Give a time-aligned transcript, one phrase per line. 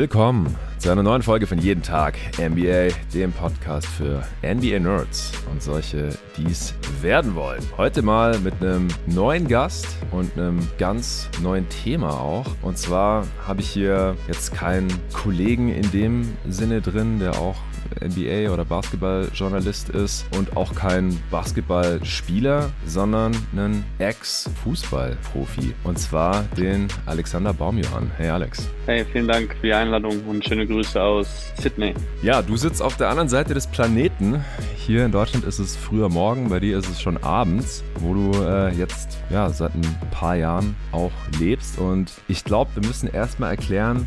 [0.00, 5.62] Willkommen zu einer neuen Folge von Jeden Tag NBA, dem Podcast für NBA Nerds und
[5.62, 6.72] solche, die es
[7.02, 7.60] werden wollen.
[7.76, 12.46] Heute mal mit einem neuen Gast und einem ganz neuen Thema auch.
[12.62, 17.56] Und zwar habe ich hier jetzt keinen Kollegen in dem Sinne drin, der auch
[18.00, 25.74] NBA oder Basketballjournalist ist und auch kein Basketballspieler, sondern einen Ex-Fußballprofi.
[25.84, 28.10] Und zwar den Alexander Baumjohann.
[28.16, 28.68] Hey Alex.
[28.86, 31.94] Hey, vielen Dank für die Einladung und schöne Grüße aus Sydney.
[32.22, 34.44] Ja, du sitzt auf der anderen Seite des Planeten.
[34.76, 38.42] Hier in Deutschland ist es früher Morgen, bei dir ist es schon abends, wo du
[38.42, 41.78] äh, jetzt ja seit ein paar Jahren auch lebst.
[41.78, 44.06] Und ich glaube, wir müssen erstmal erklären,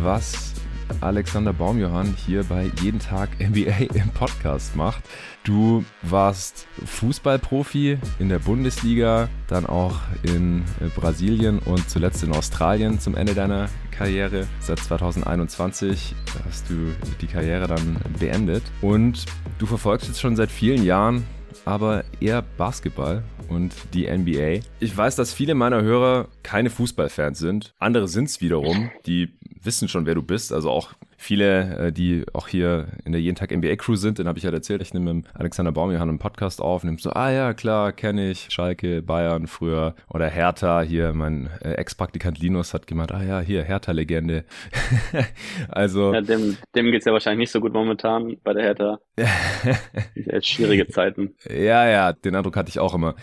[0.00, 0.54] was
[1.00, 5.02] Alexander Baumjohann hier bei Jeden Tag NBA im Podcast macht.
[5.44, 10.64] Du warst Fußballprofi in der Bundesliga, dann auch in
[10.94, 14.46] Brasilien und zuletzt in Australien zum Ende deiner Karriere.
[14.60, 16.14] Seit 2021
[16.46, 19.24] hast du die Karriere dann beendet und
[19.58, 21.26] du verfolgst jetzt schon seit vielen Jahren
[21.64, 24.64] aber eher Basketball und die NBA.
[24.80, 27.74] Ich weiß, dass viele meiner Hörer keine Fußballfans sind.
[27.78, 30.52] Andere sind es wiederum, die wissen schon, wer du bist.
[30.52, 30.92] Also auch
[31.24, 34.44] viele, äh, die auch hier in der Jeden Tag NBA Crew sind, den habe ich
[34.44, 37.92] ja erzählt, ich nehme mit Alexander Baumjohann einen Podcast auf, nimmst so, ah ja, klar,
[37.92, 43.22] kenne ich, Schalke, Bayern früher oder Hertha, hier mein äh, Ex-Praktikant Linus hat gemeint, ah
[43.22, 44.44] ja, hier, Hertha-Legende.
[45.68, 46.12] also.
[46.12, 49.00] Ja, dem, dem geht's ja wahrscheinlich nicht so gut momentan bei der Hertha.
[50.42, 51.34] Schwierige Zeiten.
[51.48, 53.14] Ja, ja, den Eindruck hatte ich auch immer.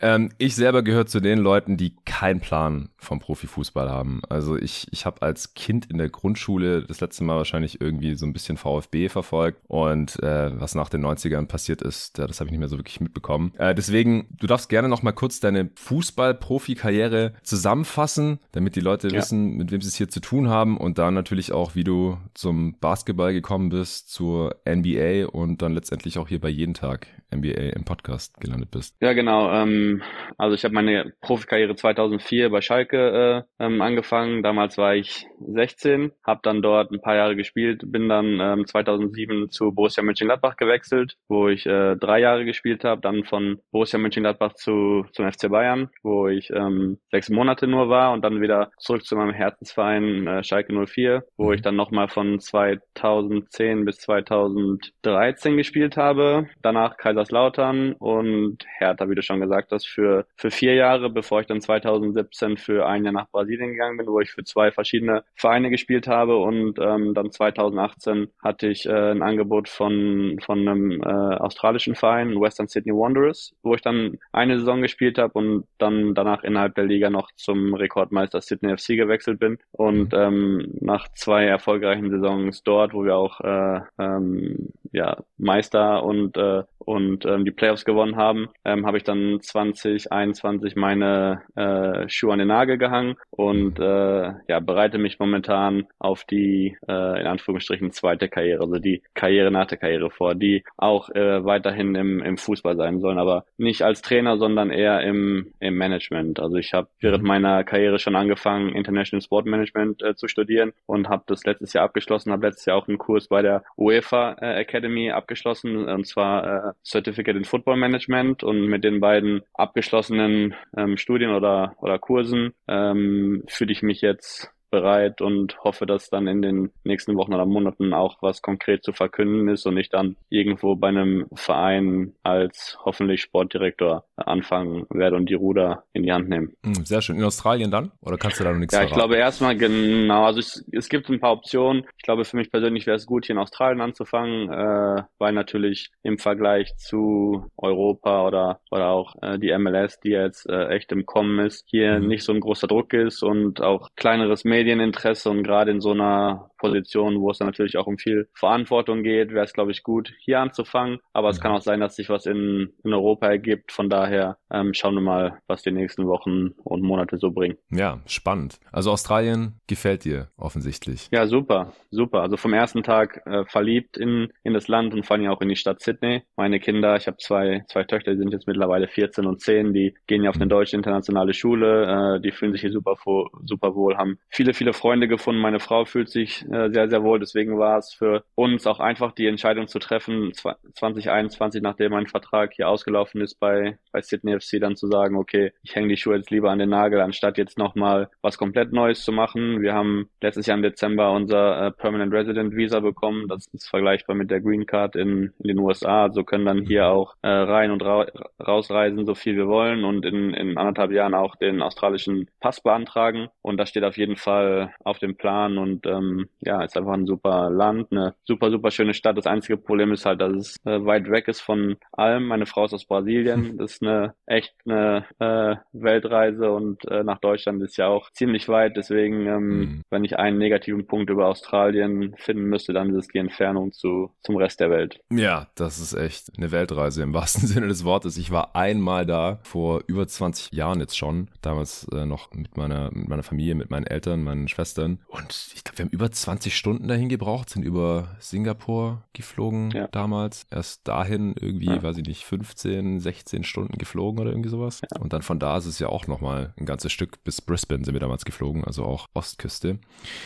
[0.00, 4.20] Ähm, ich selber gehöre zu den Leuten, die keinen Plan vom Profifußball haben.
[4.28, 8.26] Also ich, ich habe als Kind in der Grundschule das letzte Mal wahrscheinlich irgendwie so
[8.26, 12.52] ein bisschen VfB verfolgt und äh, was nach den 90ern passiert ist, das habe ich
[12.52, 13.52] nicht mehr so wirklich mitbekommen.
[13.58, 19.14] Äh, deswegen, du darfst gerne noch mal kurz deine Fußball-Profi-Karriere zusammenfassen, damit die Leute ja.
[19.14, 22.18] wissen, mit wem sie es hier zu tun haben und dann natürlich auch, wie du
[22.34, 27.76] zum Basketball gekommen bist, zur NBA und dann letztendlich auch hier bei jeden Tag NBA
[27.76, 28.96] im Podcast gelandet bist.
[29.00, 29.52] Ja, genau.
[29.52, 30.02] Ähm,
[30.36, 34.42] also ich habe meine Profikarriere 2004 bei Schalke äh, ähm, angefangen.
[34.42, 39.50] Damals war ich 16, habe dann dort ein paar Jahre gespielt, bin dann ähm, 2007
[39.50, 43.00] zu Borussia Mönchengladbach gewechselt, wo ich äh, drei Jahre gespielt habe.
[43.00, 48.12] Dann von Borussia Mönchengladbach zu zum FC Bayern, wo ich ähm, sechs Monate nur war
[48.12, 51.54] und dann wieder zurück zu meinem Herzensverein äh, Schalke 04, wo mhm.
[51.54, 56.48] ich dann nochmal von 2010 bis 2013 gespielt habe.
[56.62, 61.40] Danach Kaiser Kaiserslautern und Hertha, wie du schon gesagt hast, für, für vier Jahre, bevor
[61.40, 65.24] ich dann 2017 für ein Jahr nach Brasilien gegangen bin, wo ich für zwei verschiedene
[65.34, 71.02] Vereine gespielt habe und ähm, dann 2018 hatte ich äh, ein Angebot von, von einem
[71.02, 76.14] äh, australischen Verein, Western Sydney Wanderers, wo ich dann eine Saison gespielt habe und dann
[76.14, 81.44] danach innerhalb der Liga noch zum Rekordmeister Sydney FC gewechselt bin und ähm, nach zwei
[81.44, 87.50] erfolgreichen Saisons dort, wo wir auch äh, ähm, ja, Meister und, äh, und ähm, die
[87.50, 93.16] Playoffs gewonnen haben, ähm, habe ich dann 2021 meine äh, Schuhe an den Nagel gehangen
[93.30, 99.02] und äh, ja, bereite mich momentan auf die äh, in Anführungsstrichen zweite Karriere, also die
[99.14, 103.44] Karriere nach der Karriere vor, die auch äh, weiterhin im, im Fußball sein sollen, aber
[103.56, 106.40] nicht als Trainer, sondern eher im, im Management.
[106.40, 107.28] Also ich habe während mhm.
[107.28, 111.84] meiner Karriere schon angefangen, International Sport Management äh, zu studieren und habe das letztes Jahr
[111.84, 116.06] abgeschlossen, habe letztes Jahr auch einen Kurs bei der UEFA äh, Academy Academy abgeschlossen, und
[116.06, 121.98] zwar äh, Certificate in Football Management und mit den beiden abgeschlossenen ähm, Studien oder, oder
[121.98, 127.34] Kursen ähm, fühle ich mich jetzt bereit und hoffe, dass dann in den nächsten Wochen
[127.34, 132.14] oder Monaten auch was konkret zu verkünden ist und ich dann irgendwo bei einem Verein
[132.22, 136.52] als hoffentlich Sportdirektor anfangen werde und die Ruder in die Hand nehmen.
[136.64, 137.16] Hm, sehr schön.
[137.16, 137.92] In Australien dann?
[138.00, 140.24] Oder kannst du da noch nichts Ja, ich glaube erstmal genau.
[140.24, 141.84] Also es, es gibt ein paar Optionen.
[141.96, 145.90] Ich glaube, für mich persönlich wäre es gut, hier in Australien anzufangen, äh, weil natürlich
[146.02, 151.06] im Vergleich zu Europa oder, oder auch äh, die MLS, die jetzt äh, echt im
[151.06, 152.08] Kommen ist, hier mhm.
[152.08, 155.92] nicht so ein großer Druck ist und auch kleineres Medien Medieninteresse und gerade in so
[155.92, 159.82] einer Position, wo es dann natürlich auch um viel Verantwortung geht, wäre es, glaube ich,
[159.82, 160.98] gut, hier anzufangen.
[161.12, 163.72] Aber es kann auch sein, dass sich was in, in Europa ergibt.
[163.72, 167.56] Von daher ähm, schauen wir mal, was die nächsten Wochen und Monate so bringen.
[167.70, 168.58] Ja, spannend.
[168.72, 171.08] Also Australien gefällt dir offensichtlich.
[171.12, 172.22] Ja, super, super.
[172.22, 175.48] Also vom ersten Tag äh, verliebt in, in das Land und vor allem auch in
[175.48, 176.22] die Stadt Sydney.
[176.36, 179.94] Meine Kinder, ich habe zwei, zwei Töchter, die sind jetzt mittlerweile 14 und 10, die
[180.06, 180.50] gehen ja auf eine mhm.
[180.50, 182.96] deutsche internationale Schule, äh, die fühlen sich hier super,
[183.44, 185.40] super wohl, haben viele viele Freunde gefunden.
[185.40, 187.18] Meine Frau fühlt sich äh, sehr, sehr wohl.
[187.18, 192.52] Deswegen war es für uns auch einfach die Entscheidung zu treffen, 2021, nachdem mein Vertrag
[192.54, 196.16] hier ausgelaufen ist bei, bei Sydney FC, dann zu sagen, okay, ich hänge die Schuhe
[196.16, 199.60] jetzt lieber an den Nagel, anstatt jetzt nochmal was komplett Neues zu machen.
[199.60, 203.28] Wir haben letztes Jahr im Dezember unser äh, Permanent Resident Visa bekommen.
[203.28, 206.08] Das ist vergleichbar mit der Green Card in, in den USA.
[206.10, 208.06] So also können dann hier auch äh, rein und ra
[208.44, 213.28] rausreisen, so viel wir wollen und in, in anderthalb Jahren auch den australischen Pass beantragen.
[213.42, 214.37] Und das steht auf jeden Fall
[214.84, 218.94] auf dem Plan und ähm, ja, ist einfach ein super Land, eine super, super schöne
[218.94, 219.16] Stadt.
[219.16, 222.26] Das einzige Problem ist halt, dass es äh, weit weg ist von allem.
[222.26, 223.56] Meine Frau ist aus Brasilien.
[223.58, 228.48] Das ist eine echt eine äh, Weltreise und äh, nach Deutschland ist ja auch ziemlich
[228.48, 228.76] weit.
[228.76, 229.82] Deswegen, ähm, mhm.
[229.90, 234.10] wenn ich einen negativen Punkt über Australien finden müsste, dann ist es die Entfernung zu,
[234.22, 235.00] zum Rest der Welt.
[235.10, 238.16] Ja, das ist echt eine Weltreise im wahrsten Sinne des Wortes.
[238.16, 241.30] Ich war einmal da, vor über 20 Jahren jetzt schon.
[241.42, 244.98] Damals äh, noch mit meiner, mit meiner Familie, mit meinen Eltern, meinen Schwestern.
[245.08, 249.88] Und ich glaube, wir haben über 20 Stunden dahin gebraucht, sind über Singapur geflogen ja.
[249.88, 250.46] damals.
[250.50, 251.82] Erst dahin irgendwie, ja.
[251.82, 254.80] weiß ich nicht, 15, 16 Stunden geflogen oder irgendwie sowas.
[254.82, 255.00] Ja.
[255.00, 257.94] Und dann von da ist es ja auch nochmal ein ganzes Stück bis Brisbane sind
[257.94, 259.78] wir damals geflogen, also auch Ostküste.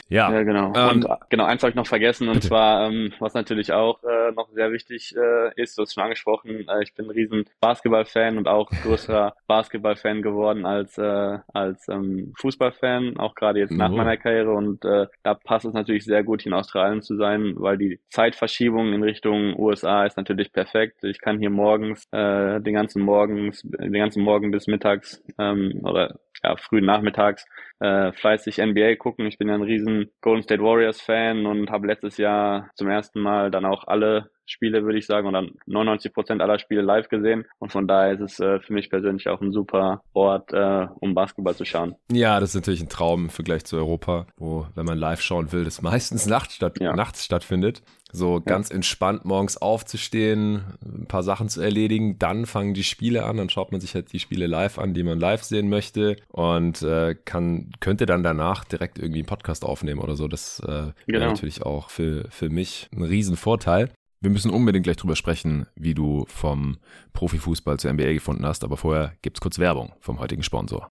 [0.08, 0.72] Ja, genau.
[0.75, 2.48] Ähm, und genau, eins habe ich noch vergessen und bitte.
[2.48, 6.69] zwar, ähm, was natürlich auch äh, noch sehr wichtig äh, ist, du hast schon angesprochen,
[6.69, 12.32] äh, ich bin ein riesen Basketball-Fan und auch größerer Basketball-Fan geworden als, äh, als ähm,
[12.37, 13.97] Fußball-Fan, auch gerade jetzt nach oh.
[13.97, 17.55] meiner Karriere und äh, da passt es natürlich sehr gut, hier in Australien zu sein,
[17.56, 21.05] weil die Zeitverschiebung in Richtung USA ist natürlich perfekt.
[21.05, 26.19] Ich kann hier morgens, äh, den ganzen Morgens, den ganzen Morgen bis mittags ähm, oder
[26.43, 27.47] ja, frühen Nachmittags
[27.81, 29.27] äh, fleißig NBA gucken.
[29.27, 33.21] Ich bin ja ein riesen Golden State Warriors Fan und habe letztes Jahr zum ersten
[33.21, 37.09] Mal dann auch alle Spiele, würde ich sagen, und dann 99 Prozent aller Spiele live
[37.09, 37.44] gesehen.
[37.59, 41.15] Und von daher ist es äh, für mich persönlich auch ein super Ort, äh, um
[41.15, 41.94] Basketball zu schauen.
[42.11, 45.53] Ja, das ist natürlich ein Traum im Vergleich zu Europa, wo, wenn man live schauen
[45.53, 46.94] will, das meistens nachts, statt, ja.
[46.94, 47.83] nachts stattfindet.
[48.12, 48.76] So ganz ja.
[48.76, 53.73] entspannt morgens aufzustehen, ein paar Sachen zu erledigen, dann fangen die Spiele an, dann schaut
[53.73, 57.70] man sich halt die Spiele live an, die man live sehen möchte und äh, kann,
[57.81, 60.29] könnte dann danach direkt irgendwie einen Podcast aufnehmen oder so.
[60.29, 60.94] Das äh, genau.
[61.06, 63.91] wäre natürlich auch für, für mich ein Riesenvorteil.
[64.20, 66.76] Wir müssen unbedingt gleich drüber sprechen, wie du vom
[67.12, 70.88] Profifußball zur NBA gefunden hast, aber vorher gibt's kurz Werbung vom heutigen Sponsor.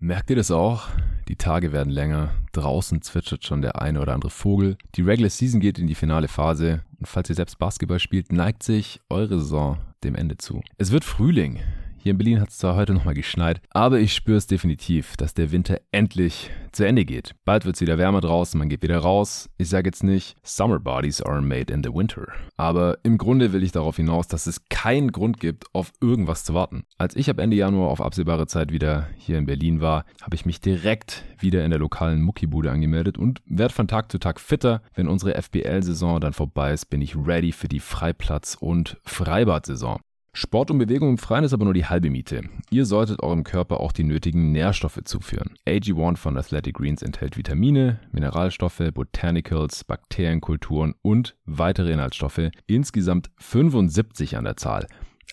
[0.00, 0.86] Merkt ihr das auch?
[1.26, 5.58] Die Tage werden länger, draußen zwitschert schon der eine oder andere Vogel, die Regular Season
[5.58, 9.78] geht in die finale Phase und falls ihr selbst Basketball spielt, neigt sich eure Saison
[10.04, 10.62] dem Ende zu.
[10.76, 11.58] Es wird Frühling,
[12.08, 15.34] hier in Berlin hat es zwar heute nochmal geschneit, aber ich spüre es definitiv, dass
[15.34, 17.34] der Winter endlich zu Ende geht.
[17.44, 19.50] Bald wird es wieder wärmer draußen, man geht wieder raus.
[19.58, 22.28] Ich sage jetzt nicht, Summer Bodies are made in the winter.
[22.56, 26.54] Aber im Grunde will ich darauf hinaus, dass es keinen Grund gibt, auf irgendwas zu
[26.54, 26.84] warten.
[26.96, 30.46] Als ich ab Ende Januar auf absehbare Zeit wieder hier in Berlin war, habe ich
[30.46, 34.80] mich direkt wieder in der lokalen Muckibude angemeldet und werde von Tag zu Tag fitter.
[34.94, 40.00] Wenn unsere FBL-Saison dann vorbei ist, bin ich ready für die Freiplatz- und Freibad-Saison.
[40.32, 42.42] Sport und Bewegung im Freien ist aber nur die halbe Miete.
[42.70, 45.54] Ihr solltet eurem Körper auch die nötigen Nährstoffe zuführen.
[45.66, 54.44] AG1 von Athletic Greens enthält Vitamine, Mineralstoffe, Botanicals, Bakterienkulturen und weitere Inhaltsstoffe, insgesamt 75 an
[54.44, 54.86] der Zahl.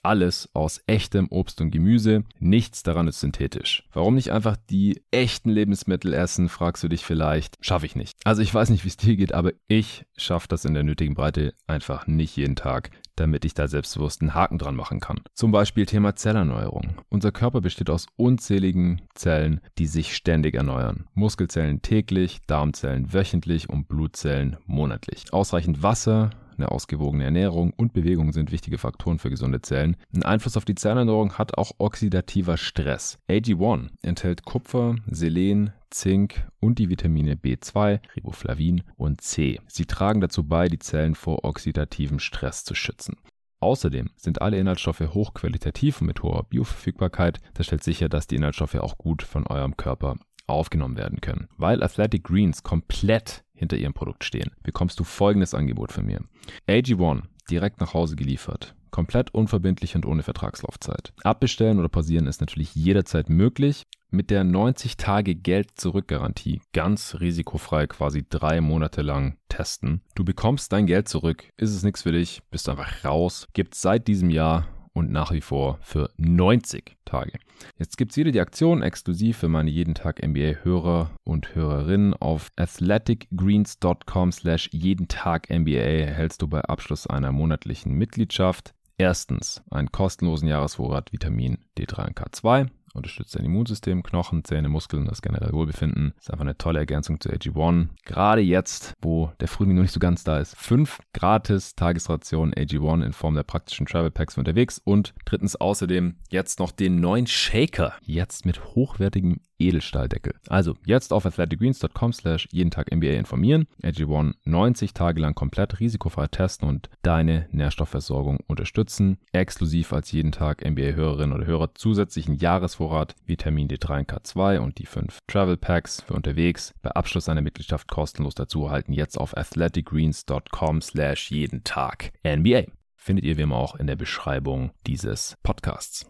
[0.06, 3.90] Alles aus echtem Obst und Gemüse, nichts daran ist synthetisch.
[3.92, 7.58] Warum nicht einfach die echten Lebensmittel essen, fragst du dich vielleicht.
[7.60, 8.16] Schaffe ich nicht.
[8.24, 11.16] Also ich weiß nicht, wie es dir geht, aber ich schaffe das in der nötigen
[11.16, 15.22] Breite einfach nicht jeden Tag damit ich da selbstbewusst einen Haken dran machen kann.
[15.34, 16.96] Zum Beispiel Thema Zellerneuerung.
[17.10, 21.08] Unser Körper besteht aus unzähligen Zellen, die sich ständig erneuern.
[21.14, 25.32] Muskelzellen täglich, Darmzellen wöchentlich und Blutzellen monatlich.
[25.32, 29.98] Ausreichend Wasser, eine ausgewogene Ernährung und Bewegung sind wichtige Faktoren für gesunde Zellen.
[30.14, 33.18] Ein Einfluss auf die Zellerneuerung hat auch oxidativer Stress.
[33.30, 39.60] AG1 enthält Kupfer, Selen, Zink und die Vitamine B2, Riboflavin und C.
[39.68, 43.16] Sie tragen dazu bei, die Zellen vor oxidativem Stress zu schützen.
[43.62, 47.40] Außerdem sind alle Inhaltsstoffe hochqualitativ und mit hoher Bioverfügbarkeit.
[47.54, 51.48] Das stellt sicher, dass die Inhaltsstoffe auch gut von eurem Körper aufgenommen werden können.
[51.58, 56.22] Weil Athletic Greens komplett hinter ihrem Produkt stehen, bekommst du folgendes Angebot von mir.
[56.68, 58.76] AG1 direkt nach Hause geliefert.
[58.92, 61.14] Komplett unverbindlich und ohne Vertragslaufzeit.
[61.24, 67.18] Abbestellen oder pausieren ist natürlich jederzeit möglich mit der 90 Tage Geld zurück Garantie ganz
[67.20, 70.02] risikofrei quasi drei Monate lang testen.
[70.16, 71.44] Du bekommst dein Geld zurück.
[71.58, 72.42] Ist es nichts für dich?
[72.50, 73.48] Bist einfach raus.
[73.54, 77.34] Gibt seit diesem Jahr und nach wie vor für 90 Tage.
[77.78, 82.14] Jetzt gibt es wieder die Aktion exklusiv für meine jeden Tag NBA-Hörer und Hörerinnen.
[82.14, 89.92] Auf athleticgreens.com slash jeden Tag NBA erhältst du bei Abschluss einer monatlichen Mitgliedschaft erstens einen
[89.92, 96.14] kostenlosen Jahresvorrat Vitamin D3 und K2 unterstützt dein Immunsystem, Knochen, Zähne, Muskeln, das generelle Wohlbefinden.
[96.20, 97.90] Ist einfach eine tolle Ergänzung zu AG1.
[98.06, 100.56] Gerade jetzt, wo der Frühling noch nicht so ganz da ist.
[100.56, 106.60] Fünf gratis Tagesrationen AG1 in Form der praktischen Travel Packs unterwegs und drittens außerdem jetzt
[106.60, 107.94] noch den neuen Shaker.
[108.02, 110.34] Jetzt mit hochwertigem Edelstahldeckel.
[110.48, 116.28] Also jetzt auf athleticgreens.com slash jeden Tag NBA informieren, AG1 90 Tage lang komplett risikofrei
[116.28, 119.18] testen und deine Nährstoffversorgung unterstützen.
[119.32, 124.86] Exklusiv als jeden Tag NBA-Hörerinnen oder Hörer zusätzlichen Jahresvorrat Vitamin D3 und K2 und die
[124.86, 128.94] 5 Travel Packs für unterwegs bei Abschluss einer Mitgliedschaft kostenlos dazu erhalten.
[128.94, 132.64] Jetzt auf athleticgreens.com slash jeden Tag NBA.
[132.96, 136.08] Findet ihr wie immer auch in der Beschreibung dieses Podcasts.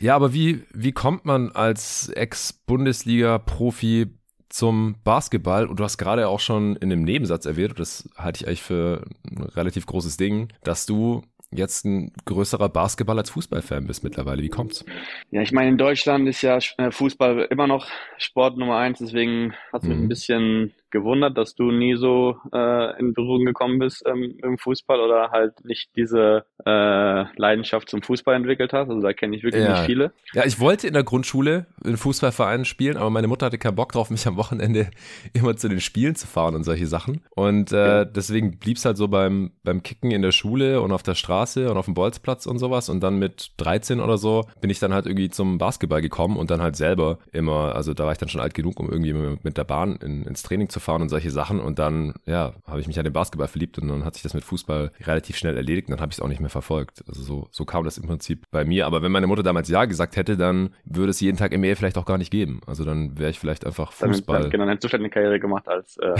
[0.00, 4.06] Ja, aber wie, wie kommt man als Ex-Bundesliga-Profi
[4.48, 5.66] zum Basketball?
[5.66, 8.62] Und du hast gerade auch schon in einem Nebensatz erwähnt, und das halte ich eigentlich
[8.62, 14.42] für ein relativ großes Ding, dass du jetzt ein größerer Basketball als Fußballfan bist mittlerweile.
[14.42, 14.84] Wie kommt's?
[15.30, 17.86] Ja, ich meine, in Deutschland ist ja Fußball immer noch
[18.18, 20.08] Sport Nummer eins, deswegen hat es mich ein mhm.
[20.08, 25.30] bisschen gewundert, dass du nie so äh, in Berührung gekommen bist ähm, im Fußball oder
[25.30, 28.88] halt nicht diese äh, Leidenschaft zum Fußball entwickelt hast.
[28.88, 29.72] Also da kenne ich wirklich ja.
[29.72, 30.12] nicht viele.
[30.32, 33.92] Ja, ich wollte in der Grundschule in Fußballvereinen spielen, aber meine Mutter hatte keinen Bock
[33.92, 34.90] drauf, mich am Wochenende
[35.34, 37.20] immer zu den Spielen zu fahren und solche Sachen.
[37.34, 38.04] Und äh, ja.
[38.04, 41.70] deswegen blieb es halt so beim, beim Kicken in der Schule und auf der Straße
[41.70, 42.88] und auf dem Bolzplatz und sowas.
[42.88, 46.50] Und dann mit 13 oder so bin ich dann halt irgendwie zum Basketball gekommen und
[46.50, 49.56] dann halt selber immer, also da war ich dann schon alt genug, um irgendwie mit
[49.58, 51.60] der Bahn in, ins Training zu fahren und solche Sachen.
[51.60, 54.32] Und dann, ja, habe ich mich an den Basketball verliebt und dann hat sich das
[54.32, 57.04] mit Fußball relativ schnell erledigt und dann habe ich es auch nicht mehr verfolgt.
[57.06, 58.86] Also so, so kam das im Prinzip bei mir.
[58.86, 61.76] Aber wenn meine Mutter damals Ja gesagt hätte, dann würde es jeden Tag im Ehe
[61.76, 62.60] vielleicht auch gar nicht geben.
[62.66, 64.42] Also dann wäre ich vielleicht einfach Fußball.
[64.42, 66.14] Dann, genau, dann hättest du vielleicht eine Karriere gemacht als äh,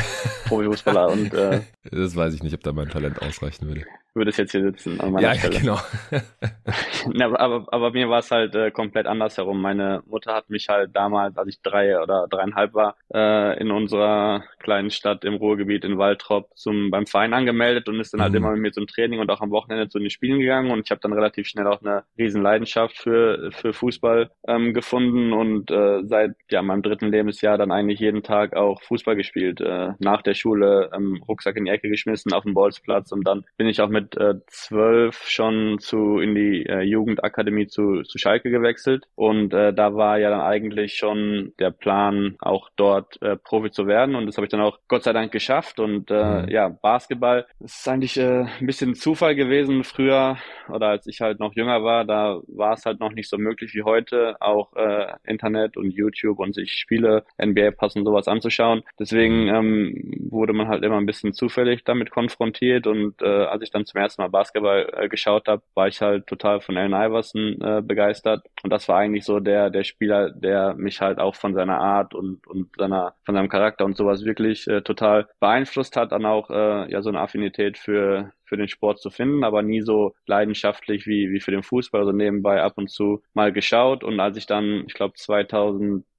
[0.49, 3.85] Profifußballer und äh, Das weiß ich nicht, ob da mein Talent ausreichen würde
[4.17, 5.55] würde es jetzt hier sitzen an meiner ja, Stelle.
[5.55, 7.25] Ja, genau.
[7.25, 9.61] aber, aber, aber mir war es halt äh, komplett andersherum.
[9.61, 14.43] Meine Mutter hat mich halt damals, als ich drei oder dreieinhalb war, äh, in unserer
[14.59, 18.39] kleinen Stadt im Ruhrgebiet in Waltrop zum beim Verein angemeldet und ist dann halt mhm.
[18.39, 20.91] immer mit mir zum Training und auch am Wochenende zu den Spielen gegangen und ich
[20.91, 26.03] habe dann relativ schnell auch eine riesen Leidenschaft für für Fußball ähm, gefunden und äh,
[26.05, 29.61] seit ja meinem dritten Lebensjahr dann eigentlich jeden Tag auch Fußball gespielt.
[29.61, 33.45] Äh, nach der Schule ähm, Rucksack in die Ecke geschmissen auf dem Bolzplatz und dann
[33.57, 38.51] bin ich auch mit äh, zwölf schon zu in die äh, Jugendakademie zu, zu Schalke
[38.51, 43.71] gewechselt und äh, da war ja dann eigentlich schon der Plan, auch dort äh, Profi
[43.71, 46.49] zu werden und das habe ich dann auch Gott sei Dank geschafft und äh, mhm.
[46.49, 50.37] ja, Basketball ist eigentlich äh, ein bisschen Zufall gewesen früher
[50.69, 53.75] oder als ich halt noch jünger war, da war es halt noch nicht so möglich
[53.75, 58.83] wie heute, auch äh, Internet und YouTube und sich Spiele, NBA passen sowas anzuschauen.
[58.99, 59.55] Deswegen mhm.
[59.55, 63.85] ähm, wurde man halt immer ein bisschen zufällig damit konfrontiert und äh, als ich dann
[63.85, 67.59] zum zum ersten Mal Basketball äh, geschaut habe, war ich halt total von Allen Iverson
[67.63, 68.47] äh, begeistert.
[68.63, 72.15] Und das war eigentlich so der, der Spieler, der mich halt auch von seiner Art
[72.15, 76.51] und, und seiner, von seinem Charakter und sowas wirklich äh, total beeinflusst hat, dann auch
[76.51, 81.07] äh, ja so eine Affinität für, für den Sport zu finden, aber nie so leidenschaftlich
[81.07, 84.05] wie, wie für den Fußball, also nebenbei ab und zu mal geschaut.
[84.05, 85.15] Und als ich dann, ich glaube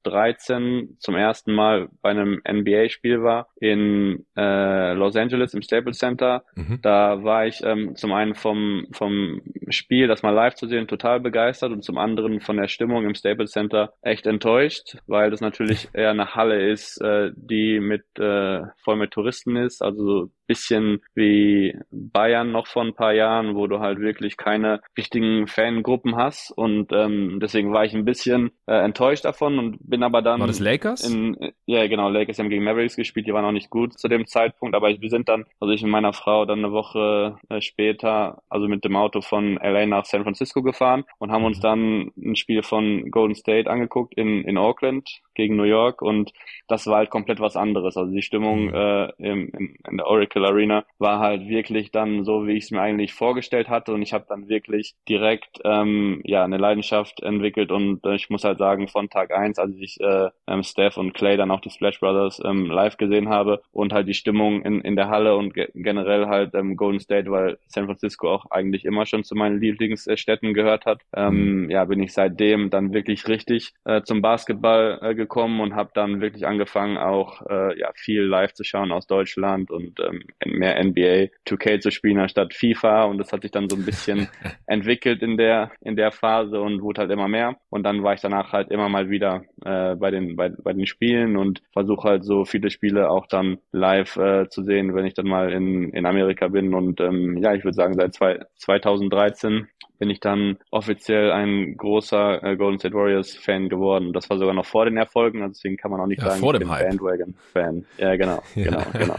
[0.09, 6.43] 2013 zum ersten Mal bei einem NBA-Spiel war in äh, Los Angeles im Staples Center,
[6.55, 6.79] mhm.
[6.81, 11.19] da war ich ähm, zum einen vom, vom Spiel, das mal live zu sehen, total
[11.19, 15.89] begeistert und zum anderen von der Stimmung im Staples Center echt enttäuscht, weil das natürlich
[15.93, 21.77] eher eine Halle ist, äh, die mit äh, voll mit Touristen ist, also bisschen wie
[21.91, 26.91] Bayern noch vor ein paar Jahren, wo du halt wirklich keine richtigen Fangruppen hast und
[26.91, 30.59] ähm, deswegen war ich ein bisschen äh, enttäuscht davon und bin aber dann war das
[30.59, 31.07] Lakers?
[31.09, 34.25] In, ja genau Lakers haben gegen Mavericks gespielt, die waren auch nicht gut zu dem
[34.25, 38.41] Zeitpunkt, aber wir sind dann also ich und meiner Frau dann eine Woche äh, später
[38.49, 41.61] also mit dem Auto von LA nach San Francisco gefahren und haben uns mhm.
[41.61, 46.33] dann ein Spiel von Golden State angeguckt in in Auckland gegen New York und
[46.67, 48.75] das war halt komplett was anderes also die Stimmung mhm.
[48.75, 52.65] äh, im, in, in der Oracle Oracle Arena war halt wirklich dann so, wie ich
[52.65, 57.21] es mir eigentlich vorgestellt hatte und ich habe dann wirklich direkt ähm, ja eine Leidenschaft
[57.21, 60.97] entwickelt und äh, ich muss halt sagen, von Tag eins, als ich äh, ähm, Steph
[60.97, 64.61] und Clay dann auch die Splash Brothers ähm, live gesehen habe und halt die Stimmung
[64.63, 68.49] in, in der Halle und ge generell halt ähm, Golden State, weil San Francisco auch
[68.51, 71.69] eigentlich immer schon zu meinen Lieblingsstädten gehört hat, ähm, mhm.
[71.69, 76.21] ja, bin ich seitdem dann wirklich richtig äh, zum Basketball äh, gekommen und habe dann
[76.21, 81.29] wirklich angefangen, auch äh, ja viel live zu schauen aus Deutschland und ähm, mehr NBA
[81.47, 83.05] 2K zu spielen anstatt FIFA.
[83.05, 84.27] Und das hat sich dann so ein bisschen
[84.67, 87.57] entwickelt in der in der Phase und wurde halt immer mehr.
[87.69, 90.85] Und dann war ich danach halt immer mal wieder äh, bei den bei, bei den
[90.85, 95.13] Spielen und versuche halt so viele Spiele auch dann live äh, zu sehen, wenn ich
[95.13, 96.73] dann mal in in Amerika bin.
[96.73, 102.43] Und ähm, ja, ich würde sagen seit zwei, 2013 bin ich dann offiziell ein großer
[102.43, 104.13] äh, Golden State Warriors Fan geworden.
[104.13, 106.39] Das war sogar noch vor den Erfolgen, also deswegen kann man auch nicht ja, sagen,
[106.39, 106.89] vor ich dem bin Hype.
[106.89, 107.85] Bandwagon Fan.
[107.97, 109.15] Ja, genau, genau, genau.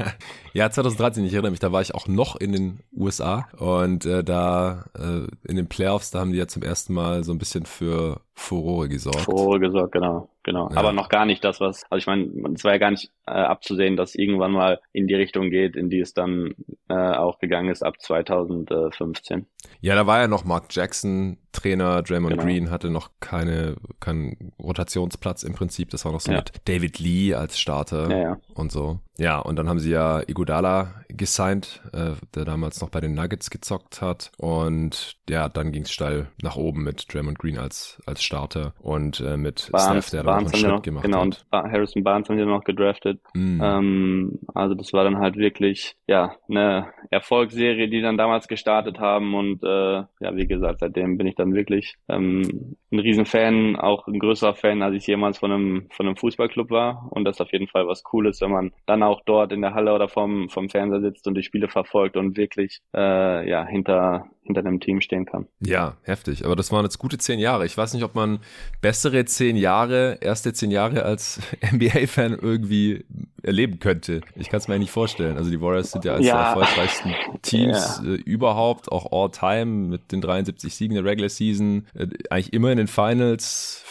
[0.53, 4.23] ja, 2013, ich erinnere mich, da war ich auch noch in den USA und äh,
[4.23, 7.67] da äh, in den Playoffs, da haben die ja zum ersten Mal so ein bisschen
[7.67, 9.21] für Furore gesorgt.
[9.23, 10.71] Furore gesorgt, genau, genau.
[10.71, 10.77] Ja.
[10.77, 13.33] Aber noch gar nicht das, was, also ich meine, es war ja gar nicht äh,
[13.33, 16.55] abzusehen, dass irgendwann mal in die Richtung geht, in die es dann
[16.89, 19.47] äh, auch gegangen ist ab 2015.
[19.81, 22.45] Ja, da war ja noch Mark Jackson Trainer, Draymond genau.
[22.45, 26.39] Green hatte noch keine, keinen Rotationsplatz im Prinzip, das war noch so ja.
[26.39, 29.01] mit David Lee als Starter ja, und so.
[29.19, 33.51] Ja, und dann haben sie ja Iguodala gesigned, äh, der damals noch bei den Nuggets
[33.51, 34.31] gezockt hat.
[34.39, 39.19] Und ja, dann ging es steil nach oben mit Draymond Green als, als Starter und
[39.21, 41.45] äh, mit Barnes, Steph, der da noch einen Schritt noch, gemacht genau, hat.
[41.51, 43.21] Genau, und Harrison Barnes haben wir noch gedraftet.
[43.35, 43.61] Mm.
[43.61, 49.35] Ähm, also das war dann halt wirklich, ja, eine Erfolgsserie, die dann damals gestartet haben.
[49.35, 54.19] Und äh, ja, wie gesagt, seitdem bin ich dann wirklich ähm, ein Riesenfan, auch ein
[54.19, 57.09] größerer Fan, als ich jemals von einem, von einem Fußballclub war.
[57.11, 59.75] Und das ist auf jeden Fall was Cooles, wenn man dann auch dort in der
[59.75, 64.27] Halle oder vom, vom Fernseher sitzt und die Spiele verfolgt und wirklich äh, ja hinter
[64.49, 65.47] hinter einem Team stehen kann.
[65.61, 66.45] Ja, heftig.
[66.45, 67.65] Aber das waren jetzt gute zehn Jahre.
[67.65, 68.41] Ich weiß nicht, ob man
[68.81, 71.41] bessere zehn Jahre, erste zehn Jahre als
[71.73, 73.05] NBA-Fan irgendwie
[73.43, 74.21] erleben könnte.
[74.35, 75.37] Ich kann es mir eigentlich nicht vorstellen.
[75.37, 76.49] Also die Warriors sind ja als ja.
[76.49, 78.11] erfolgreichsten Teams ja.
[78.11, 82.73] äh, überhaupt, auch all time mit den 73 Siegen der Regular Season, äh, eigentlich immer
[82.73, 83.85] in den Finals,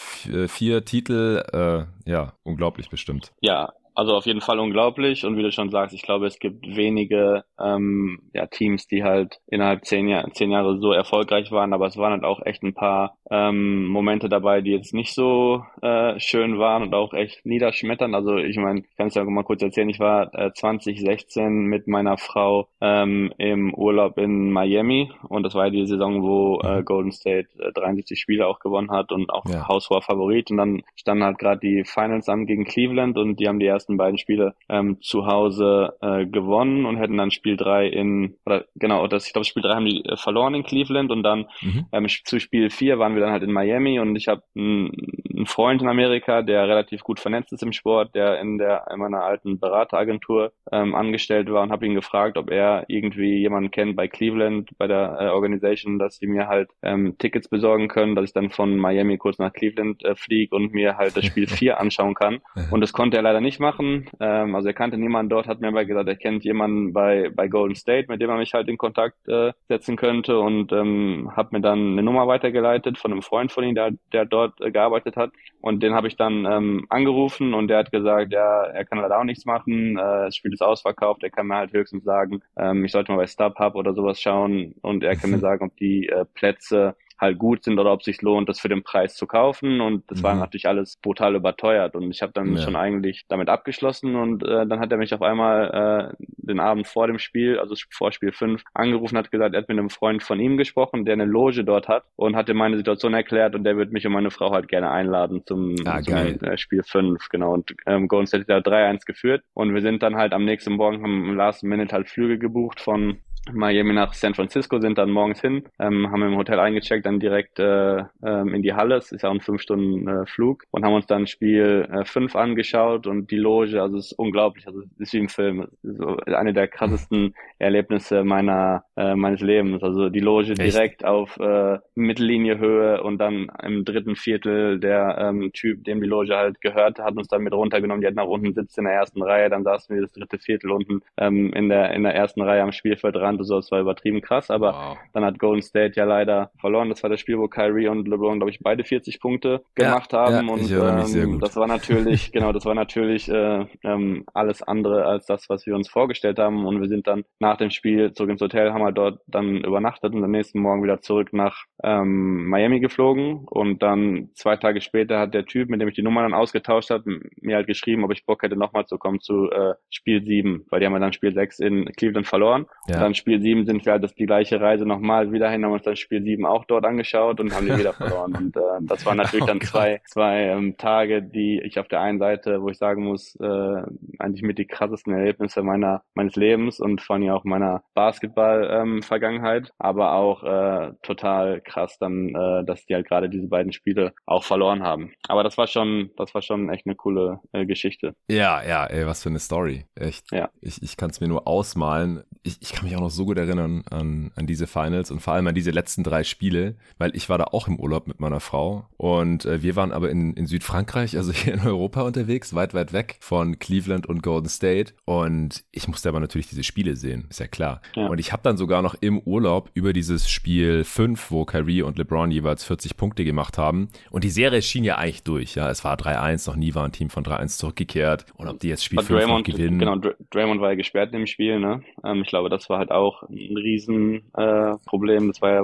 [0.48, 3.32] vier Titel, äh, ja, unglaublich bestimmt.
[3.40, 5.24] Ja, also auf jeden Fall unglaublich.
[5.24, 9.40] Und wie du schon sagst, ich glaube, es gibt wenige ähm, ja, Teams, die halt
[9.48, 12.74] innerhalb zehn, Jahr, zehn Jahre so erfolgreich waren, aber es waren halt auch echt ein
[12.74, 18.14] paar ähm, Momente dabei, die jetzt nicht so äh, schön waren und auch echt niederschmettern.
[18.14, 21.86] Also ich meine, ich kann es ja mal kurz erzählen, ich war äh, 2016 mit
[21.86, 26.80] meiner Frau ähm, im Urlaub in Miami und das war ja die Saison, wo äh,
[26.80, 26.84] mhm.
[26.84, 29.68] Golden State äh, 73 Spiele auch gewonnen hat und auch ja.
[29.68, 33.60] haushoher Favorit und dann standen halt gerade die Finals an gegen Cleveland und die haben
[33.60, 38.36] die ersten beiden Spiele ähm, zu Hause äh, gewonnen und hätten dann Spiel 3 in,
[38.46, 41.46] oder genau, das, ich glaube Spiel 3 haben die äh, verloren in Cleveland und dann
[41.60, 41.86] mhm.
[41.92, 45.82] ähm, zu Spiel 4 waren wir dann halt in Miami und ich habe einen Freund
[45.82, 49.58] in Amerika, der relativ gut vernetzt ist im Sport, der in der in meiner alten
[49.58, 54.70] Berateragentur ähm, angestellt war und habe ihn gefragt, ob er irgendwie jemanden kennt bei Cleveland,
[54.78, 58.50] bei der äh, Organisation, dass sie mir halt ähm, Tickets besorgen können, dass ich dann
[58.50, 62.40] von Miami kurz nach Cleveland äh, fliege und mir halt das Spiel 4 anschauen kann.
[62.70, 64.06] Und das konnte er leider nicht machen machen.
[64.20, 67.48] Ähm, also er kannte niemanden dort, hat mir aber gesagt, er kennt jemanden bei, bei
[67.48, 71.52] Golden State, mit dem er mich halt in Kontakt äh, setzen könnte und ähm, hat
[71.52, 75.16] mir dann eine Nummer weitergeleitet von einem Freund von ihm, der, der dort äh, gearbeitet
[75.16, 75.32] hat.
[75.60, 79.18] Und den habe ich dann ähm, angerufen und der hat gesagt, ja, er kann leider
[79.18, 82.84] auch nichts machen, äh, das Spiel ist ausverkauft, er kann mir halt höchstens sagen, ähm,
[82.84, 86.08] ich sollte mal bei StubHub oder sowas schauen und er kann mir sagen, ob die
[86.08, 89.26] äh, Plätze halt gut sind oder ob es sich lohnt, das für den Preis zu
[89.26, 89.80] kaufen.
[89.80, 90.22] Und das mhm.
[90.24, 91.96] war natürlich alles brutal überteuert.
[91.96, 92.62] Und ich habe dann ja.
[92.62, 96.86] schon eigentlich damit abgeschlossen und äh, dann hat er mich auf einmal äh, den Abend
[96.86, 100.22] vor dem Spiel, also vor Spiel 5, angerufen, hat gesagt, er hat mit einem Freund
[100.22, 103.64] von ihm gesprochen, der eine Loge dort hat und hat ihm meine Situation erklärt und
[103.64, 107.28] der wird mich und meine Frau halt gerne einladen zum, ah, zum äh, Spiel 5,
[107.28, 107.52] genau.
[107.52, 111.02] Und ähm, Golden State hat 3-1 geführt und wir sind dann halt am nächsten Morgen,
[111.02, 113.18] haben im Last Minute halt Flüge gebucht von
[113.52, 117.58] Miami nach San Francisco, sind dann morgens hin, ähm, haben im Hotel eingecheckt, dann direkt
[117.58, 120.64] äh, ähm, in die Halle, es ist ja ein fünf Stunden äh, Flug.
[120.70, 124.66] Und haben uns dann Spiel äh, fünf angeschaut und die Loge, also es ist unglaublich,
[124.66, 129.82] also es ist wie im Film, so eine der krassesten Erlebnisse meiner äh, meines Lebens,
[129.82, 130.60] also die Loge Echt?
[130.60, 136.36] direkt auf äh, Mittellinie und dann im dritten Viertel der ähm, Typ, dem die Loge
[136.36, 139.22] halt gehört, hat uns dann mit runtergenommen, die hat nach unten sitzt in der ersten
[139.22, 142.62] Reihe, dann saßen wir das dritte Viertel unten ähm, in der in der ersten Reihe
[142.62, 144.98] am Spielfeldrand das war übertrieben krass, aber wow.
[145.12, 146.88] dann hat Golden State ja leider verloren.
[146.88, 150.18] Das war das Spiel, wo Kyrie und LeBron, glaube ich, beide 40 Punkte gemacht ja,
[150.20, 150.46] haben.
[150.46, 150.70] Ja, und
[151.16, 155.66] ähm, das war natürlich, genau, das war natürlich äh, ähm, alles andere als das, was
[155.66, 156.66] wir uns vorgestellt haben.
[156.66, 159.58] Und wir sind dann nach dem Spiel zurück ins Hotel, haben wir halt dort dann
[159.58, 163.46] übernachtet und am nächsten Morgen wieder zurück nach ähm, Miami geflogen.
[163.46, 166.90] Und dann zwei Tage später hat der Typ, mit dem ich die Nummer dann ausgetauscht
[166.90, 170.66] habe, mir halt geschrieben, ob ich Bock hätte, nochmal zu kommen zu äh, Spiel 7,
[170.70, 172.66] weil die haben ja dann Spiel 6 in Cleveland verloren.
[172.86, 172.96] Ja.
[172.96, 175.72] Und dann Spiel 7 sind wir halt das die gleiche Reise nochmal wieder hin, haben
[175.72, 178.34] uns das Spiel 7 auch dort angeschaut und haben die wieder verloren.
[178.34, 182.00] Und äh, das waren natürlich oh dann zwei, zwei ähm, Tage, die ich auf der
[182.00, 183.82] einen Seite, wo ich sagen muss, äh,
[184.18, 189.72] eigentlich mit die krassesten Erlebnisse meiner meines Lebens und vor allem auch meiner Basketball-Vergangenheit, ähm,
[189.78, 194.44] aber auch äh, total krass dann, äh, dass die halt gerade diese beiden Spiele auch
[194.44, 195.12] verloren haben.
[195.28, 198.14] Aber das war schon, das war schon echt eine coole äh, Geschichte.
[198.28, 199.86] Ja, ja, ey, was für eine Story.
[199.94, 200.30] Echt.
[200.32, 200.50] Ja.
[200.60, 202.22] Ich, ich kann es mir nur ausmalen.
[202.42, 205.34] ich, ich kann mich auch noch so gut erinnern an, an diese Finals und vor
[205.34, 208.40] allem an diese letzten drei Spiele, weil ich war da auch im Urlaub mit meiner
[208.40, 212.74] Frau und äh, wir waren aber in, in Südfrankreich, also hier in Europa unterwegs, weit,
[212.74, 217.26] weit weg von Cleveland und Golden State und ich musste aber natürlich diese Spiele sehen,
[217.30, 217.80] ist ja klar.
[217.94, 218.06] Ja.
[218.06, 221.98] Und ich habe dann sogar noch im Urlaub über dieses Spiel 5, wo Kyrie und
[221.98, 225.84] LeBron jeweils 40 Punkte gemacht haben und die Serie schien ja eigentlich durch, ja, es
[225.84, 229.02] war 3-1, noch nie war ein Team von 3-1 zurückgekehrt und ob die jetzt Spiel
[229.02, 229.78] 5 gewinnen.
[229.78, 229.96] Genau,
[230.30, 231.82] Draymond war ja gesperrt im Spiel, ne?
[232.04, 235.24] Ähm, ich glaube, das war halt auch ein Riesenproblem.
[235.24, 235.62] Äh, das war ja,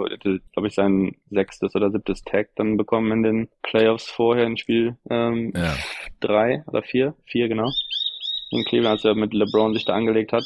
[0.52, 4.96] glaube ich, sein sechstes oder siebtes Tag dann bekommen in den Playoffs vorher in Spiel
[5.10, 5.74] ähm, ja.
[6.20, 7.70] drei oder vier, vier genau.
[8.50, 10.44] In Cleveland, als er mit LeBron sich da angelegt hat.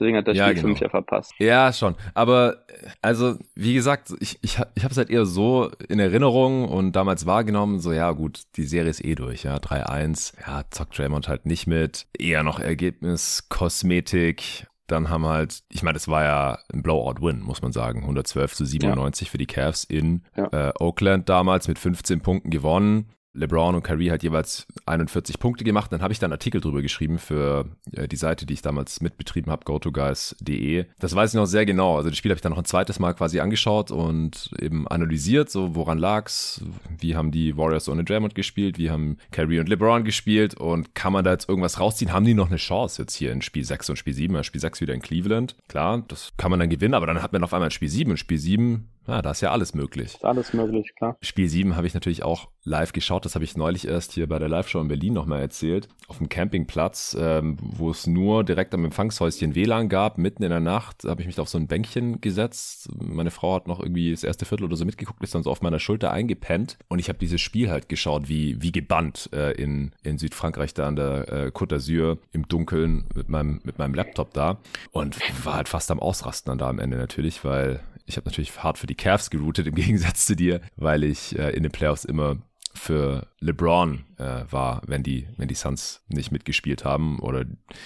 [0.00, 0.68] Deswegen hat der ja, Spiel genau.
[0.68, 1.34] 5 ja verpasst.
[1.38, 1.94] Ja, schon.
[2.14, 2.64] Aber
[3.02, 7.26] also, wie gesagt, ich, ich, ich habe es halt eher so in Erinnerung und damals
[7.26, 10.32] wahrgenommen, so ja gut, die Serie ist eh durch, ja, 3-1.
[10.46, 12.06] Ja, zockt Draymond halt nicht mit.
[12.18, 14.66] Eher noch Ergebnis, Kosmetik.
[14.90, 18.00] Dann haben halt, ich meine, das war ja ein Blowout-Win, muss man sagen.
[18.02, 19.30] 112 zu 97 ja.
[19.30, 20.68] für die Cavs in ja.
[20.68, 23.10] äh, Oakland damals mit 15 Punkten gewonnen.
[23.32, 25.92] LeBron und Kyrie halt jeweils 41 Punkte gemacht.
[25.92, 29.00] Dann habe ich da einen Artikel drüber geschrieben für äh, die Seite, die ich damals
[29.00, 30.86] mitbetrieben habe, gotoguys.de.
[30.98, 31.96] Das weiß ich noch sehr genau.
[31.96, 35.50] Also das Spiel habe ich dann noch ein zweites Mal quasi angeschaut und eben analysiert,
[35.50, 36.62] so woran lag's,
[36.98, 41.12] wie haben die Warriors ohne Draymond gespielt, wie haben Kyrie und LeBron gespielt und kann
[41.12, 42.12] man da jetzt irgendwas rausziehen?
[42.12, 44.42] Haben die noch eine Chance jetzt hier in Spiel 6 und Spiel 7?
[44.44, 45.56] Spiel 6 wieder in Cleveland.
[45.68, 48.16] Klar, das kann man dann gewinnen, aber dann hat man auf einmal Spiel 7 und
[48.16, 50.14] Spiel 7 ja, da ist ja alles möglich.
[50.14, 51.16] Ist alles möglich, klar.
[51.22, 53.24] Spiel 7 habe ich natürlich auch live geschaut.
[53.24, 55.88] Das habe ich neulich erst hier bei der Live-Show in Berlin nochmal erzählt.
[56.08, 60.60] Auf dem Campingplatz, ähm, wo es nur direkt am Empfangshäuschen WLAN gab, mitten in der
[60.60, 62.90] Nacht, habe ich mich auf so ein Bänkchen gesetzt.
[63.00, 65.62] Meine Frau hat noch irgendwie das erste Viertel oder so mitgeguckt, ist dann so auf
[65.62, 66.78] meiner Schulter eingepennt.
[66.88, 70.86] Und ich habe dieses Spiel halt geschaut, wie, wie gebannt äh, in, in Südfrankreich da
[70.86, 74.58] an der äh, Côte d'Azur im Dunkeln mit meinem, mit meinem Laptop da.
[74.92, 78.62] Und war halt fast am Ausrasten dann da am Ende natürlich, weil ich habe natürlich
[78.62, 82.04] hart für die Cavs geroutet im Gegensatz zu dir, weil ich äh, in den Playoffs
[82.04, 82.36] immer
[82.72, 87.18] für LeBron äh, war, wenn die, wenn die Suns nicht mitgespielt haben.
[87.18, 87.44] Oder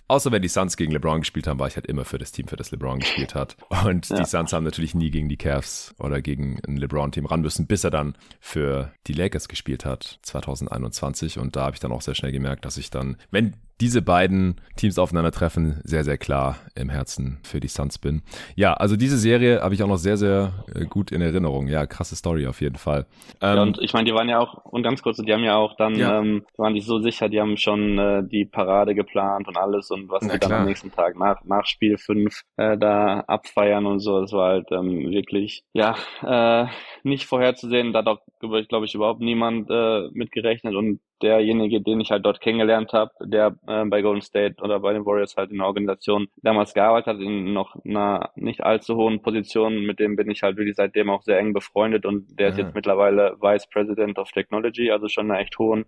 [0.09, 2.49] außer wenn die Suns gegen LeBron gespielt haben, war ich halt immer für das Team,
[2.49, 3.57] für das LeBron gespielt hat.
[3.85, 4.17] Und ja.
[4.19, 7.85] die Suns haben natürlich nie gegen die Cavs oder gegen ein LeBron-Team ran müssen, bis
[7.85, 11.39] er dann für die Lakers gespielt hat, 2021.
[11.39, 14.61] Und da habe ich dann auch sehr schnell gemerkt, dass ich dann, wenn diese beiden
[14.77, 18.23] Teams aufeinandertreffen, sehr, sehr klar im Herzen für die Suns bin.
[18.55, 21.67] Ja, also diese Serie habe ich auch noch sehr, sehr äh, gut in Erinnerung.
[21.67, 23.07] Ja, krasse Story auf jeden Fall.
[23.41, 25.57] Ähm, ja, und ich meine, die waren ja auch, und ganz kurz, die haben ja
[25.57, 26.21] auch dann, ja.
[26.21, 30.09] ähm, waren die so sicher, die haben schon äh, die Parade geplant und alles und
[30.09, 34.21] was sie dann am nächsten Tag nach, nach Spiel 5 äh, da abfeiern und so.
[34.21, 36.67] Das war halt ähm, wirklich, ja, äh,
[37.03, 37.93] nicht vorherzusehen.
[37.93, 38.21] Da hat auch,
[38.69, 43.57] glaube ich, überhaupt niemand äh, mitgerechnet und derjenige, den ich halt dort kennengelernt habe, der
[43.67, 47.21] äh, bei Golden State oder bei den Warriors halt in der Organisation damals gearbeitet hat,
[47.21, 51.23] in noch einer nicht allzu hohen Position, mit dem bin ich halt wirklich seitdem auch
[51.23, 55.41] sehr eng befreundet und der ist jetzt mittlerweile Vice President of Technology, also schon einer
[55.41, 55.87] echt hohen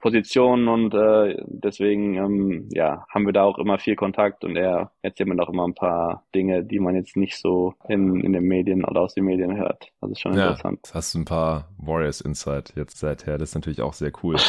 [0.00, 4.92] Position und äh, deswegen ähm, ja haben wir da auch immer viel Kontakt und er
[5.02, 8.44] erzählt mir auch immer ein paar Dinge, die man jetzt nicht so in, in den
[8.44, 9.88] Medien oder aus den Medien hört.
[10.00, 10.90] Das ist schon ja, interessant.
[10.92, 13.38] Hast du ein paar Warriors Insight jetzt seither?
[13.38, 14.36] Das ist natürlich auch sehr cool.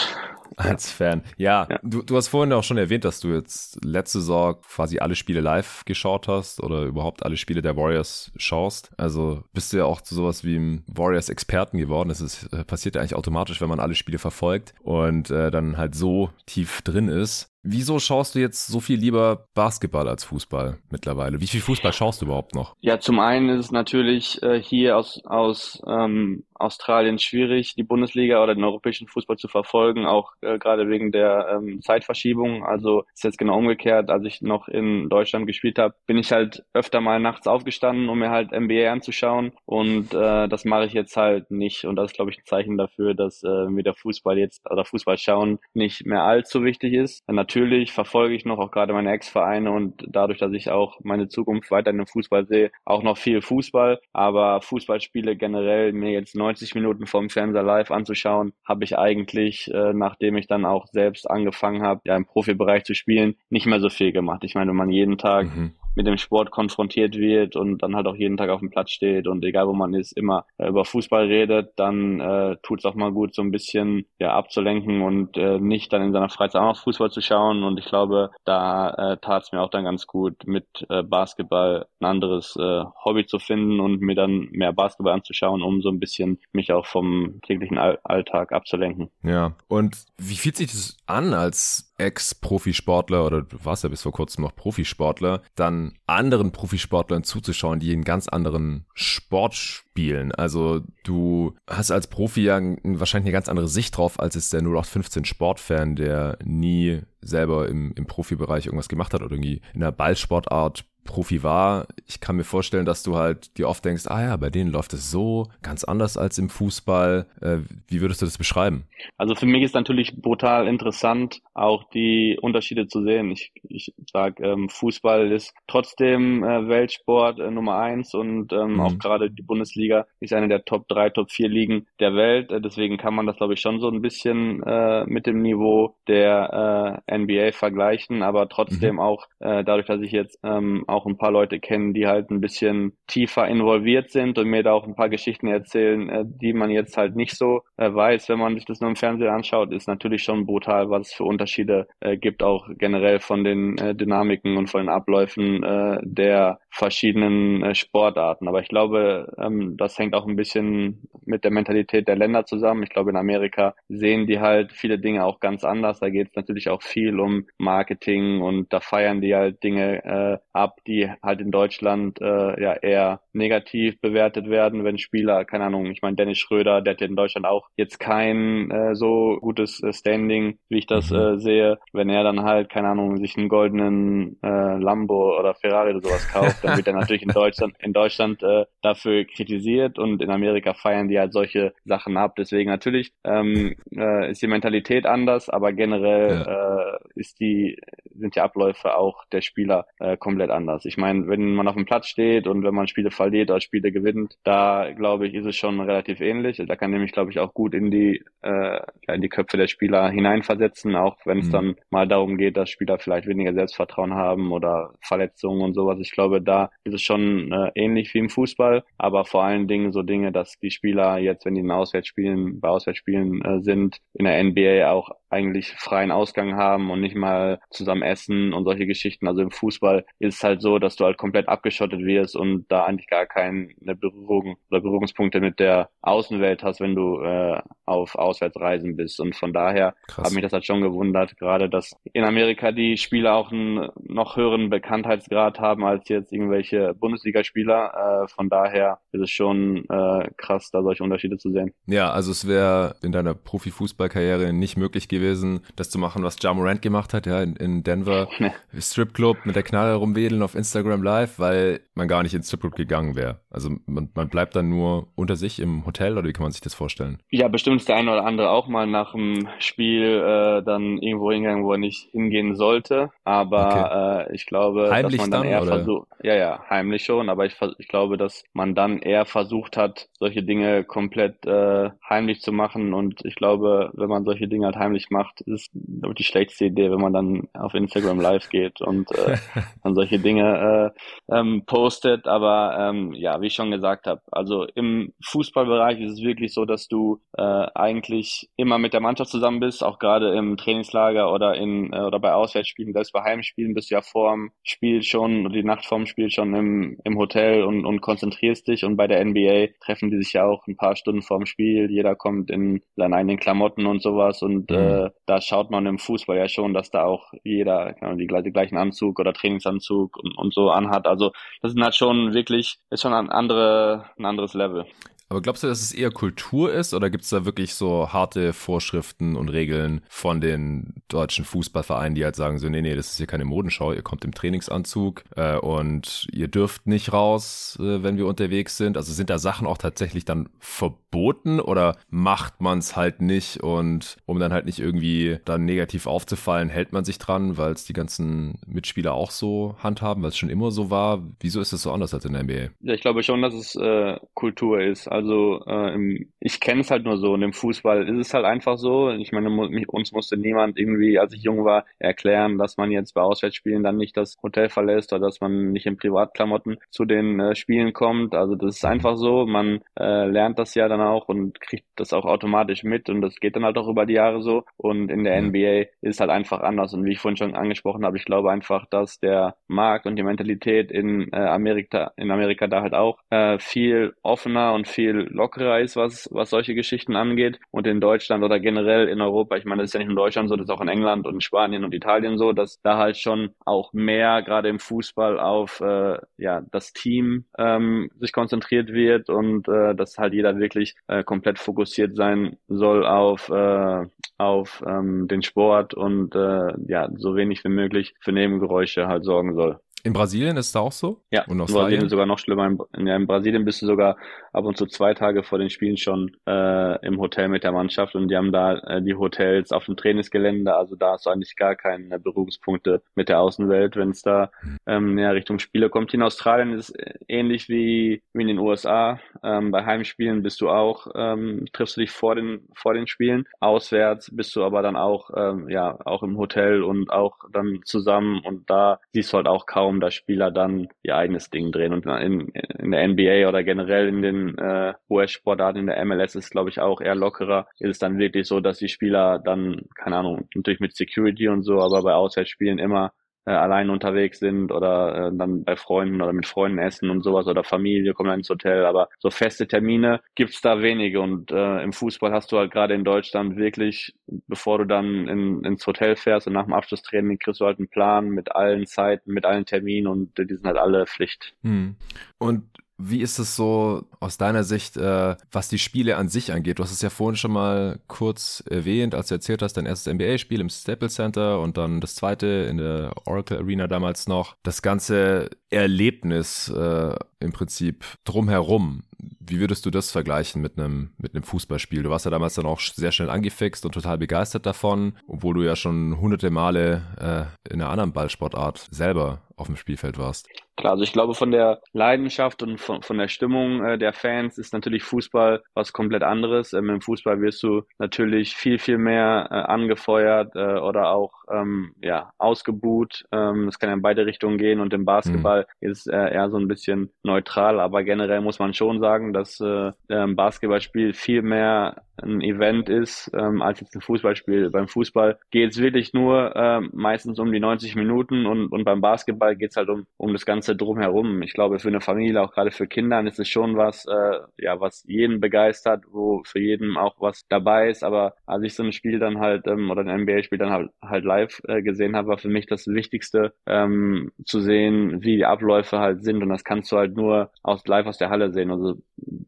[0.56, 1.24] als Fan.
[1.38, 5.00] Ja, ja, Du, du hast vorhin auch schon erwähnt, dass du jetzt letzte Saison quasi
[5.00, 8.92] alle Spiele live geschaut hast oder überhaupt alle Spiele der Warriors schaust.
[8.98, 12.10] Also bist du ja auch zu sowas wie einem Warriors-Experten geworden.
[12.10, 15.78] Das ist, äh, passiert ja eigentlich automatisch, wenn man alle Spiele verfolgt und äh, dann
[15.78, 17.52] halt so tief drin ist.
[17.70, 21.42] Wieso schaust du jetzt so viel lieber Basketball als Fußball mittlerweile?
[21.42, 22.76] Wie viel Fußball schaust du überhaupt noch?
[22.80, 28.42] Ja, zum einen ist es natürlich äh, hier aus, aus ähm, Australien schwierig, die Bundesliga
[28.42, 32.64] oder den europäischen Fußball zu verfolgen, auch äh, gerade wegen der ähm, Zeitverschiebung.
[32.64, 34.10] Also ist jetzt genau umgekehrt.
[34.10, 38.20] Als ich noch in Deutschland gespielt habe, bin ich halt öfter mal nachts aufgestanden, um
[38.20, 39.52] mir halt NBA anzuschauen.
[39.66, 41.84] Und äh, das mache ich jetzt halt nicht.
[41.84, 44.86] Und das ist, glaube ich, ein Zeichen dafür, dass äh, mir der Fußball jetzt oder
[44.86, 47.28] Fußball schauen nicht mehr allzu wichtig ist.
[47.28, 47.57] Natürlich
[47.92, 52.00] verfolge ich noch auch gerade meine Ex-Vereine und dadurch, dass ich auch meine Zukunft weiterhin
[52.00, 54.00] im Fußball sehe, auch noch viel Fußball.
[54.14, 59.70] Aber Fußballspiele generell mir jetzt neu 90 Minuten vom Fernseher live anzuschauen, habe ich eigentlich,
[59.74, 63.82] äh, nachdem ich dann auch selbst angefangen habe, ja im Profibereich zu spielen, nicht mehr
[63.82, 64.44] so viel gemacht.
[64.44, 68.06] Ich meine, wenn man jeden Tag mhm mit dem Sport konfrontiert wird und dann halt
[68.06, 70.86] auch jeden Tag auf dem Platz steht und egal wo man ist, immer äh, über
[70.86, 75.38] Fußball redet, dann äh, tut es auch mal gut, so ein bisschen ja abzulenken und
[75.38, 77.64] äh, nicht dann in seiner Freizeit auch noch Fußball zu schauen.
[77.64, 81.88] Und ich glaube, da äh, tat es mir auch dann ganz gut, mit äh, Basketball
[82.00, 86.00] ein anderes äh, Hobby zu finden und mir dann mehr Basketball anzuschauen, um so ein
[86.00, 89.10] bisschen mich auch vom täglichen All Alltag abzulenken.
[89.24, 94.12] Ja, und wie fühlt sich das an als Ex-Profisportler oder du warst ja bis vor
[94.12, 100.32] kurzem noch Profisportler, dann anderen Profisportlern zuzuschauen, die einen ganz anderen Sport spielen.
[100.32, 104.62] Also du hast als Profi ja wahrscheinlich eine ganz andere Sicht drauf, als es der
[104.62, 109.92] 0815 Sportfan, der nie selber im, im Profibereich irgendwas gemacht hat oder irgendwie in einer
[109.92, 111.88] Ballsportart Profi war.
[112.06, 114.94] Ich kann mir vorstellen, dass du halt dir oft denkst, ah ja, bei denen läuft
[114.94, 117.26] es so ganz anders als im Fußball.
[117.42, 118.84] Äh, wie würdest du das beschreiben?
[119.18, 123.32] Also für mich ist natürlich brutal interessant, auch die Unterschiede zu sehen.
[123.32, 128.80] Ich, ich sage, ähm, Fußball ist trotzdem äh, Weltsport äh, Nummer eins und ähm, mhm.
[128.82, 132.52] auch gerade die Bundesliga ist eine der Top drei, Top vier Ligen der Welt.
[132.52, 135.96] Äh, deswegen kann man das, glaube ich, schon so ein bisschen äh, mit dem Niveau
[136.08, 139.02] der äh, NBA vergleichen, aber trotzdem mhm.
[139.02, 142.42] auch äh, dadurch, dass ich jetzt ähm, auch ein paar Leute kennen, die halt ein
[142.42, 146.70] bisschen tiefer involviert sind und mir da auch ein paar Geschichten erzählen, äh, die man
[146.70, 149.88] jetzt halt nicht so äh, weiß, wenn man sich das nur im Fernsehen anschaut, ist
[149.88, 154.70] natürlich schon brutal, was es für Unterschiede äh, gibt, auch generell von den Dynamiken und
[154.70, 155.62] von den Abläufen
[156.02, 158.48] der verschiedenen Sportarten.
[158.48, 162.84] Aber ich glaube, ähm, das hängt auch ein bisschen mit der Mentalität der Länder zusammen.
[162.84, 166.00] Ich glaube, in Amerika sehen die halt viele Dinge auch ganz anders.
[166.00, 170.80] Da geht es natürlich auch viel um Marketing und da feiern die halt Dinge ab,
[170.88, 176.02] die halt in Deutschland äh, ja eher negativ bewertet werden, wenn Spieler, keine Ahnung, ich
[176.02, 179.94] meine Dennis Schröder, der hat ja in Deutschland auch jetzt kein äh, so gutes äh,
[179.94, 181.18] Standing, wie ich das mhm.
[181.18, 181.80] äh, sehe.
[181.94, 186.28] Wenn er dann halt, keine Ahnung, sich einen goldenen äh, Lambo oder Ferrari oder sowas
[186.32, 190.74] kauft, dann wird er natürlich in Deutschland in Deutschland äh, dafür kritisiert und in Amerika
[190.74, 192.36] feiern die halt solche Sachen ab.
[192.38, 196.94] Deswegen natürlich ähm, äh, ist die Mentalität anders, aber generell ja.
[196.94, 197.78] äh, ist die
[198.14, 200.77] sind die Abläufe auch der Spieler äh, komplett anders.
[200.86, 203.92] Ich meine, wenn man auf dem Platz steht und wenn man Spiele verliert oder Spiele
[203.92, 206.62] gewinnt, da glaube ich, ist es schon relativ ähnlich.
[206.66, 210.10] Da kann nämlich, glaube ich, auch gut in die äh, in die Köpfe der Spieler
[210.10, 211.52] hineinversetzen, auch wenn es mhm.
[211.52, 216.00] dann mal darum geht, dass Spieler vielleicht weniger Selbstvertrauen haben oder Verletzungen und sowas.
[216.00, 219.92] Ich glaube, da ist es schon äh, ähnlich wie im Fußball, aber vor allen Dingen
[219.92, 224.26] so Dinge, dass die Spieler jetzt, wenn die in Auswärtsspielen, bei Auswärtsspielen äh, sind, in
[224.26, 229.28] der NBA auch eigentlich freien Ausgang haben und nicht mal zusammen essen und solche Geschichten.
[229.28, 232.86] Also im Fußball ist es halt so, dass du halt komplett abgeschottet wirst und da
[232.86, 238.98] eigentlich gar keine Berührung oder Berührungspunkte mit der Außenwelt hast, wenn du äh, auf Auswärtsreisen
[238.98, 239.20] bist.
[239.20, 243.36] Und von daher hat mich das halt schon gewundert, gerade dass in Amerika die Spieler
[243.36, 248.26] auch einen noch höheren Bekanntheitsgrad haben als jetzt irgendwelche Bundesligaspieler.
[248.26, 251.74] Äh, von daher ist es schon äh, krass, da solche Unterschiede zu sehen.
[251.86, 256.54] Ja, also es wäre in deiner Profifußballkarriere nicht möglich gewesen, das zu machen, was Ja
[256.54, 258.28] Morant gemacht hat, ja, in, in Denver.
[258.78, 263.16] Stripclub mit der Knarre rumwedeln auf Instagram Live, weil man gar nicht ins Stripclub gegangen
[263.16, 263.40] wäre.
[263.58, 266.62] Also man, man bleibt dann nur unter sich im Hotel oder wie kann man sich
[266.62, 267.18] das vorstellen?
[267.32, 271.32] Ja, bestimmt ist der eine oder andere auch mal nach dem Spiel äh, dann irgendwo
[271.32, 273.10] hingegangen, wo er nicht hingehen sollte.
[273.24, 274.32] Aber okay.
[274.32, 275.76] äh, ich glaube, heimlich dass man dann, dann eher oder?
[275.78, 280.08] versucht, ja, ja, heimlich schon, aber ich, ich glaube, dass man dann eher versucht hat,
[280.20, 282.94] solche Dinge komplett äh, heimlich zu machen.
[282.94, 287.02] Und ich glaube, wenn man solche Dinge halt heimlich macht, ist die schlechteste Idee, wenn
[287.02, 289.38] man dann auf Instagram live geht und äh,
[289.84, 290.94] dann solche Dinge
[291.30, 292.28] äh, ähm, postet.
[292.28, 296.66] Aber ähm, ja, wie ich schon gesagt habe, also im Fußballbereich ist es wirklich so,
[296.66, 301.56] dass du äh, eigentlich immer mit der Mannschaft zusammen bist, auch gerade im Trainingslager oder
[301.56, 305.56] in äh, oder bei Auswärtsspielen, selbst bei Heimspielen bist du ja vorm Spiel schon oder
[305.56, 308.84] die Nacht vorm Spiel schon im, im Hotel und, und konzentrierst dich.
[308.84, 311.90] Und bei der NBA treffen die sich ja auch ein paar Stunden vorm Spiel.
[311.90, 314.42] Jeder kommt in seinen eigenen Klamotten und sowas.
[314.42, 314.78] Und mhm.
[314.78, 318.78] äh, da schaut man im Fußball ja schon, dass da auch jeder die, die gleichen
[318.78, 321.08] Anzug oder Trainingsanzug und, und so anhat.
[321.08, 321.32] Also
[321.62, 324.86] das ist halt schon wirklich, ist schon ein, andere, ein anderes Level.
[325.30, 328.54] Aber glaubst du, dass es eher Kultur ist oder gibt es da wirklich so harte
[328.54, 333.18] Vorschriften und Regeln von den deutschen Fußballvereinen, die halt sagen so, nee, nee, das ist
[333.18, 338.18] hier keine Modenschau, ihr kommt im Trainingsanzug äh, und ihr dürft nicht raus, äh, wenn
[338.18, 338.96] wir unterwegs sind?
[338.96, 344.18] Also sind da Sachen auch tatsächlich dann verboten oder macht man es halt nicht und
[344.26, 347.94] um dann halt nicht irgendwie dann negativ aufzufallen, hält man sich dran, weil es die
[347.94, 351.22] ganzen Mitspieler auch so handhaben, weil es schon immer so war?
[351.42, 352.70] Wieso ist es so anders als in der NBA?
[352.82, 355.08] Ja, ich glaube schon, dass es äh, Kultur ist.
[355.18, 358.46] Also äh, im, ich kenne es halt nur so und im Fußball ist es halt
[358.46, 359.10] einfach so.
[359.10, 359.50] Ich meine,
[359.88, 363.98] uns musste niemand irgendwie, als ich jung war, erklären, dass man jetzt bei Auswärtsspielen dann
[363.98, 368.36] nicht das Hotel verlässt oder dass man nicht in Privatklamotten zu den äh, Spielen kommt.
[368.36, 369.48] Also das ist einfach so.
[369.48, 373.40] Man äh, lernt das ja dann auch und kriegt das auch automatisch mit und das
[373.40, 374.66] geht dann halt auch über die Jahre so.
[374.78, 376.94] Und in der NBA ist es halt einfach anders.
[376.94, 380.24] Und wie ich vorhin schon angesprochen habe, ich glaube einfach, dass der Markt und die
[380.24, 385.28] Mentalität in äh, Amerika, in Amerika da halt auch äh, viel offener und viel viel
[385.32, 387.60] lockerer ist, was, was solche Geschichten angeht.
[387.72, 390.50] Und in Deutschland oder generell in Europa, ich meine, das ist ja nicht in Deutschland
[390.50, 393.52] so, das ist auch in England und Spanien und Italien so, dass da halt schon
[393.66, 399.68] auch mehr gerade im Fußball auf äh, ja das Team ähm, sich konzentriert wird und
[399.68, 404.06] äh, dass halt jeder wirklich äh, komplett fokussiert sein soll auf äh,
[404.38, 409.56] auf ähm, den Sport und äh, ja so wenig wie möglich für Nebengeräusche halt sorgen
[409.56, 409.80] soll.
[410.08, 411.22] In Brasilien ist es auch so?
[411.32, 412.66] Ja, in Brasilien sogar noch schlimmer.
[412.96, 414.16] In, ja, in Brasilien bist du sogar
[414.58, 418.16] ab und zu zwei Tage vor den Spielen schon äh, im Hotel mit der Mannschaft
[418.16, 421.56] und die haben da äh, die Hotels auf dem Trainingsgelände, also da hast du eigentlich
[421.56, 424.52] gar keine Berührungspunkte mit der Außenwelt, wenn es da
[424.86, 426.14] ähm, näher Richtung Spiele kommt.
[426.14, 429.20] In Australien ist es ähnlich wie, wie in den USA.
[429.44, 433.46] Ähm, bei Heimspielen bist du auch, ähm, triffst du dich vor den, vor den Spielen.
[433.60, 438.42] Auswärts bist du aber dann auch, ähm, ja, auch im Hotel und auch dann zusammen
[438.44, 441.94] und da siehst du halt auch kaum dass Spieler dann ihr eigenes Ding drehen.
[441.94, 446.52] Und in, in der NBA oder generell in den äh, US-Sportarten, in der MLS ist
[446.52, 447.68] glaube ich auch eher lockerer.
[447.80, 451.64] Ist es dann wirklich so, dass die Spieler dann, keine Ahnung, natürlich mit Security und
[451.64, 453.14] so, aber bei Auswärtsspielen immer
[453.48, 457.48] äh, allein unterwegs sind oder äh, dann bei Freunden oder mit Freunden essen und sowas
[457.48, 458.86] oder Familie kommen dann ins Hotel.
[458.86, 462.94] Aber so feste Termine gibt's da wenige und äh, im Fußball hast du halt gerade
[462.94, 464.14] in Deutschland wirklich,
[464.48, 467.88] bevor du dann in, ins Hotel fährst und nach dem Abschlusstraining kriegst du halt einen
[467.88, 471.56] Plan mit allen Zeiten, mit allen Terminen und die sind halt alle Pflicht.
[471.64, 471.96] Hm.
[472.40, 472.66] Und
[472.98, 476.80] wie ist es so aus deiner Sicht, äh, was die Spiele an sich angeht?
[476.80, 480.12] Du hast es ja vorhin schon mal kurz erwähnt, als du erzählt hast, dein erstes
[480.12, 484.56] NBA-Spiel im Staples Center und dann das zweite in der Oracle Arena damals noch.
[484.64, 489.04] Das ganze Erlebnis äh, im Prinzip drumherum.
[489.40, 492.04] Wie würdest du das vergleichen mit einem, mit einem Fußballspiel?
[492.04, 495.64] Du warst ja damals dann auch sehr schnell angefixt und total begeistert davon, obwohl du
[495.64, 500.48] ja schon hunderte Male äh, in einer anderen Ballsportart selber auf dem Spielfeld warst.
[500.78, 504.60] Klar, also ich glaube, von der Leidenschaft und von, von der Stimmung äh, der Fans
[504.60, 506.74] ist natürlich Fußball was komplett anderes.
[506.74, 511.96] Ähm, Im Fußball wirst du natürlich viel, viel mehr äh, angefeuert äh, oder auch ähm,
[512.00, 513.26] ja, ausgebuht.
[513.32, 515.90] Ähm, das kann ja in beide Richtungen gehen und im Basketball mhm.
[515.90, 519.92] ist äh, eher so ein bisschen neutral, aber generell muss man schon sagen, dass äh,
[520.10, 524.70] ein Basketballspiel viel mehr ein Event ist ähm, als jetzt ein Fußballspiel.
[524.70, 529.02] Beim Fußball geht es wirklich nur äh, meistens um die 90 Minuten und, und beim
[529.02, 531.42] Basketball geht es halt um, um das Ganze drumherum.
[531.42, 534.80] Ich glaube, für eine Familie, auch gerade für Kinder, ist es schon was, äh, ja,
[534.80, 538.04] was jeden begeistert, wo für jeden auch was dabei ist.
[538.04, 541.26] Aber als ich so ein Spiel dann halt ähm, oder ein NBA-Spiel dann halt, halt
[541.26, 546.00] live äh, gesehen habe, war für mich das Wichtigste ähm, zu sehen, wie die Abläufe
[546.00, 546.42] halt sind.
[546.42, 548.72] Und das kannst du halt nur aus live aus der Halle sehen.
[548.72, 548.98] Also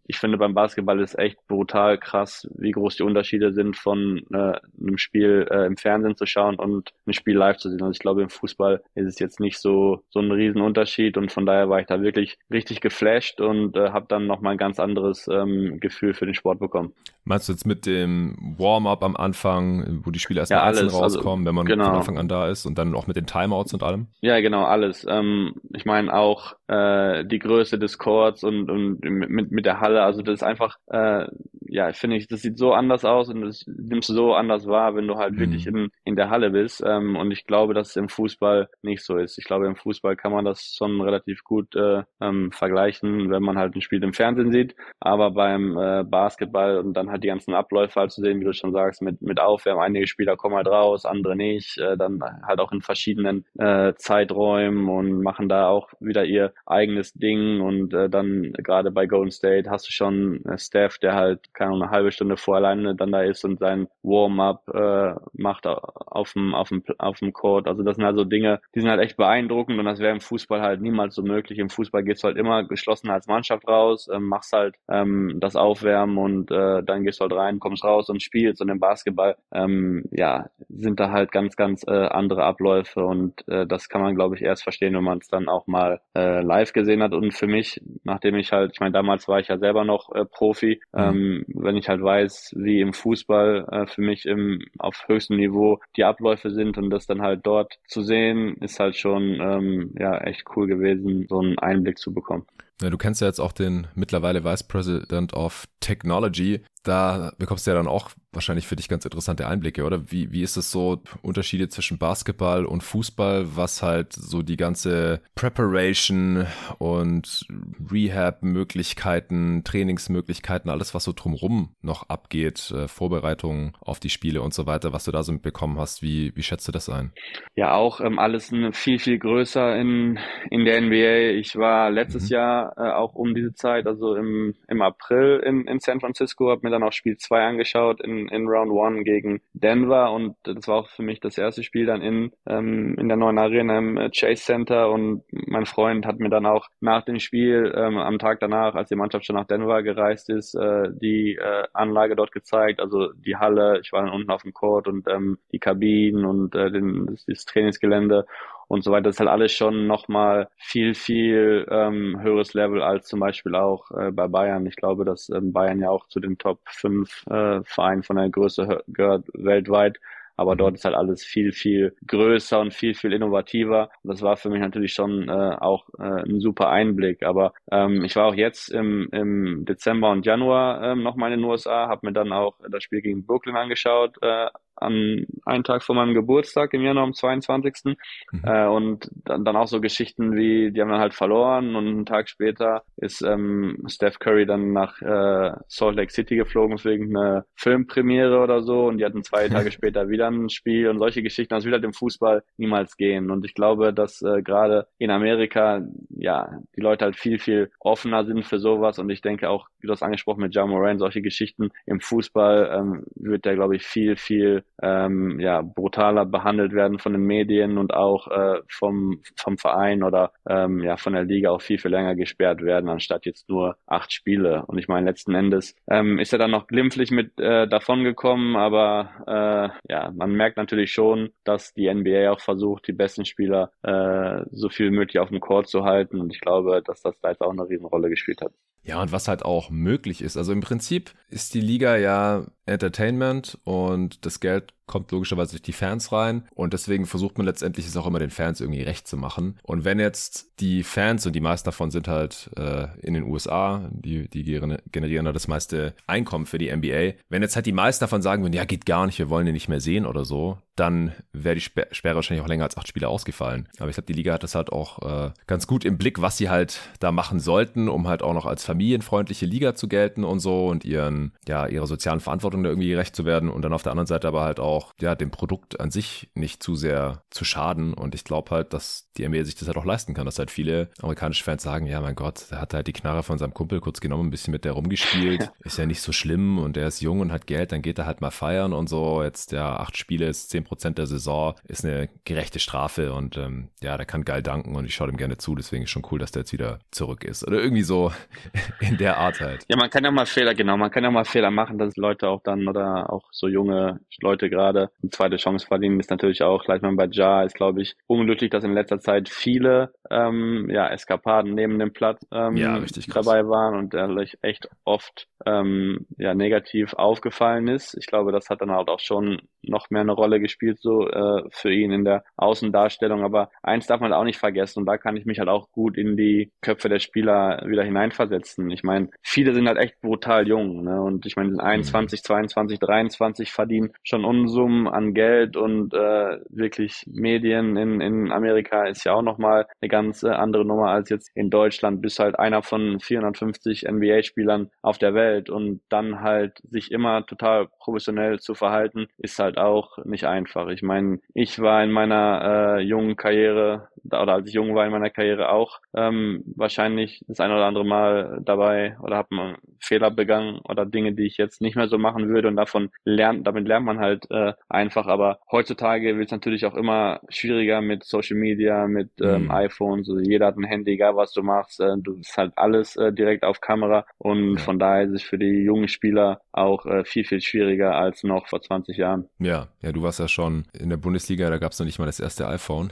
[0.06, 4.60] ich finde beim Basketball ist echt brutal krass, wie groß die Unterschiede sind von äh,
[4.82, 7.82] einem Spiel äh, im Fernsehen zu schauen und ein Spiel live zu sehen.
[7.82, 11.46] Also ich glaube, im Fußball ist es jetzt nicht so so ein Riesenunterschied und von
[11.46, 15.30] daher war ich da wirklich richtig geflasht und äh, habe dann nochmal ein ganz anderes
[15.32, 16.94] ähm, Gefühl für den Sport bekommen.
[17.24, 21.00] Meinst du jetzt mit dem Warm-up am Anfang, wo die Spieler erstmal ja, einzeln also
[21.00, 21.86] rauskommen, also, wenn man genau.
[21.86, 24.08] von Anfang an da ist und dann auch mit den Timeouts und allem?
[24.22, 25.06] Ja, genau, alles.
[25.08, 30.04] Ähm, ich meine auch äh, die Größe des Courts und, und mit, mit der Halle,
[30.04, 31.26] also das ist einfach, äh,
[31.62, 34.96] ja, finde ich, das sieht so anders aus und das nimmst du so anders wahr,
[34.96, 35.40] wenn du halt mhm.
[35.40, 36.84] wirklich in, in der Halle bist.
[36.86, 39.40] Ähm, und ich glaube, dass es im Fußball nicht so ist.
[39.40, 43.58] Ich glaube, im Fußball kann man das schon relativ gut äh, ähm, vergleichen, wenn man
[43.58, 44.76] halt ein Spiel im Fernsehen sieht.
[45.00, 48.54] Aber beim äh, Basketball und dann halt die ganzen Abläufe halt zu sehen, wie du
[48.54, 52.60] schon sagst, mit, mit Aufwärmen, einige Spieler kommen halt raus, andere nicht, äh, dann halt
[52.60, 58.10] auch in verschiedenen äh, Zeiträumen und machen da auch wieder ihr eigenes Ding und äh,
[58.10, 62.12] dann gerade bei Golden State hast du schon äh, Steph, der halt keine eine halbe
[62.12, 66.84] Stunde vor alleine dann da ist und sein Warm-up äh, macht auf dem, auf dem,
[66.98, 67.68] auf dem Court.
[67.68, 70.22] Also das sind halt so Dinge, die sind halt echt beeindruckend und das wäre im
[70.22, 71.60] Fußball halt niemals so möglich.
[71.60, 76.18] Im Fußball gehst halt immer geschlossen als Mannschaft raus, äh, machst halt ähm, das Aufwärmen
[76.18, 78.62] und äh, dann gehst du halt rein, kommst raus und spielst.
[78.62, 83.66] Und im Basketball, ähm, ja, sind da halt ganz, ganz äh, andere Abläufe und äh,
[83.68, 86.74] das kann man, glaube ich, erst verstehen, wenn man es dann auch mal äh, live
[86.74, 87.14] gesehen hat.
[87.14, 90.26] Und für mich, nachdem ich halt, ich meine, damals war ich ja selber noch äh,
[90.26, 91.00] Profi, mhm.
[91.00, 95.80] ähm, wenn ich halt weiß, wie im Fußball äh, für mich im, auf höchstem Niveau
[95.96, 100.18] die Abläufe sind und das dann halt dort zu sehen, ist halt schon ähm, ja
[100.18, 102.46] echt cool gewesen, so einen Einblick zu bekommen.
[102.82, 106.62] Ja, du kennst ja jetzt auch den mittlerweile Vice President of Technology.
[106.84, 110.12] Da bekommst du ja dann auch wahrscheinlich für dich ganz interessante Einblicke, oder?
[110.12, 115.22] Wie, wie ist es so, Unterschiede zwischen Basketball und Fußball, was halt so die ganze
[115.36, 116.46] Preparation
[116.78, 117.46] und
[117.92, 124.66] Rehab-Möglichkeiten, Trainingsmöglichkeiten, alles, was so drumrum noch abgeht, äh, Vorbereitungen auf die Spiele und so
[124.66, 127.14] weiter, was du da so mitbekommen hast, wie, wie schätzt du das ein?
[127.56, 131.40] Ja, auch ähm, alles viel, viel größer in, in der NBA.
[131.40, 132.36] Ich war letztes mhm.
[132.36, 136.50] Jahr Jahr äh, auch um diese Zeit, also im, im April in, in San Francisco,
[136.50, 140.68] habe mir dann auch Spiel 2 angeschaut in, in Round 1 gegen Denver und das
[140.68, 143.98] war auch für mich das erste Spiel dann in, ähm, in der neuen Arena im
[143.98, 148.20] äh, Chase Center und mein Freund hat mir dann auch nach dem Spiel ähm, am
[148.20, 152.32] Tag danach, als die Mannschaft schon nach Denver gereist ist, äh, die äh, Anlage dort
[152.32, 156.26] gezeigt, also die Halle, ich war dann unten auf dem Court und ähm, die Kabinen
[156.26, 158.26] und äh, den, das, das Trainingsgelände
[158.70, 159.04] und so weiter.
[159.06, 163.92] Das ist halt alles schon nochmal viel, viel ähm, höheres Level als zum Beispiel auch
[163.92, 164.66] äh, bei Bayern.
[164.68, 168.30] Ich glaube, dass ähm, Bayern ja auch zu den Top 5 äh, Vereinen von der
[168.30, 170.00] Größe gehört weltweit.
[170.38, 173.90] Aber dort ist halt alles viel, viel größer und viel, viel innovativer.
[174.04, 177.24] Und das war für mich natürlich schon äh, auch äh, ein super Einblick.
[177.24, 181.50] Aber ähm, ich war auch jetzt im, im Dezember und Januar ähm, nochmal in den
[181.50, 184.48] USA, habe mir dann auch das Spiel gegen Brooklyn angeschaut, äh,
[184.82, 187.96] an einen Tag vor meinem Geburtstag im Januar am 22.
[188.32, 188.42] Mhm.
[188.44, 192.06] Äh, und dann, dann auch so Geschichten wie, die haben dann halt verloren und einen
[192.06, 197.46] Tag später ist ähm, Steph Curry dann nach äh, Salt Lake City geflogen für irgendeine
[197.56, 201.54] Filmpremiere oder so und die hatten zwei Tage später wieder ein Spiel und solche Geschichten,
[201.54, 203.32] das will halt im Fußball niemals gehen.
[203.32, 208.26] Und ich glaube, dass äh, gerade in Amerika ja die Leute halt viel, viel offener
[208.26, 211.22] sind für sowas und ich denke auch, wie du hast angesprochen mit Ja Moran, solche
[211.22, 217.00] Geschichten im Fußball ähm, wird der, glaube ich, viel, viel ähm, ja, brutaler behandelt werden
[217.00, 221.52] von den Medien und auch äh, vom, vom Verein oder ähm, ja, von der Liga
[221.52, 224.64] auch viel, viel länger gesperrt werden, anstatt jetzt nur acht Spiele.
[224.68, 228.56] Und ich meine, letzten Endes ähm, ist er dann noch glimpflich mit äh, davon gekommen,
[228.56, 233.72] aber äh, ja, man merkt natürlich schon, dass die NBA auch versucht, die besten Spieler
[233.84, 236.20] äh, so viel möglich auf dem Court zu halten.
[236.20, 238.54] Und ich glaube, dass das da jetzt auch eine Riesenrolle gespielt hat.
[238.84, 240.38] Ja, und was halt auch möglich ist.
[240.38, 245.72] Also im Prinzip ist die Liga ja Entertainment und das Geld kommt logischerweise durch die
[245.72, 249.16] Fans rein und deswegen versucht man letztendlich es auch immer den Fans irgendwie recht zu
[249.16, 249.58] machen.
[249.64, 253.90] Und wenn jetzt die Fans, und die meisten davon sind halt äh, in den USA,
[253.92, 254.44] die, die
[254.92, 258.44] generieren da das meiste Einkommen für die NBA, wenn jetzt halt die meisten davon sagen
[258.44, 261.56] würden, ja, geht gar nicht, wir wollen den nicht mehr sehen oder so, dann wäre
[261.56, 263.68] die Sperre wahrscheinlich auch länger als acht Spiele ausgefallen.
[263.80, 266.38] Aber ich glaube, die Liga hat das halt auch äh, ganz gut im Blick, was
[266.38, 270.40] sie halt da machen sollten, um halt auch noch als familienfreundliche Liga zu gelten und
[270.40, 273.84] so und ihren, ja, ihrer sozialen Verantwortung da irgendwie gerecht zu werden und dann auf
[273.84, 277.46] der anderen Seite aber halt auch, ja, dem Produkt an sich nicht zu sehr zu
[277.46, 277.94] schaden.
[277.94, 280.52] Und ich glaube halt, dass die NBA sich das halt auch leisten kann, dass halt
[280.52, 283.80] viele amerikanische Fans sagen, ja, mein Gott, der hat halt die Knarre von seinem Kumpel
[283.82, 287.02] kurz genommen, ein bisschen mit der rumgespielt, ist ja nicht so schlimm und der ist
[287.02, 289.24] jung und hat Geld, dann geht er halt mal feiern und so.
[289.24, 293.70] Jetzt, ja, acht Spiele ist zehn Prozent der Saison, ist eine gerechte Strafe und ähm,
[293.82, 296.20] ja, der kann geil danken und ich schaue dem gerne zu, deswegen ist schon cool,
[296.20, 297.46] dass der jetzt wieder zurück ist.
[297.46, 298.12] Oder irgendwie so
[298.80, 299.66] in der Art halt.
[299.68, 302.30] Ja, man kann ja mal Fehler, genau, man kann ja mal Fehler machen, dass Leute
[302.30, 306.64] auch dann oder auch so junge Leute gerade eine zweite Chance verdienen, ist natürlich auch,
[306.64, 310.88] gleich mal bei Ja, ist glaube ich unglücklich, dass in letzter Zeit viele ähm, ja,
[310.88, 314.10] Eskapaden neben dem Platz ähm, ja, richtig dabei waren und der
[314.42, 317.96] echt oft ähm, ja, negativ aufgefallen ist.
[317.98, 321.44] Ich glaube, das hat dann halt auch schon noch mehr eine Rolle gespielt, so äh,
[321.52, 323.24] für ihn in der Außendarstellung.
[323.24, 325.98] Aber eins darf man auch nicht vergessen, und da kann ich mich halt auch gut
[325.98, 328.70] in die Köpfe der Spieler wieder hineinversetzen.
[328.72, 331.02] Ich meine, viele sind halt echt brutal jung, ne?
[331.02, 334.26] Und ich meine, 21, 22, 23 verdienen schon
[334.60, 339.90] Unsummen an Geld und äh, wirklich Medien in, in Amerika ist ja auch nochmal eine
[339.90, 342.02] ganz äh, andere Nummer als jetzt in Deutschland.
[342.02, 347.68] Bist halt einer von 450 NBA-Spielern auf der Welt und dann halt sich immer total
[347.80, 350.68] professionell zu verhalten, ist halt auch nicht einfach.
[350.68, 354.92] Ich meine, ich war in meiner äh, jungen Karriere oder als ich jung war in
[354.92, 360.60] meiner Karriere auch ähm, wahrscheinlich das ein oder andere Mal dabei oder habe Fehler begangen
[360.68, 363.86] oder Dinge, die ich jetzt nicht mehr so machen würde und davon lernt, damit lernt
[363.86, 364.36] man halt äh,
[364.68, 365.08] einfach.
[365.08, 369.52] Aber heutzutage wird es natürlich auch immer schwieriger mit Social Media, mit ähm, mhm.
[369.52, 370.10] iPhones.
[370.10, 373.12] Also jeder hat ein Handy, egal was du machst, äh, du bist halt alles äh,
[373.14, 374.60] direkt auf Kamera und ja.
[374.60, 378.48] von daher ist es für die jungen Spieler auch äh, viel, viel schwieriger als noch
[378.48, 379.30] vor 20 Jahren.
[379.40, 382.06] Ja, ja, du warst ja schon in der Bundesliga, da gab es noch nicht mal
[382.06, 382.92] das erste iPhone.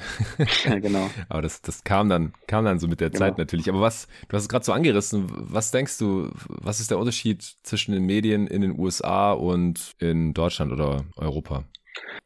[0.66, 1.10] ja, genau.
[1.30, 3.20] Aber das, das kam dann, kam dann so mit der genau.
[3.20, 3.70] Zeit natürlich.
[3.70, 7.44] Aber was, du hast es gerade so angerissen, was denkst du, was ist der Unterschied
[7.64, 11.37] zwischen den Medien in den USA und in Deutschland oder Europa?
[11.38, 11.64] Europa.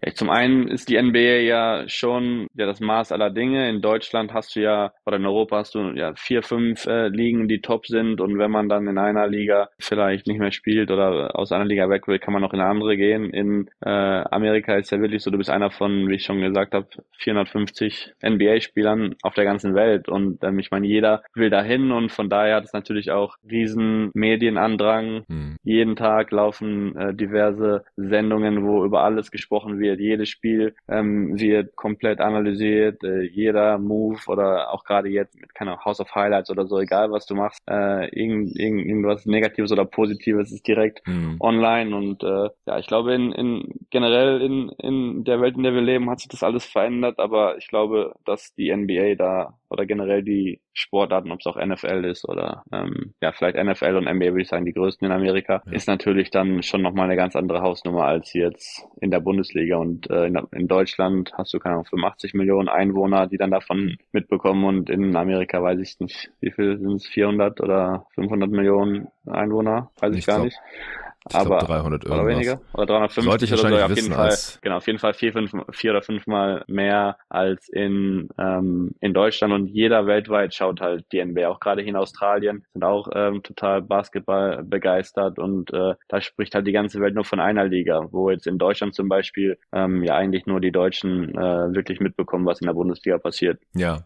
[0.03, 3.69] Ja, zum einen ist die NBA ja schon ja das Maß aller Dinge.
[3.69, 7.47] In Deutschland hast du ja oder in Europa hast du ja vier, fünf äh, Ligen,
[7.47, 11.35] die top sind und wenn man dann in einer Liga vielleicht nicht mehr spielt oder
[11.37, 13.29] aus einer Liga weg will, kann man noch in eine andere gehen.
[13.31, 16.73] In äh, Amerika ist ja wirklich so, du bist einer von, wie ich schon gesagt
[16.73, 16.87] habe,
[17.19, 22.29] 450 NBA-Spielern auf der ganzen Welt und ähm, ich meine, jeder will dahin und von
[22.29, 25.25] daher hat es natürlich auch riesen Medienandrang.
[25.27, 25.57] Hm.
[25.63, 29.99] Jeden Tag laufen äh, diverse Sendungen, wo über alles gesprochen besprochen wird.
[29.99, 35.83] Jedes Spiel ähm, wird komplett analysiert, äh, jeder Move oder auch gerade jetzt mit keine
[35.83, 39.85] House of Highlights oder so, egal was du machst, äh, irgend, irgend, irgendwas Negatives oder
[39.85, 41.37] Positives ist direkt mhm.
[41.39, 45.73] online und äh, ja, ich glaube in, in generell in, in der Welt, in der
[45.73, 49.85] wir leben, hat sich das alles verändert, aber ich glaube, dass die NBA da oder
[49.85, 54.27] generell die Sportarten, ob es auch NFL ist oder ähm, ja, vielleicht NFL und NBA
[54.27, 55.71] würde ich sagen, die größten in Amerika, ja.
[55.71, 59.40] ist natürlich dann schon nochmal eine ganz andere Hausnummer als jetzt in der Bundesliga.
[59.79, 63.97] Und äh, in, in Deutschland hast du keine Ahnung, 85 Millionen Einwohner, die dann davon
[64.11, 64.63] mitbekommen.
[64.65, 69.91] Und in Amerika weiß ich nicht, wie viel sind es, 400 oder 500 Millionen Einwohner,
[69.99, 70.59] weiß ich, ich gar glaub, nicht.
[71.29, 72.19] Ich aber glaub, 300 irgendwas.
[72.19, 73.75] oder weniger oder 350 Sollte ich oder so.
[73.75, 77.69] Ja, auf jeden Fall, genau, auf jeden Fall vier, fünf, vier oder fünfmal mehr als
[77.69, 81.47] in ähm, in Deutschland und jeder weltweit schaut halt die NBA.
[81.47, 86.55] Auch gerade hier in Australien sind auch ähm, total Basketball begeistert und äh, da spricht
[86.55, 90.03] halt die ganze Welt nur von einer Liga, wo jetzt in Deutschland zum Beispiel ähm,
[90.03, 93.59] ja eigentlich nur die Deutschen äh, wirklich mitbekommen, was in der Bundesliga passiert.
[93.75, 94.05] Ja,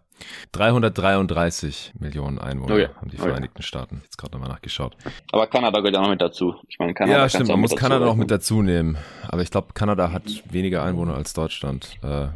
[0.51, 2.89] 333 Millionen Einwohner oh ja.
[2.95, 3.67] haben die Vereinigten oh ja.
[3.67, 4.01] Staaten.
[4.03, 4.95] Jetzt gerade nochmal nachgeschaut.
[5.31, 6.55] Aber Kanada gehört auch noch mit dazu.
[6.67, 8.97] Ich meine, Kanada ja, stimmt, man muss Kanada noch mit dazu nehmen.
[9.27, 11.97] Aber ich glaube, Kanada hat weniger Einwohner als Deutschland.
[12.01, 12.27] Äh,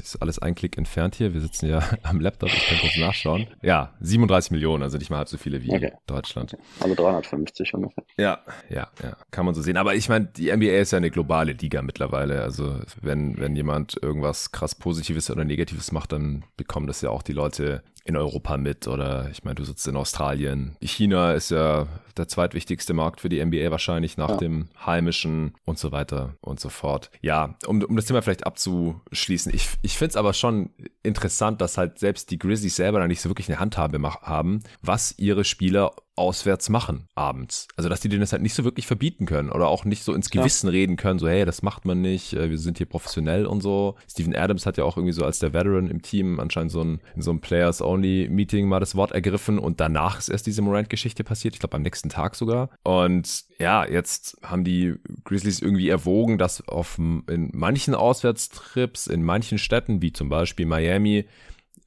[0.00, 1.34] ist alles ein Klick entfernt hier.
[1.34, 3.46] Wir sitzen ja am Laptop, ich kann kurz nachschauen.
[3.62, 5.92] Ja, 37 Millionen, also nicht mal halb so viele wie okay.
[6.06, 6.56] Deutschland.
[6.80, 8.04] Also 350 ungefähr.
[8.16, 9.76] Ja, ja, ja, kann man so sehen.
[9.76, 12.42] Aber ich meine, die NBA ist ja eine globale Liga mittlerweile.
[12.42, 17.22] Also wenn, wenn jemand irgendwas krass Positives oder Negatives macht, dann bekommen das ja auch
[17.22, 20.76] die Leute in Europa mit oder ich meine, du sitzt in Australien.
[20.80, 21.86] China ist ja
[22.16, 24.36] der zweitwichtigste Markt für die NBA wahrscheinlich nach ja.
[24.36, 27.10] dem heimischen und so weiter und so fort.
[27.20, 30.70] Ja, um, um das Thema vielleicht abzuschließen, ich, ich finde es aber schon
[31.02, 35.14] interessant, dass halt selbst die Grizzlies selber da nicht so wirklich eine Handhabe haben, was
[35.18, 37.66] ihre Spieler auswärts machen abends.
[37.76, 40.12] Also dass die denen das halt nicht so wirklich verbieten können oder auch nicht so
[40.12, 40.72] ins Gewissen ja.
[40.72, 43.96] reden können, so hey, das macht man nicht, äh, wir sind hier professionell und so.
[44.10, 47.00] Steven Adams hat ja auch irgendwie so als der Veteran im Team anscheinend so ein,
[47.14, 51.54] in so einem Players-Only-Meeting mal das Wort ergriffen und danach ist erst diese Morant-Geschichte passiert,
[51.54, 52.70] ich glaube am nächsten Tag sogar.
[52.82, 54.94] Und ja, jetzt haben die
[55.24, 61.26] Grizzlies irgendwie erwogen, dass auf in manchen Auswärtstrips, in manchen Städten, wie zum Beispiel Miami,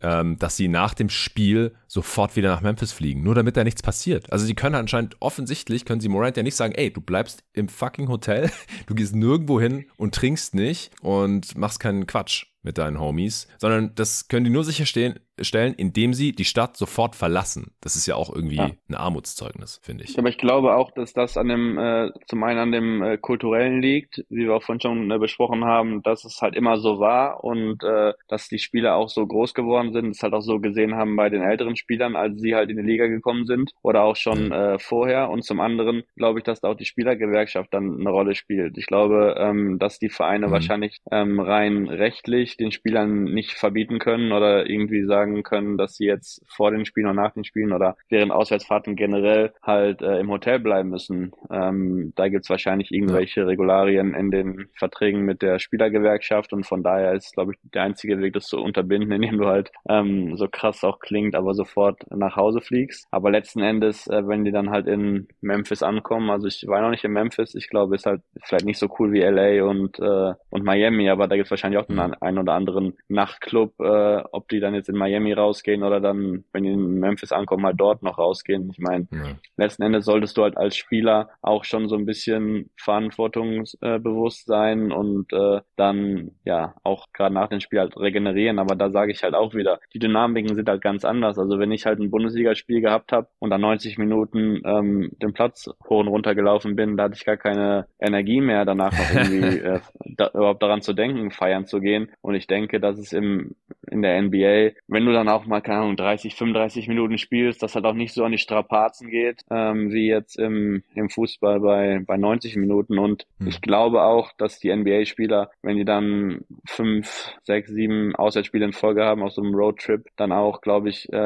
[0.01, 3.83] ähm, dass sie nach dem Spiel sofort wieder nach Memphis fliegen, nur damit da nichts
[3.83, 4.31] passiert.
[4.31, 7.69] Also sie können anscheinend offensichtlich, können sie Morant ja nicht sagen, ey, du bleibst im
[7.69, 8.49] fucking Hotel,
[8.87, 13.93] du gehst nirgendwo hin und trinkst nicht und machst keinen Quatsch mit deinen Homies, sondern
[13.95, 17.73] das können die nur sicherstellen, stellen, indem sie die Stadt sofort verlassen.
[17.81, 18.71] Das ist ja auch irgendwie ja.
[18.87, 20.17] ein Armutszeugnis, finde ich.
[20.17, 23.81] Aber ich glaube auch, dass das an dem, äh, zum einen an dem äh, kulturellen
[23.81, 27.43] liegt, wie wir auch vorhin schon äh, besprochen haben, dass es halt immer so war
[27.43, 30.95] und äh, dass die Spieler auch so groß geworden sind, es halt auch so gesehen
[30.95, 34.15] haben bei den älteren Spielern, als sie halt in die Liga gekommen sind oder auch
[34.15, 35.29] schon äh, vorher.
[35.29, 38.77] Und zum anderen glaube ich, dass da auch die Spielergewerkschaft dann eine Rolle spielt.
[38.77, 40.51] Ich glaube, ähm, dass die Vereine mhm.
[40.51, 46.05] wahrscheinlich ähm, rein rechtlich den Spielern nicht verbieten können oder irgendwie sagen, können, dass sie
[46.05, 50.29] jetzt vor den Spielen und nach den Spielen oder während Auswärtsfahrten generell halt äh, im
[50.29, 51.31] Hotel bleiben müssen.
[51.51, 53.47] Ähm, da gibt's wahrscheinlich irgendwelche ja.
[53.47, 58.19] Regularien in den Verträgen mit der Spielergewerkschaft und von daher ist, glaube ich, der einzige
[58.21, 62.35] Weg, das zu unterbinden, indem du halt ähm, so krass auch klingt, aber sofort nach
[62.35, 63.07] Hause fliegst.
[63.11, 66.91] Aber letzten Endes, äh, wenn die dann halt in Memphis ankommen, also ich war noch
[66.91, 70.33] nicht in Memphis, ich glaube, ist halt vielleicht nicht so cool wie LA und, äh,
[70.49, 74.59] und Miami, aber da gibt's wahrscheinlich auch einen, einen oder anderen Nachtclub, äh, ob die
[74.59, 78.03] dann jetzt in Miami Miami rausgehen oder dann, wenn die in Memphis ankommen, halt dort
[78.03, 78.69] noch rausgehen.
[78.71, 79.35] Ich meine, ja.
[79.57, 85.31] letzten Endes solltest du halt als Spieler auch schon so ein bisschen verantwortungsbewusst sein und
[85.33, 88.59] äh, dann ja auch gerade nach dem Spiel halt regenerieren.
[88.59, 91.37] Aber da sage ich halt auch wieder, die Dynamiken sind halt ganz anders.
[91.37, 95.69] Also wenn ich halt ein Bundesligaspiel gehabt habe und dann 90 Minuten ähm, den Platz
[95.87, 99.59] hoch und runter gelaufen bin, da hatte ich gar keine Energie mehr, danach noch irgendwie
[99.59, 99.79] äh,
[100.17, 102.11] da, überhaupt daran zu denken, feiern zu gehen.
[102.21, 103.55] Und ich denke, dass es im
[103.93, 107.75] in der NBA, wenn du dann auch mal, keine Ahnung, 30, 35 Minuten spielst, dass
[107.75, 112.01] halt auch nicht so an die Strapazen geht, ähm, wie jetzt im, im Fußball bei,
[112.05, 112.97] bei 90 Minuten.
[112.97, 113.47] Und mhm.
[113.47, 119.03] ich glaube auch, dass die NBA-Spieler, wenn die dann fünf, sechs, sieben Auswärtsspiele in Folge
[119.05, 121.17] haben auf so einem Roadtrip, dann auch, glaube ich, äh,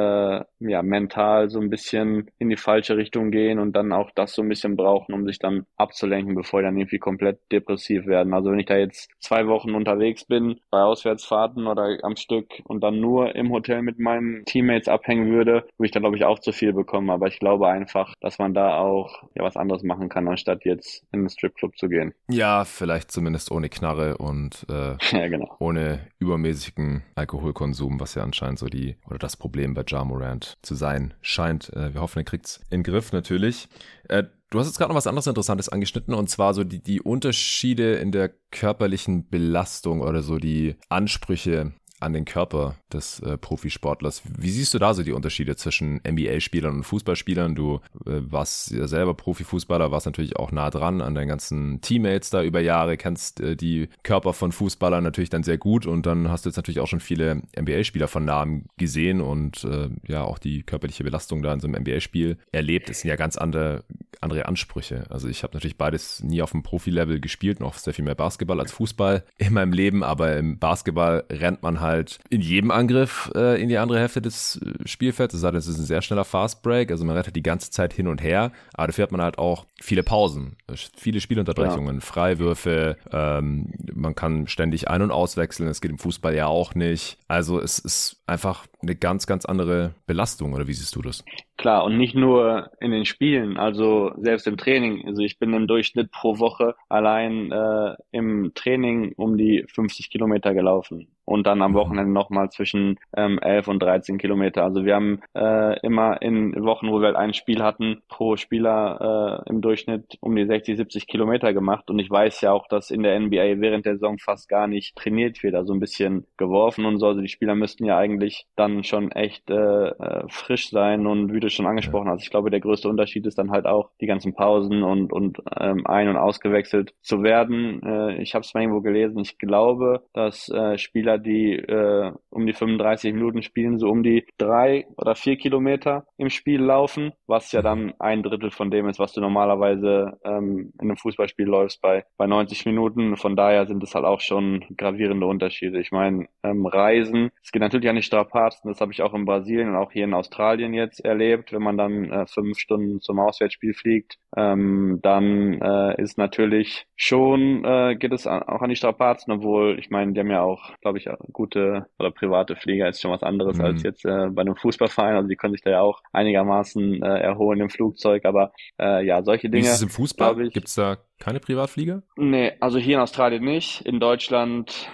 [0.59, 4.41] ja, mental so ein bisschen in die falsche Richtung gehen und dann auch das so
[4.41, 8.33] ein bisschen brauchen, um sich dann abzulenken, bevor die dann irgendwie komplett depressiv werden.
[8.33, 12.81] Also wenn ich da jetzt zwei Wochen unterwegs bin, bei Auswärtsfahrten oder am Stück und
[12.81, 16.39] dann nur im Hotel mit meinen Teammates abhängen würde, würde ich da glaube ich auch
[16.39, 17.09] zu viel bekommen.
[17.09, 21.03] Aber ich glaube einfach, dass man da auch ja was anderes machen kann, anstatt jetzt
[21.11, 22.13] in den Stripclub zu gehen.
[22.29, 25.55] Ja, vielleicht zumindest ohne Knarre und äh, ja, genau.
[25.59, 30.75] ohne übermäßigen Alkoholkonsum, was ja anscheinend so die oder das Problem bei Ja Morant zu
[30.75, 31.71] sein scheint.
[31.73, 33.67] Äh, wir hoffen, er kriegt's in den Griff natürlich.
[34.09, 37.01] Äh, Du hast jetzt gerade noch was anderes Interessantes angeschnitten und zwar so die, die
[37.01, 44.21] Unterschiede in der körperlichen Belastung oder so die Ansprüche an den Körper des äh, Profisportlers.
[44.37, 47.55] Wie siehst du da so die Unterschiede zwischen NBA-Spielern und Fußballspielern?
[47.55, 52.29] Du äh, warst ja selber Profifußballer, warst natürlich auch nah dran an deinen ganzen Teammates
[52.29, 56.29] da über Jahre, kennst äh, die Körper von Fußballern natürlich dann sehr gut und dann
[56.29, 60.37] hast du jetzt natürlich auch schon viele NBA-Spieler von Namen gesehen und äh, ja auch
[60.37, 62.89] die körperliche Belastung da in so einem NBA-Spiel erlebt.
[62.89, 63.83] Es sind ja ganz andere,
[64.21, 65.05] andere Ansprüche.
[65.09, 68.59] Also ich habe natürlich beides nie auf dem Profi-Level gespielt, noch sehr viel mehr Basketball
[68.59, 71.86] als Fußball in meinem Leben, aber im Basketball rennt man halt
[72.29, 75.33] in jedem Angriff äh, in die andere Hälfte des äh, Spielfelds.
[75.33, 77.43] Es sei denn, es ist ein sehr schneller Fast Break, also man rennt halt die
[77.43, 80.57] ganze Zeit hin und her, aber dafür hat man halt auch viele Pausen,
[80.95, 82.01] viele Spielunterbrechungen, ja.
[82.01, 87.17] Freiwürfe, ähm, man kann ständig ein- und auswechseln, das geht im Fußball ja auch nicht.
[87.27, 91.23] Also es ist einfach eine ganz, ganz andere Belastung, oder wie siehst du das?
[91.57, 95.07] Klar, und nicht nur in den Spielen, also selbst im Training.
[95.07, 100.53] Also ich bin im Durchschnitt pro Woche allein äh, im Training um die 50 Kilometer
[100.53, 101.75] gelaufen und dann am mhm.
[101.75, 104.63] Wochenende nochmal zwischen ähm, 11 und 13 Kilometer.
[104.63, 109.43] Also wir haben äh, immer in Wochen, wo wir halt ein Spiel hatten, pro Spieler
[109.45, 111.89] äh, im Durchschnitt um die 60, 70 Kilometer gemacht.
[111.89, 114.95] Und ich weiß ja auch, dass in der NBA während der Saison fast gar nicht
[114.95, 117.07] trainiert wird, also ein bisschen geworfen und so.
[117.07, 121.41] Also die Spieler müssten ja eigentlich dann schon echt äh, äh frisch sein und wie
[121.41, 122.23] du schon angesprochen hast.
[122.23, 125.85] Ich glaube, der größte Unterschied ist dann halt auch die ganzen Pausen und, und ähm,
[125.85, 127.81] ein- und ausgewechselt zu werden.
[127.83, 129.19] Äh, ich habe es mal irgendwo gelesen.
[129.19, 134.25] Ich glaube, dass äh, Spieler, die äh, um die 35 Minuten spielen, so um die
[134.37, 138.99] drei oder vier Kilometer im Spiel laufen, was ja dann ein Drittel von dem ist,
[138.99, 143.17] was du normalerweise ähm, in einem Fußballspiel läufst bei, bei 90 Minuten.
[143.17, 145.79] Von daher sind es halt auch schon gravierende Unterschiede.
[145.79, 149.25] Ich meine, ähm, Reisen, es geht natürlich an die Strapazen, das habe ich auch in
[149.25, 153.19] Brasilien und auch hier in Australien jetzt erlebt, wenn man dann äh, fünf Stunden zum
[153.19, 159.33] Auswärtsspiel fliegt, ähm, dann äh, ist natürlich schon, äh, geht es auch an die Strapazen,
[159.33, 163.11] obwohl, ich meine, die haben ja auch, glaube ich, gute oder private Flieger, ist schon
[163.11, 163.65] was anderes mhm.
[163.65, 167.19] als jetzt äh, bei einem Fußballverein, also die können sich da ja auch einigermaßen äh,
[167.19, 169.63] erholen im Flugzeug, aber äh, ja, solche Dinge.
[169.63, 170.49] Wie ist es im Fußball?
[170.49, 172.03] Gibt es da keine Privatflieger?
[172.15, 173.81] Nee, also hier in Australien nicht.
[173.81, 174.89] In Deutschland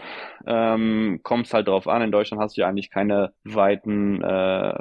[0.45, 2.01] ähm, kommt es halt drauf an.
[2.01, 4.74] In Deutschland hast du ja eigentlich keine weiten äh,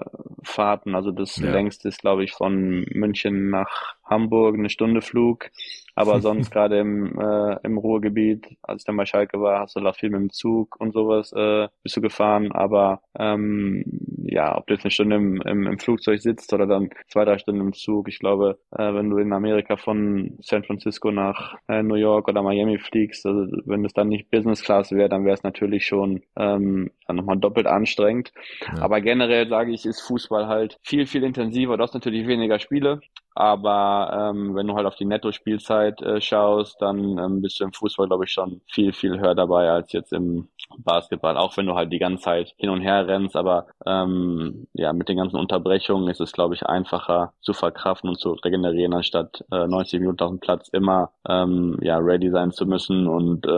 [0.43, 0.95] Fahrten.
[0.95, 1.51] Also das ja.
[1.51, 5.51] längste ist, glaube ich, von München nach Hamburg eine Stunde Flug.
[5.95, 9.81] Aber sonst gerade im, äh, im Ruhrgebiet, als ich dann bei Schalke war, hast du
[9.81, 12.53] da viel mit dem Zug und sowas äh, bist du gefahren.
[12.53, 13.85] Aber ähm,
[14.25, 17.39] ja, ob du jetzt eine Stunde im, im, im Flugzeug sitzt oder dann zwei, drei
[17.39, 21.83] Stunden im Zug, ich glaube, äh, wenn du in Amerika von San Francisco nach äh,
[21.83, 25.35] New York oder Miami fliegst, also wenn es dann nicht Business Class wäre, dann wäre
[25.35, 28.33] es natürlich schon ähm, dann nochmal doppelt anstrengend.
[28.67, 28.83] Ja.
[28.83, 31.77] Aber generell sage ich, ist Fußball halt viel, viel intensiver.
[31.77, 33.01] Du hast natürlich weniger Spiele,
[33.35, 37.73] aber ähm, wenn du halt auf die Netto-Spielzeit äh, schaust, dann ähm, bist du im
[37.73, 41.37] Fußball, glaube ich, schon viel, viel höher dabei als jetzt im Basketball.
[41.37, 45.09] Auch wenn du halt die ganze Zeit hin und her rennst, aber ähm, ja, mit
[45.09, 49.67] den ganzen Unterbrechungen ist es, glaube ich, einfacher zu verkraften und zu regenerieren, anstatt äh,
[49.67, 53.07] 90 Minuten auf dem Platz immer ähm, ja, ready sein zu müssen.
[53.07, 53.51] Und äh,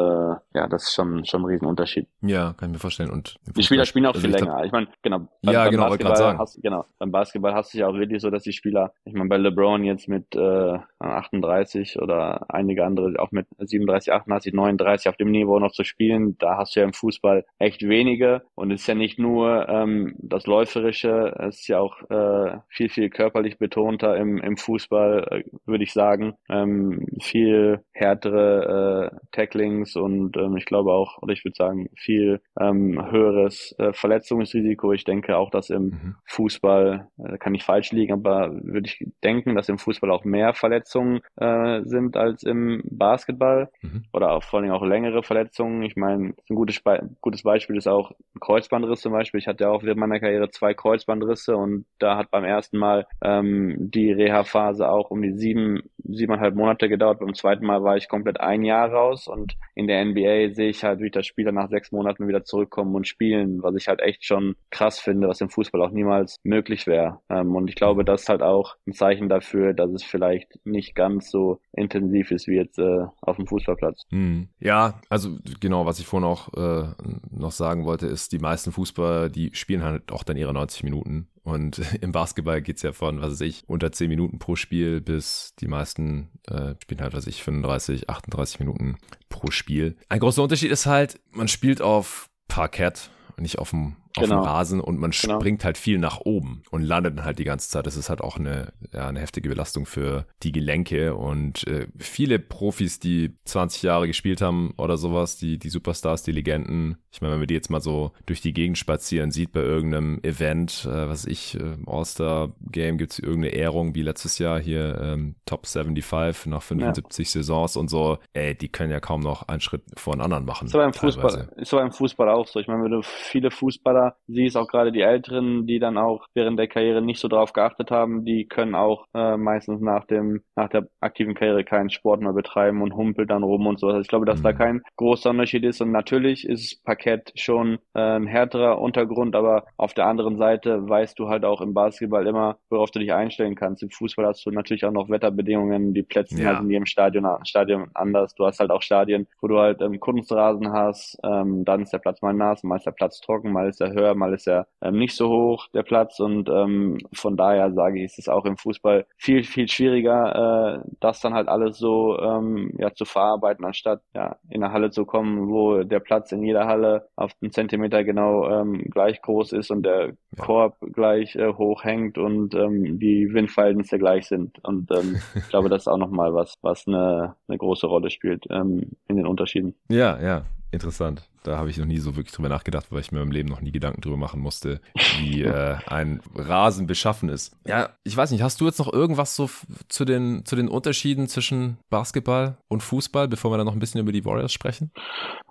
[0.54, 2.08] ja, das ist schon, schon ein Riesenunterschied.
[2.22, 3.10] Ja, kann ich mir vorstellen.
[3.10, 4.64] Und die Spieler spielen auch also viel länger.
[4.64, 5.28] Ich meine, genau.
[5.42, 6.84] Beim, ja, beim genau, Basketball hast, genau.
[6.98, 9.64] Beim Basketball hast du ja auch wirklich so, dass die Spieler, ich meine, bei LeBron
[9.64, 12.13] LeBron jetzt mit äh, 38 oder
[12.48, 16.74] einige andere auch mit 37, 88, 39 auf dem Niveau noch zu spielen, da hast
[16.74, 21.34] du ja im Fußball echt wenige und es ist ja nicht nur ähm, das Läuferische,
[21.40, 25.92] es ist ja auch äh, viel, viel körperlich betonter im, im Fußball, äh, würde ich
[25.92, 26.34] sagen.
[26.48, 32.40] Ähm, viel härtere äh, Tacklings und ähm, ich glaube auch, oder ich würde sagen, viel
[32.60, 34.92] ähm, höheres äh, Verletzungsrisiko.
[34.92, 36.16] Ich denke auch, dass im mhm.
[36.26, 40.54] Fußball, äh, kann ich falsch liegen, aber würde ich denken, dass im Fußball auch mehr
[40.54, 44.04] Verletzungen äh, sind als im Basketball mhm.
[44.12, 45.82] oder auch vor allem auch längere Verletzungen.
[45.82, 46.82] Ich meine, ein gutes,
[47.20, 49.40] gutes Beispiel ist auch ein Kreuzbandriss zum Beispiel.
[49.40, 53.06] Ich hatte ja auch während meiner Karriere zwei Kreuzbandrisse und da hat beim ersten Mal
[53.22, 57.20] ähm, die Reha-Phase auch um die sieben, siebeneinhalb Monate gedauert.
[57.20, 60.84] Beim zweiten Mal war ich komplett ein Jahr raus und in der NBA sehe ich
[60.84, 64.24] halt, wie das Spieler nach sechs Monaten wieder zurückkommen und spielen, was ich halt echt
[64.24, 67.20] schon krass finde, was im Fußball auch niemals möglich wäre.
[67.30, 70.58] Ähm, und ich glaube, das ist halt auch ein Zeichen dafür, dafür, dass es vielleicht
[70.64, 74.02] nicht ganz so intensiv ist wie jetzt äh, auf dem Fußballplatz.
[74.10, 74.48] Hm.
[74.60, 76.88] Ja, also genau, was ich vorhin auch äh,
[77.30, 81.28] noch sagen wollte, ist, die meisten Fußballer, die spielen halt auch dann ihre 90 Minuten.
[81.42, 85.00] Und im Basketball geht es ja von, was weiß ich, unter 10 Minuten pro Spiel
[85.00, 88.96] bis die meisten äh, spielen halt, was weiß ich, 35, 38 Minuten
[89.28, 89.96] pro Spiel.
[90.08, 94.42] Ein großer Unterschied ist halt, man spielt auf Parkett, nicht auf dem auf genau.
[94.42, 95.40] dem Rasen und man genau.
[95.40, 97.86] springt halt viel nach oben und landet dann halt die ganze Zeit.
[97.86, 102.38] Das ist halt auch eine, ja, eine heftige Belastung für die Gelenke und äh, viele
[102.38, 106.96] Profis, die 20 Jahre gespielt haben oder sowas, die, die Superstars, die Legenden.
[107.10, 110.20] Ich meine, wenn man die jetzt mal so durch die Gegend spazieren sieht bei irgendeinem
[110.22, 115.34] Event, äh, was ich, äh, All-Star-Game gibt es irgendeine Ehrung wie letztes Jahr hier ähm,
[115.44, 117.42] Top 75 nach 75 ja.
[117.42, 120.66] Saisons und so, ey, die können ja kaum noch einen Schritt vor den anderen machen.
[120.66, 122.60] Ist aber im Fußball, ist aber im Fußball auch so.
[122.60, 126.58] Ich meine, wenn du viele Fußballer siehst, auch gerade die Älteren, die dann auch während
[126.58, 130.68] der Karriere nicht so drauf geachtet haben, die können auch äh, meistens nach dem, nach
[130.68, 133.88] der aktiven Karriere keinen Sport mehr betreiben und humpelt dann rum und so.
[133.88, 134.44] Also ich glaube, dass mhm.
[134.44, 139.64] da kein großer Unterschied ist und natürlich ist Parkett schon äh, ein härterer Untergrund, aber
[139.76, 143.54] auf der anderen Seite weißt du halt auch im Basketball immer, worauf du dich einstellen
[143.54, 143.82] kannst.
[143.82, 146.50] Im Fußball hast du natürlich auch noch Wetterbedingungen, die Plätze ja.
[146.50, 148.34] halt in jedem Stadion, Stadion anders.
[148.34, 151.98] Du hast halt auch Stadien, wo du halt ähm, Kunstrasen hast, ähm, dann ist der
[151.98, 154.66] Platz mal nass, mal ist der Platz trocken, mal ist er höher, mal ist er
[154.82, 158.44] ähm, nicht so hoch, der Platz und ähm, von daher sage ich, ist es auch
[158.44, 163.64] im Fußball viel, viel schwieriger, äh, das dann halt alles so ähm, ja, zu verarbeiten,
[163.64, 167.52] anstatt ja, in eine Halle zu kommen, wo der Platz in jeder Halle auf einen
[167.52, 172.98] Zentimeter genau ähm, gleich groß ist und der Korb gleich äh, hoch hängt und ähm,
[172.98, 174.62] die Windverhältnisse gleich sind.
[174.64, 178.46] Und ähm, ich glaube, das ist auch nochmal was, was eine, eine große Rolle spielt
[178.50, 179.74] ähm, in den Unterschieden.
[179.88, 181.28] Ja, ja, interessant.
[181.44, 183.60] Da habe ich noch nie so wirklich drüber nachgedacht, weil ich mir im Leben noch
[183.60, 184.80] nie Gedanken drüber machen musste,
[185.18, 187.54] wie äh, ein Rasen beschaffen ist.
[187.66, 189.50] Ja, ich weiß nicht, hast du jetzt noch irgendwas so
[189.88, 194.00] zu den, zu den Unterschieden zwischen Basketball und Fußball, bevor wir dann noch ein bisschen
[194.00, 194.90] über die Warriors sprechen?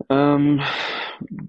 [0.09, 0.61] Ähm,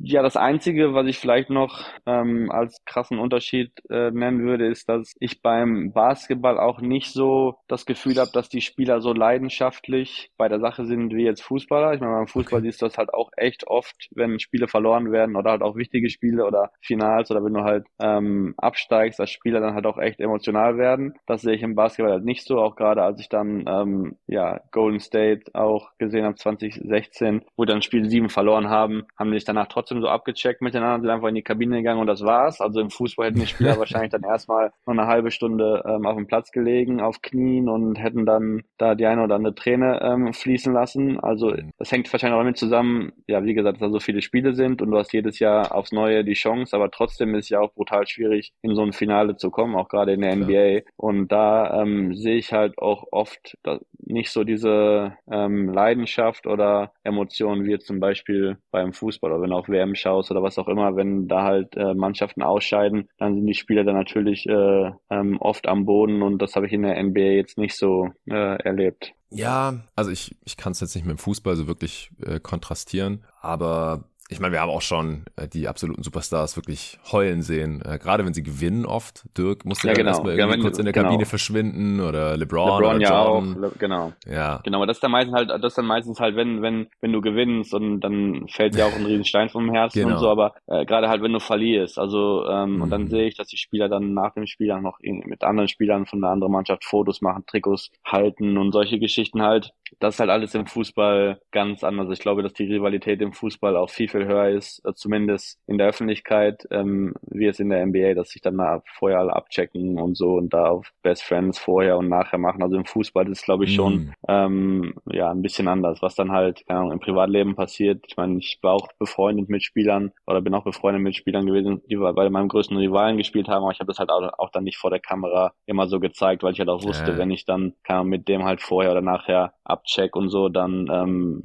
[0.01, 4.89] ja, das Einzige, was ich vielleicht noch ähm, als krassen Unterschied äh, nennen würde, ist,
[4.89, 10.31] dass ich beim Basketball auch nicht so das Gefühl habe, dass die Spieler so leidenschaftlich
[10.37, 11.95] bei der Sache sind wie jetzt Fußballer.
[11.95, 12.69] Ich meine, beim Fußball okay.
[12.69, 16.11] siehst du das halt auch echt oft, wenn Spiele verloren werden oder halt auch wichtige
[16.11, 20.21] Spiele oder Finals oder wenn du halt ähm, absteigst, dass Spieler dann halt auch echt
[20.21, 21.15] emotional werden.
[21.27, 24.61] Das sehe ich im Basketball halt nicht so, auch gerade als ich dann ähm, ja
[24.71, 29.45] Golden State auch gesehen habe 2016, wo dann Spiel 7 verloren haben, haben die sich
[29.45, 32.61] danach trotzdem so abgecheckt miteinander, sind einfach in die Kabine gegangen und das war's.
[32.61, 36.17] Also im Fußball hätten die Spieler wahrscheinlich dann erstmal noch eine halbe Stunde ähm, auf
[36.17, 40.33] dem Platz gelegen, auf Knien und hätten dann da die eine oder andere Träne ähm,
[40.33, 41.21] fließen lassen.
[41.21, 44.55] Also das hängt wahrscheinlich auch damit zusammen, ja, wie gesagt, dass da so viele Spiele
[44.55, 47.61] sind und du hast jedes Jahr aufs Neue die Chance, aber trotzdem ist es ja
[47.61, 50.53] auch brutal schwierig, in so ein Finale zu kommen, auch gerade in der NBA.
[50.53, 50.81] Ja.
[50.97, 53.57] Und da ähm, sehe ich halt auch oft
[53.99, 59.57] nicht so diese ähm, Leidenschaft oder Emotionen wie zum Beispiel beim Fußball oder wenn du
[59.57, 63.47] auf WM schaust oder was auch immer, wenn da halt äh, Mannschaften ausscheiden, dann sind
[63.47, 67.03] die Spieler dann natürlich äh, ähm, oft am Boden und das habe ich in der
[67.03, 69.15] NBA jetzt nicht so äh, erlebt.
[69.31, 73.25] Ja, also ich, ich kann es jetzt nicht mit dem Fußball so wirklich äh, kontrastieren,
[73.41, 77.83] aber ich meine, wir haben auch schon äh, die absoluten Superstars wirklich heulen sehen.
[77.85, 79.25] Äh, gerade wenn sie gewinnen oft.
[79.37, 80.11] Dirk musste ja, genau.
[80.11, 81.29] erstmal irgendwie ja, kurz in der Kabine genau.
[81.29, 83.65] verschwinden oder LeBron, LeBron oder ja John.
[83.65, 84.13] auch, genau.
[84.27, 84.61] Ja.
[84.65, 87.13] Genau, aber das ist dann meistens halt, das ist dann meistens halt, wenn, wenn, wenn
[87.13, 90.15] du gewinnst und dann fällt dir auch ein riesen Stein vom Herzen genau.
[90.15, 91.99] und so, aber äh, gerade halt, wenn du verlierst.
[91.99, 92.83] Also, ähm, mhm.
[92.83, 93.09] und dann mhm.
[93.09, 96.23] sehe ich, dass die Spieler dann nach dem Spiel auch noch mit anderen Spielern von
[96.23, 99.75] der anderen Mannschaft Fotos machen, Trikots halten und solche Geschichten halt.
[100.01, 102.11] Das ist halt alles im Fußball ganz anders.
[102.11, 105.79] Ich glaube, dass die Rivalität im Fußball auch viel, viel höher ist, äh, zumindest in
[105.79, 109.99] der Öffentlichkeit, ähm, wie es in der NBA, dass sich dann mal vorher alle abchecken
[109.99, 112.63] und so und da auf Best Friends vorher und nachher machen.
[112.63, 114.13] Also im Fußball ist es, glaube ich, schon mm.
[114.29, 118.05] ähm, ja ein bisschen anders, was dann halt, keine Ahnung, im Privatleben passiert.
[118.07, 121.83] Ich meine, ich war auch befreundet mit Spielern oder bin auch befreundet mit Spielern gewesen,
[121.89, 124.65] die bei meinem größten Rivalen gespielt haben, aber ich habe das halt auch, auch, dann
[124.65, 127.19] nicht vor der Kamera immer so gezeigt, weil ich halt auch wusste, ja.
[127.19, 129.55] wenn ich dann keine Ahnung, mit dem halt vorher oder nachher
[129.85, 131.43] abcheck und so, dann ähm,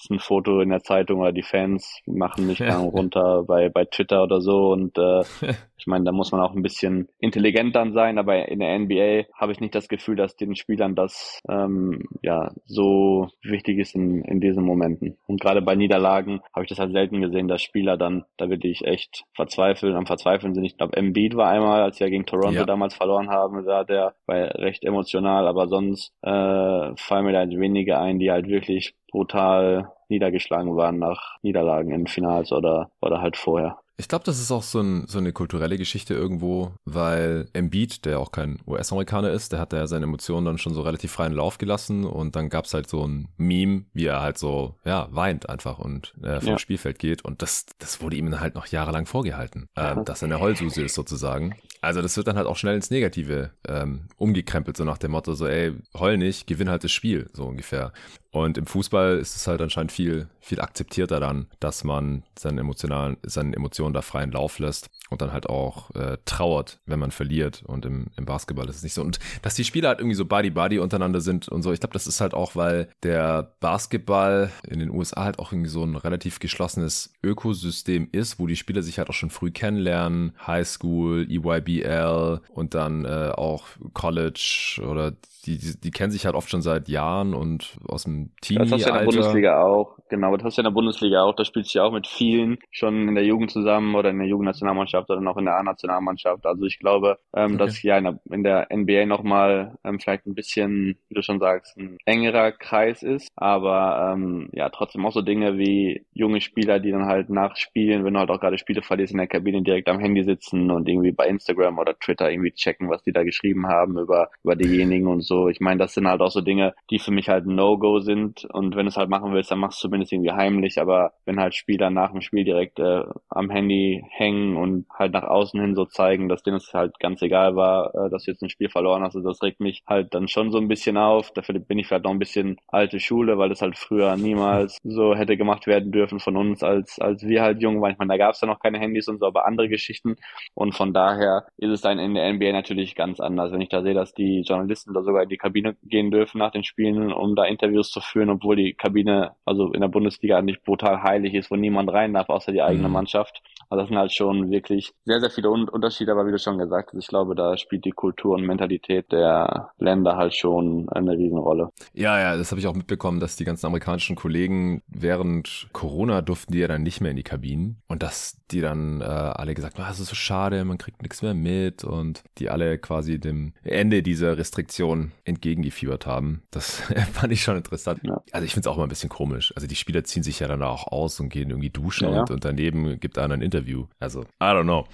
[0.00, 3.84] ist ein Foto in der Zeitung oder die Fans machen mich dann runter bei, bei
[3.84, 5.22] Twitter oder so und äh,
[5.80, 9.24] ich meine, da muss man auch ein bisschen intelligent dann sein, aber in der NBA
[9.34, 14.22] habe ich nicht das Gefühl, dass den Spielern das ähm, ja so wichtig ist in,
[14.24, 15.16] in diesen Momenten.
[15.26, 18.84] Und gerade bei Niederlagen habe ich das halt selten gesehen, dass Spieler dann da wirklich
[18.84, 20.64] echt verzweifeln, am Verzweifeln sind.
[20.64, 22.66] Ich glaube, Embiid war einmal, als wir gegen Toronto ja.
[22.66, 27.58] damals verloren haben, da der war recht emotional, aber sonst äh, fallen mir da halt
[27.58, 33.36] wenige ein, die halt wirklich brutal niedergeschlagen waren nach Niederlagen in Finals oder, oder halt
[33.36, 33.78] vorher.
[34.00, 38.18] Ich glaube, das ist auch so, ein, so, eine kulturelle Geschichte irgendwo, weil Embiid, der
[38.18, 41.58] auch kein US-Amerikaner ist, der hat ja seine Emotionen dann schon so relativ freien Lauf
[41.58, 45.78] gelassen und dann gab's halt so ein Meme, wie er halt so, ja, weint einfach
[45.78, 46.58] und äh, vom ja.
[46.58, 50.40] Spielfeld geht und das, das wurde ihm halt noch jahrelang vorgehalten, äh, dass er eine
[50.40, 51.54] Heulsuse ist sozusagen.
[51.82, 55.34] Also das wird dann halt auch schnell ins Negative ähm, umgekrempelt, so nach dem Motto
[55.34, 57.92] so, ey, heul nicht, gewinn halt das Spiel, so ungefähr.
[58.32, 63.16] Und im Fußball ist es halt anscheinend viel, viel akzeptierter dann, dass man seinen emotionalen,
[63.22, 67.62] seinen Emotionen da freien Lauf lässt und dann halt auch äh, trauert, wenn man verliert.
[67.66, 69.02] Und im, im Basketball ist es nicht so.
[69.02, 72.06] Und dass die Spieler halt irgendwie so Buddy-Buddy untereinander sind und so, ich glaube, das
[72.06, 76.38] ist halt auch, weil der Basketball in den USA halt auch irgendwie so ein relativ
[76.38, 80.32] geschlossenes Ökosystem ist, wo die Spieler sich halt auch schon früh kennenlernen.
[80.46, 85.12] High School, EYBL und dann äh, auch College oder
[85.46, 88.58] die, die, die kennen sich halt oft schon seit Jahren und aus dem Team.
[88.58, 89.98] Das hast du ja in der Bundesliga auch.
[90.08, 91.34] Genau, das hast du ja in der Bundesliga auch.
[91.34, 94.28] Da spielst du ja auch mit vielen schon in der Jugend zusammen oder in der
[94.28, 96.44] Jugendnationalmannschaft oder noch in der A-Nationalmannschaft.
[96.46, 97.56] Also ich glaube, ähm, okay.
[97.58, 101.38] dass ja in der, in der NBA nochmal ähm, vielleicht ein bisschen, wie du schon
[101.38, 103.28] sagst, ein engerer Kreis ist.
[103.36, 108.04] Aber ähm, ja, trotzdem auch so Dinge wie junge Spieler, die dann halt nach Spielen,
[108.04, 110.88] wenn du halt auch gerade Spiele verlierst, in der Kabine direkt am Handy sitzen und
[110.88, 115.06] irgendwie bei Instagram oder Twitter irgendwie checken, was die da geschrieben haben über, über diejenigen
[115.06, 115.48] und so.
[115.48, 118.09] Ich meine, das sind halt auch so Dinge, die für mich halt No-Go sind.
[118.18, 120.80] Und wenn du es halt machen willst, dann machst du zumindest irgendwie heimlich.
[120.80, 125.22] Aber wenn halt Spieler nach dem Spiel direkt äh, am Handy hängen und halt nach
[125.22, 128.42] außen hin so zeigen, dass denen es halt ganz egal war, äh, dass du jetzt
[128.42, 131.30] ein Spiel verloren hast, also das regt mich halt dann schon so ein bisschen auf.
[131.32, 135.14] Dafür bin ich vielleicht noch ein bisschen alte Schule, weil das halt früher niemals so
[135.14, 137.92] hätte gemacht werden dürfen von uns, als, als wir halt jung waren.
[137.92, 140.16] Ich meine, da gab es ja noch keine Handys und so, aber andere Geschichten.
[140.54, 143.52] Und von daher ist es dann in der NBA natürlich ganz anders.
[143.52, 146.38] Wenn ich da sehe, dass die Journalisten da sogar sogar in die Kabine gehen dürfen
[146.38, 150.38] nach den Spielen, um da Interviews zu führen, obwohl die Kabine, also in der Bundesliga
[150.38, 152.94] eigentlich brutal heilig ist, wo niemand rein darf, außer die eigene mhm.
[152.94, 153.42] Mannschaft.
[153.70, 156.92] Also das sind halt schon wirklich sehr, sehr viele Unterschiede, aber wie du schon gesagt
[156.92, 161.70] hast, ich glaube, da spielt die Kultur und Mentalität der Länder halt schon eine Riesenrolle.
[161.94, 166.52] Ja, ja, das habe ich auch mitbekommen, dass die ganzen amerikanischen Kollegen während Corona durften
[166.52, 169.78] die ja dann nicht mehr in die Kabinen und dass die dann äh, alle gesagt
[169.78, 173.18] haben, ah, das ist so schade, man kriegt nichts mehr mit und die alle quasi
[173.18, 176.42] dem Ende dieser Restriktion entgegengefiebert haben.
[176.50, 176.80] Das
[177.12, 178.00] fand ich schon interessant.
[178.02, 178.22] Ja.
[178.32, 179.52] Also ich finde es auch mal ein bisschen komisch.
[179.54, 182.30] Also die Spieler ziehen sich ja dann auch aus und gehen irgendwie duschen ja, und,
[182.30, 183.59] und, daneben gibt einer ein Interview.
[183.98, 184.86] Also, I don't know.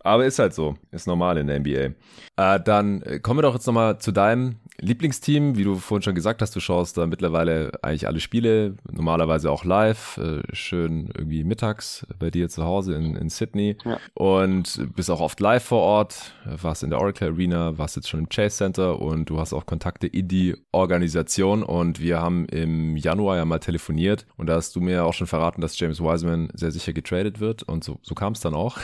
[0.00, 0.76] Aber ist halt so.
[0.90, 1.94] Ist normal in der NBA.
[2.36, 6.40] Äh, dann kommen wir doch jetzt nochmal zu deinem Lieblingsteam, wie du vorhin schon gesagt
[6.40, 12.06] hast, du schaust da mittlerweile eigentlich alle Spiele, normalerweise auch live, äh, schön irgendwie mittags
[12.18, 13.98] bei dir zu Hause in, in Sydney ja.
[14.14, 18.20] und bist auch oft live vor Ort, warst in der Oracle Arena, warst jetzt schon
[18.20, 22.96] im Chase Center und du hast auch Kontakte in die Organisation und wir haben im
[22.96, 26.48] Januar ja mal telefoniert und da hast du mir auch schon verraten, dass James Wiseman
[26.54, 28.76] sehr sicher getradet wird und so, so kam es dann auch.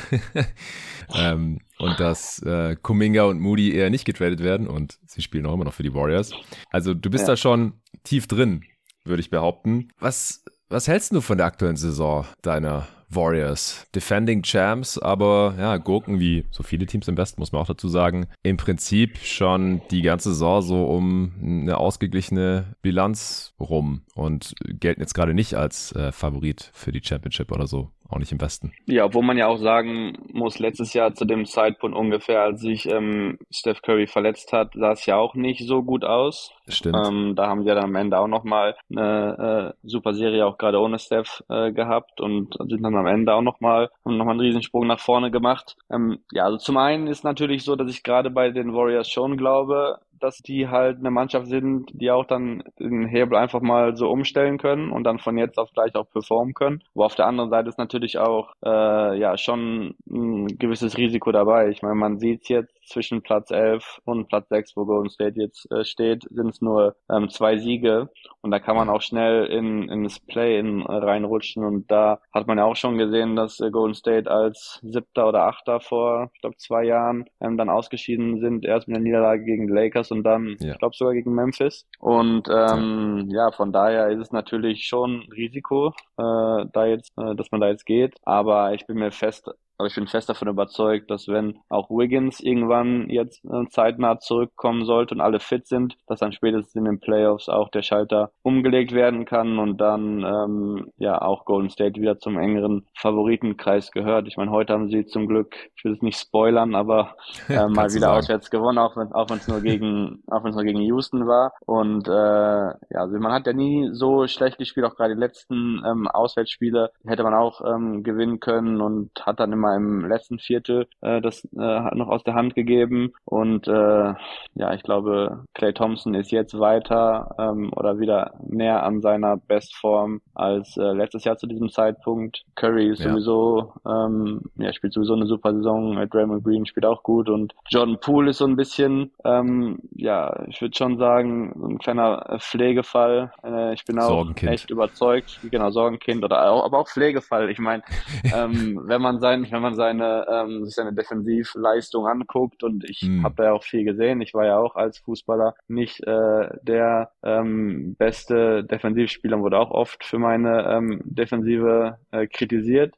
[1.14, 5.54] ähm, und dass äh, Kuminga und Moody eher nicht getradet werden und sie spielen auch
[5.54, 6.30] immer noch für die Warriors.
[6.70, 7.32] Also du bist ja.
[7.32, 7.72] da schon
[8.04, 8.62] tief drin,
[9.04, 9.88] würde ich behaupten.
[9.98, 13.86] Was, was hältst du von der aktuellen Saison deiner Warriors.
[13.94, 17.88] Defending Champs, aber ja, Gurken wie so viele Teams im Westen, muss man auch dazu
[17.88, 18.26] sagen.
[18.42, 25.14] Im Prinzip schon die ganze Saison so um eine ausgeglichene Bilanz rum und gelten jetzt
[25.14, 28.72] gerade nicht als äh, Favorit für die Championship oder so auch nicht im Westen.
[28.86, 32.86] Ja, obwohl man ja auch sagen muss, letztes Jahr zu dem Zeitpunkt ungefähr, als sich
[32.86, 36.52] ähm, Steph Curry verletzt hat, sah es ja auch nicht so gut aus.
[36.68, 36.96] Stimmt.
[37.06, 40.80] Ähm, da haben ja dann am Ende auch nochmal eine äh, super Serie auch gerade
[40.80, 44.86] ohne Steph äh, gehabt und sind dann am Ende auch nochmal noch mal einen Riesensprung
[44.86, 45.76] nach vorne gemacht.
[45.90, 49.36] Ähm, ja, also zum einen ist natürlich so, dass ich gerade bei den Warriors schon
[49.36, 54.08] glaube, dass die halt eine Mannschaft sind, die auch dann den Hebel einfach mal so
[54.08, 56.82] umstellen können und dann von jetzt auf gleich auch performen können.
[56.94, 61.68] Wo auf der anderen Seite ist natürlich auch äh, ja schon ein gewisses Risiko dabei.
[61.70, 65.70] Ich meine, man sieht jetzt zwischen Platz 11 und Platz 6, wo Golden State jetzt
[65.70, 68.10] äh, steht, sind es nur ähm, zwei Siege
[68.40, 72.58] und da kann man auch schnell in, in das Play-in reinrutschen und da hat man
[72.58, 76.56] ja auch schon gesehen, dass äh, Golden State als siebter oder achter vor, ich glaube,
[76.56, 80.56] zwei Jahren ähm, dann ausgeschieden sind, erst mit der Niederlage gegen die Lakers und dann,
[80.60, 80.72] ja.
[80.72, 83.46] ich glaube, sogar gegen Memphis und ähm, ja.
[83.46, 87.68] ja, von daher ist es natürlich schon Risiko, äh, da jetzt, äh, dass man da
[87.68, 91.58] jetzt geht, aber ich bin mir fest aber ich bin fest davon überzeugt, dass wenn
[91.68, 96.74] auch Wiggins irgendwann jetzt äh, zeitnah zurückkommen sollte und alle fit sind, dass dann spätestens
[96.74, 101.70] in den Playoffs auch der Schalter umgelegt werden kann und dann ähm, ja auch Golden
[101.70, 104.28] State wieder zum engeren Favoritenkreis gehört.
[104.28, 107.16] Ich meine, heute haben sie zum Glück, ich will es nicht spoilern, aber
[107.48, 110.56] äh, mal wieder auswärts gewonnen, auch wenn auch wenn es nur gegen auch wenn es
[110.56, 111.52] nur gegen Houston war.
[111.66, 115.82] Und äh, ja, also man hat ja nie so schlecht gespielt, auch gerade die letzten
[115.84, 120.38] ähm, Auswärtsspiele hätte man auch ähm, gewinnen können und hat dann immer einmal im letzten
[120.38, 123.12] Viertel äh, das äh, noch aus der Hand gegeben.
[123.24, 124.14] Und äh,
[124.54, 130.20] ja, ich glaube, Clay Thompson ist jetzt weiter ähm, oder wieder näher an seiner Bestform
[130.34, 132.44] als äh, letztes Jahr zu diesem Zeitpunkt.
[132.54, 133.10] Curry ist ja.
[133.10, 135.96] sowieso, ähm, ja, spielt sowieso eine super Saison.
[136.08, 140.60] Draymond Green spielt auch gut und Jordan Poole ist so ein bisschen, ähm, ja, ich
[140.60, 143.32] würde schon sagen, so ein kleiner Pflegefall.
[143.42, 147.50] Äh, ich bin auch echt überzeugt, genau, Sorgenkind oder auch, aber auch Pflegefall.
[147.50, 147.82] Ich meine,
[148.34, 153.24] ähm, wenn man sein, wenn man seine, ähm, sich seine Defensivleistung anguckt und ich mhm.
[153.24, 154.20] habe da ja auch viel gesehen.
[154.20, 160.04] Ich war ja auch als Fußballer nicht äh, der ähm, beste Defensivspieler, wurde auch oft
[160.04, 162.94] für meine ähm, Defensive äh, kritisiert.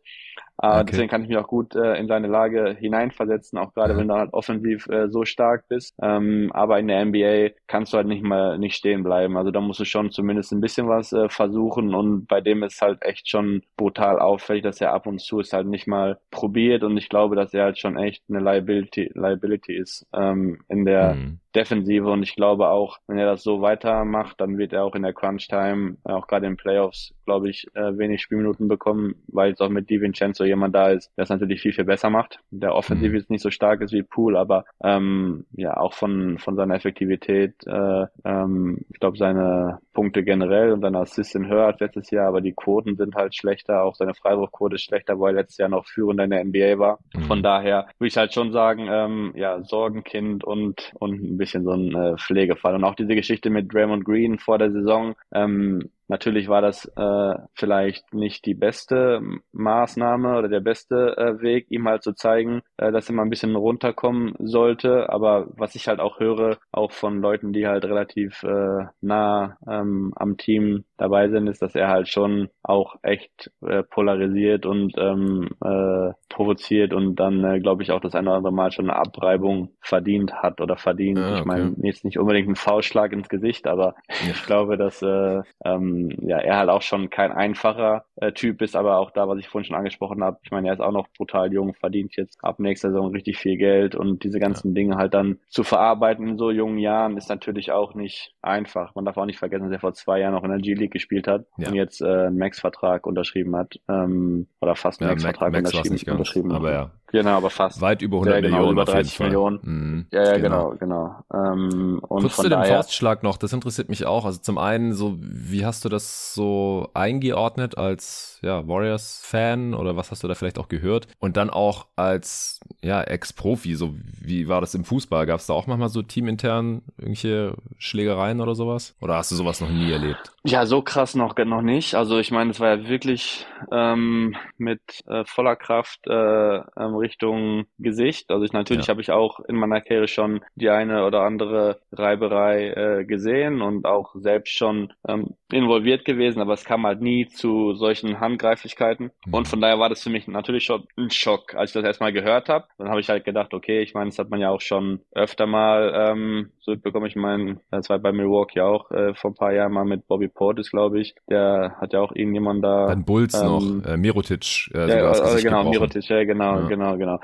[0.61, 0.85] Äh, okay.
[0.91, 3.99] Deswegen kann ich mich auch gut äh, in seine Lage hineinversetzen, auch gerade ja.
[3.99, 5.95] wenn du halt offensiv äh, so stark bist.
[6.03, 9.37] Ähm, aber in der NBA kannst du halt nicht mal nicht stehen bleiben.
[9.37, 12.83] Also da musst du schon zumindest ein bisschen was äh, versuchen und bei dem ist
[12.83, 16.83] halt echt schon brutal auffällig, dass er ab und zu es halt nicht mal probiert
[16.83, 21.15] und ich glaube, dass er halt schon echt eine Liability, Liability ist ähm, in der
[21.15, 21.39] mhm.
[21.55, 25.03] Defensive und ich glaube auch, wenn er das so weitermacht, dann wird er auch in
[25.03, 29.53] der Crunch Time, äh, auch gerade in Playoffs, glaube ich, äh, wenig Spielminuten bekommen, weil
[29.53, 32.41] es auch mit DiVincenzo jemand da ist, der es natürlich viel, viel besser macht.
[32.51, 33.17] Der offensiv mhm.
[33.17, 37.55] jetzt nicht so stark ist wie Poole, aber ähm, ja, auch von, von seiner Effektivität,
[37.67, 42.29] äh, ähm, ich glaube, seine Punkte generell und seine Assists sind höher als letztes Jahr,
[42.29, 45.69] aber die Quoten sind halt schlechter, auch seine Freiwurfquote ist schlechter, weil er letztes Jahr
[45.71, 46.99] noch führender in der NBA war.
[47.15, 47.23] Mhm.
[47.23, 51.95] Von daher würde ich halt schon sagen, ähm, ja, Sorgenkind und, und bisschen so ein
[51.95, 52.75] äh, Pflegefall.
[52.75, 57.35] Und auch diese Geschichte mit Draymond Green vor der Saison, ähm, Natürlich war das äh,
[57.55, 59.21] vielleicht nicht die beste
[59.53, 63.31] Maßnahme oder der beste äh, Weg, ihm halt zu zeigen, äh, dass er mal ein
[63.31, 65.11] bisschen runterkommen sollte.
[65.11, 70.13] Aber was ich halt auch höre, auch von Leuten, die halt relativ äh, nah ähm,
[70.17, 75.49] am Team dabei sind, ist, dass er halt schon auch echt äh, polarisiert und ähm,
[75.63, 78.99] äh, provoziert und dann, äh, glaube ich, auch das eine oder andere Mal schon eine
[78.99, 81.19] Abreibung verdient hat oder verdient.
[81.19, 81.41] Ah, okay.
[81.41, 85.98] Ich meine, jetzt nicht unbedingt ein Faustschlag ins Gesicht, aber ich glaube, dass äh, ähm,
[86.21, 89.49] ja er halt auch schon kein einfacher äh, Typ ist, aber auch da, was ich
[89.49, 92.59] vorhin schon angesprochen habe, ich meine, er ist auch noch brutal jung, verdient jetzt ab
[92.59, 94.75] nächster Saison richtig viel Geld und diese ganzen ja.
[94.75, 98.95] Dinge halt dann zu verarbeiten in so jungen Jahren ist natürlich auch nicht einfach.
[98.95, 101.27] Man darf auch nicht vergessen, dass er vor zwei Jahren noch in der G-League gespielt
[101.27, 101.69] hat ja.
[101.69, 106.13] und jetzt äh, einen Max-Vertrag unterschrieben hat ähm, oder fast einen ja, Max-Vertrag Max unterschrieben,
[106.13, 106.91] unterschrieben aber ja.
[107.11, 107.81] Genau, aber fast.
[107.81, 108.73] Weit über 100 genau, Millionen.
[108.73, 109.59] Über 30 Millionen.
[109.63, 110.07] Mhm.
[110.13, 111.25] Ja, ja, genau, genau.
[111.31, 111.53] genau.
[111.53, 114.25] Ähm, und Kurz zu dem Faustschlag noch, das interessiert mich auch.
[114.25, 120.11] Also zum einen, so, wie hast du das so eingeordnet als ja, Warriors-Fan oder was
[120.11, 121.09] hast du da vielleicht auch gehört?
[121.19, 125.27] Und dann auch als ja, Ex-Profi, so wie war das im Fußball?
[125.27, 128.97] Gab es da auch manchmal so teamintern irgendwelche Schlägereien oder sowas?
[129.01, 130.33] Oder hast du sowas noch nie erlebt?
[130.45, 131.95] Ja, so krass noch, noch nicht.
[131.95, 137.67] Also ich meine, es war ja wirklich ähm, mit äh, voller Kraft äh, ähm, Richtung
[137.79, 138.31] Gesicht.
[138.31, 138.93] Also ich natürlich ja.
[138.93, 143.85] habe ich auch in meiner Karriere schon die eine oder andere Reiberei äh, gesehen und
[143.85, 149.11] auch selbst schon ähm, involviert gewesen, aber es kam halt nie zu solchen Handgreiflichkeiten.
[149.27, 149.35] Mhm.
[149.35, 152.13] Und von daher war das für mich natürlich schon ein Schock, als ich das erstmal
[152.13, 152.67] gehört habe.
[152.79, 155.47] Dann habe ich halt gedacht, okay, ich meine, das hat man ja auch schon öfter
[155.47, 159.53] mal ähm, so bekomme ich meinen, das war bei Milwaukee auch äh, vor ein paar
[159.53, 161.15] Jahren mal mit Bobby Portis, glaube ich.
[161.31, 162.89] Der hat ja auch irgendjemand da.
[162.89, 164.71] Dann Bulls ähm, noch, äh, Mirotic.
[164.75, 166.69] Äh, ja, äh, genau, Mirotic, ja, genau, ja.
[166.69, 167.21] genau, genau.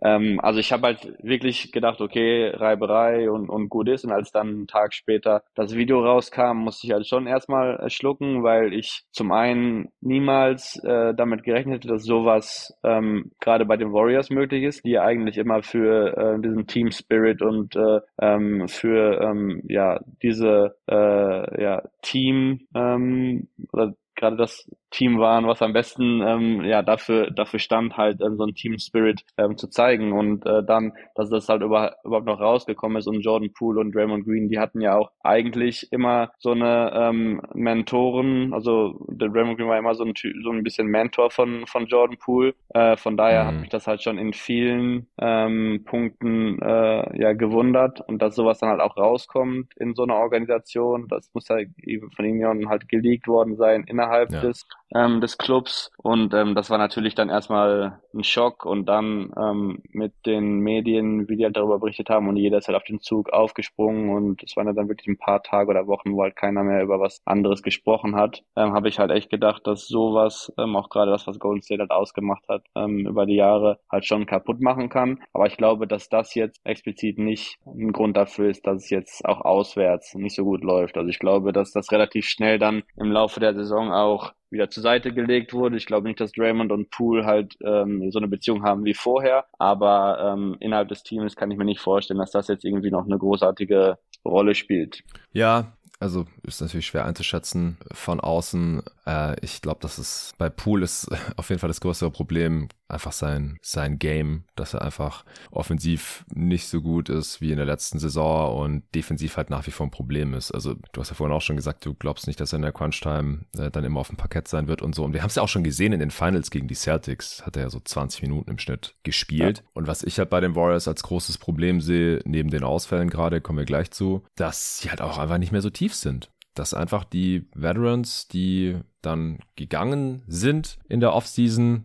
[0.00, 4.04] Ähm, also ich habe halt wirklich gedacht, okay, Reiberei und, und gut ist.
[4.04, 8.42] Und als dann einen Tag später das Video rauskam, musste ich halt schon erstmal schlucken,
[8.42, 13.92] weil ich zum einen niemals äh, damit gerechnet hätte, dass sowas ähm, gerade bei den
[13.92, 18.68] Warriors möglich ist, die ja eigentlich immer für äh, diesen Team Spirit und äh, ähm,
[18.68, 25.72] für ähm, ja diese äh, ja Team ähm, oder gerade das Team waren, was am
[25.72, 30.12] besten ähm, ja dafür dafür stand, halt ähm, so ein Team Spirit ähm, zu zeigen
[30.12, 33.92] und äh, dann, dass das halt über, überhaupt noch rausgekommen ist und Jordan Poole und
[33.92, 39.58] Draymond Green, die hatten ja auch eigentlich immer so eine ähm, Mentoren, also der Draymond
[39.58, 40.14] Green war immer so ein
[40.44, 43.48] so ein bisschen Mentor von von Jordan Poole, äh, von daher mhm.
[43.48, 48.60] hat mich das halt schon in vielen ähm, Punkten äh, ja gewundert und dass sowas
[48.60, 51.70] dann halt auch rauskommt in so einer Organisation, das muss halt
[52.14, 54.40] von ihnen halt geleakt worden sein innerhalb ja.
[54.40, 54.64] des
[54.94, 55.90] ähm, des Clubs.
[55.98, 61.28] Und ähm, das war natürlich dann erstmal ein Schock und dann ähm, mit den Medien,
[61.28, 64.42] wie die halt darüber berichtet haben und jeder ist halt auf den Zug aufgesprungen und
[64.42, 67.20] es waren dann wirklich ein paar Tage oder Wochen, wo halt keiner mehr über was
[67.24, 71.26] anderes gesprochen hat, ähm, habe ich halt echt gedacht, dass sowas, ähm, auch gerade das,
[71.26, 75.22] was Golden State halt ausgemacht hat, ähm, über die Jahre halt schon kaputt machen kann.
[75.32, 79.24] Aber ich glaube, dass das jetzt explizit nicht ein Grund dafür ist, dass es jetzt
[79.24, 80.96] auch auswärts nicht so gut läuft.
[80.96, 84.82] Also ich glaube, dass das relativ schnell dann im Laufe der Saison auch wieder zur
[84.82, 85.76] Seite gelegt wurde.
[85.76, 89.44] Ich glaube nicht, dass Draymond und Poole halt ähm, so eine Beziehung haben wie vorher.
[89.58, 93.04] Aber ähm, innerhalb des Teams kann ich mir nicht vorstellen, dass das jetzt irgendwie noch
[93.04, 95.02] eine großartige Rolle spielt.
[95.32, 98.82] Ja, also ist natürlich schwer einzuschätzen von außen.
[99.06, 103.12] Äh, ich glaube, dass es bei Pool ist auf jeden Fall das größere Problem einfach
[103.12, 107.98] sein, sein Game, dass er einfach offensiv nicht so gut ist wie in der letzten
[107.98, 110.52] Saison und defensiv halt nach wie vor ein Problem ist.
[110.52, 112.72] Also du hast ja vorhin auch schon gesagt, du glaubst nicht, dass er in der
[112.72, 115.04] Crunch-Time äh, dann immer auf dem Parkett sein wird und so.
[115.04, 117.56] Und wir haben es ja auch schon gesehen in den Finals gegen die Celtics, hat
[117.56, 119.58] er ja so 20 Minuten im Schnitt gespielt.
[119.58, 119.64] Ja.
[119.72, 123.40] Und was ich halt bei den Warriors als großes Problem sehe, neben den Ausfällen gerade,
[123.40, 126.74] kommen wir gleich zu, dass sie halt auch einfach nicht mehr so tief sind dass
[126.74, 131.84] einfach die Veterans, die dann gegangen sind in der Offseason,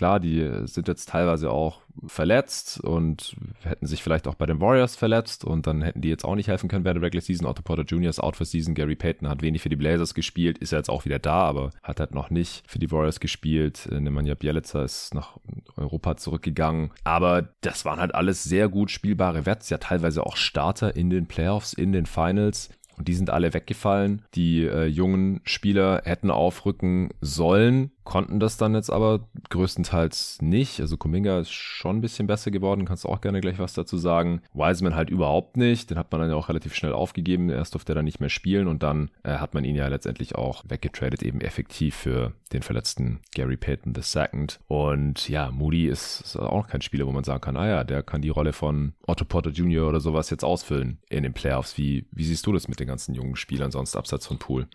[0.00, 4.94] Klar, die sind jetzt teilweise auch verletzt und hätten sich vielleicht auch bei den Warriors
[4.94, 7.46] verletzt und dann hätten die jetzt auch nicht helfen können während der Regular Season.
[7.46, 8.08] Otto Porter Jr.
[8.08, 8.74] ist out for season.
[8.74, 12.00] Gary Payton hat wenig für die Blazers gespielt, ist jetzt auch wieder da, aber hat
[12.00, 13.88] halt noch nicht für die Warriors gespielt.
[13.90, 15.36] Nemanja Bielica ist nach
[15.76, 16.92] Europa zurückgegangen.
[17.04, 21.26] Aber das waren halt alles sehr gut spielbare Wets, ja teilweise auch Starter in den
[21.26, 22.70] Playoffs, in den Finals.
[23.00, 24.20] Und die sind alle weggefallen.
[24.34, 30.80] Die äh, jungen Spieler hätten aufrücken sollen konnten das dann jetzt aber größtenteils nicht.
[30.80, 34.42] Also Kuminga ist schon ein bisschen besser geworden, kannst auch gerne gleich was dazu sagen.
[34.52, 37.50] Wiseman halt überhaupt nicht, den hat man dann ja auch relativ schnell aufgegeben.
[37.50, 40.34] Erst durfte er dann nicht mehr spielen und dann äh, hat man ihn ja letztendlich
[40.34, 44.46] auch weggetradet, eben effektiv für den verletzten Gary Payton II.
[44.66, 48.02] Und ja, Moody ist, ist auch kein Spieler, wo man sagen kann, ah ja, der
[48.02, 49.88] kann die Rolle von Otto Porter Jr.
[49.88, 51.78] oder sowas jetzt ausfüllen in den Playoffs.
[51.78, 54.68] Wie, wie siehst du das mit den ganzen jungen Spielern sonst abseits von Pool?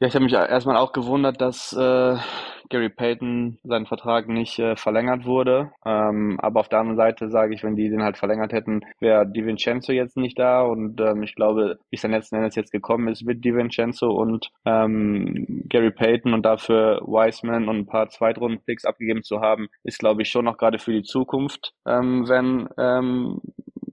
[0.00, 2.16] Ja, ich habe mich erstmal auch gewundert, dass äh,
[2.72, 5.72] Gary Payton sein Vertrag nicht äh, verlängert wurde.
[5.84, 9.26] Ähm, aber auf der anderen Seite sage ich, wenn die den halt verlängert hätten, wäre
[9.26, 10.62] Di Vincenzo jetzt nicht da.
[10.62, 14.10] Und ähm, ich glaube, wie es dann letzten Endes jetzt gekommen ist mit Di Vincenzo
[14.10, 19.98] und ähm, Gary Payton und dafür Wiseman und ein paar Zweitrunden-Picks abgegeben zu haben, ist,
[19.98, 23.40] glaube ich, schon noch gerade für die Zukunft, ähm, wenn ähm,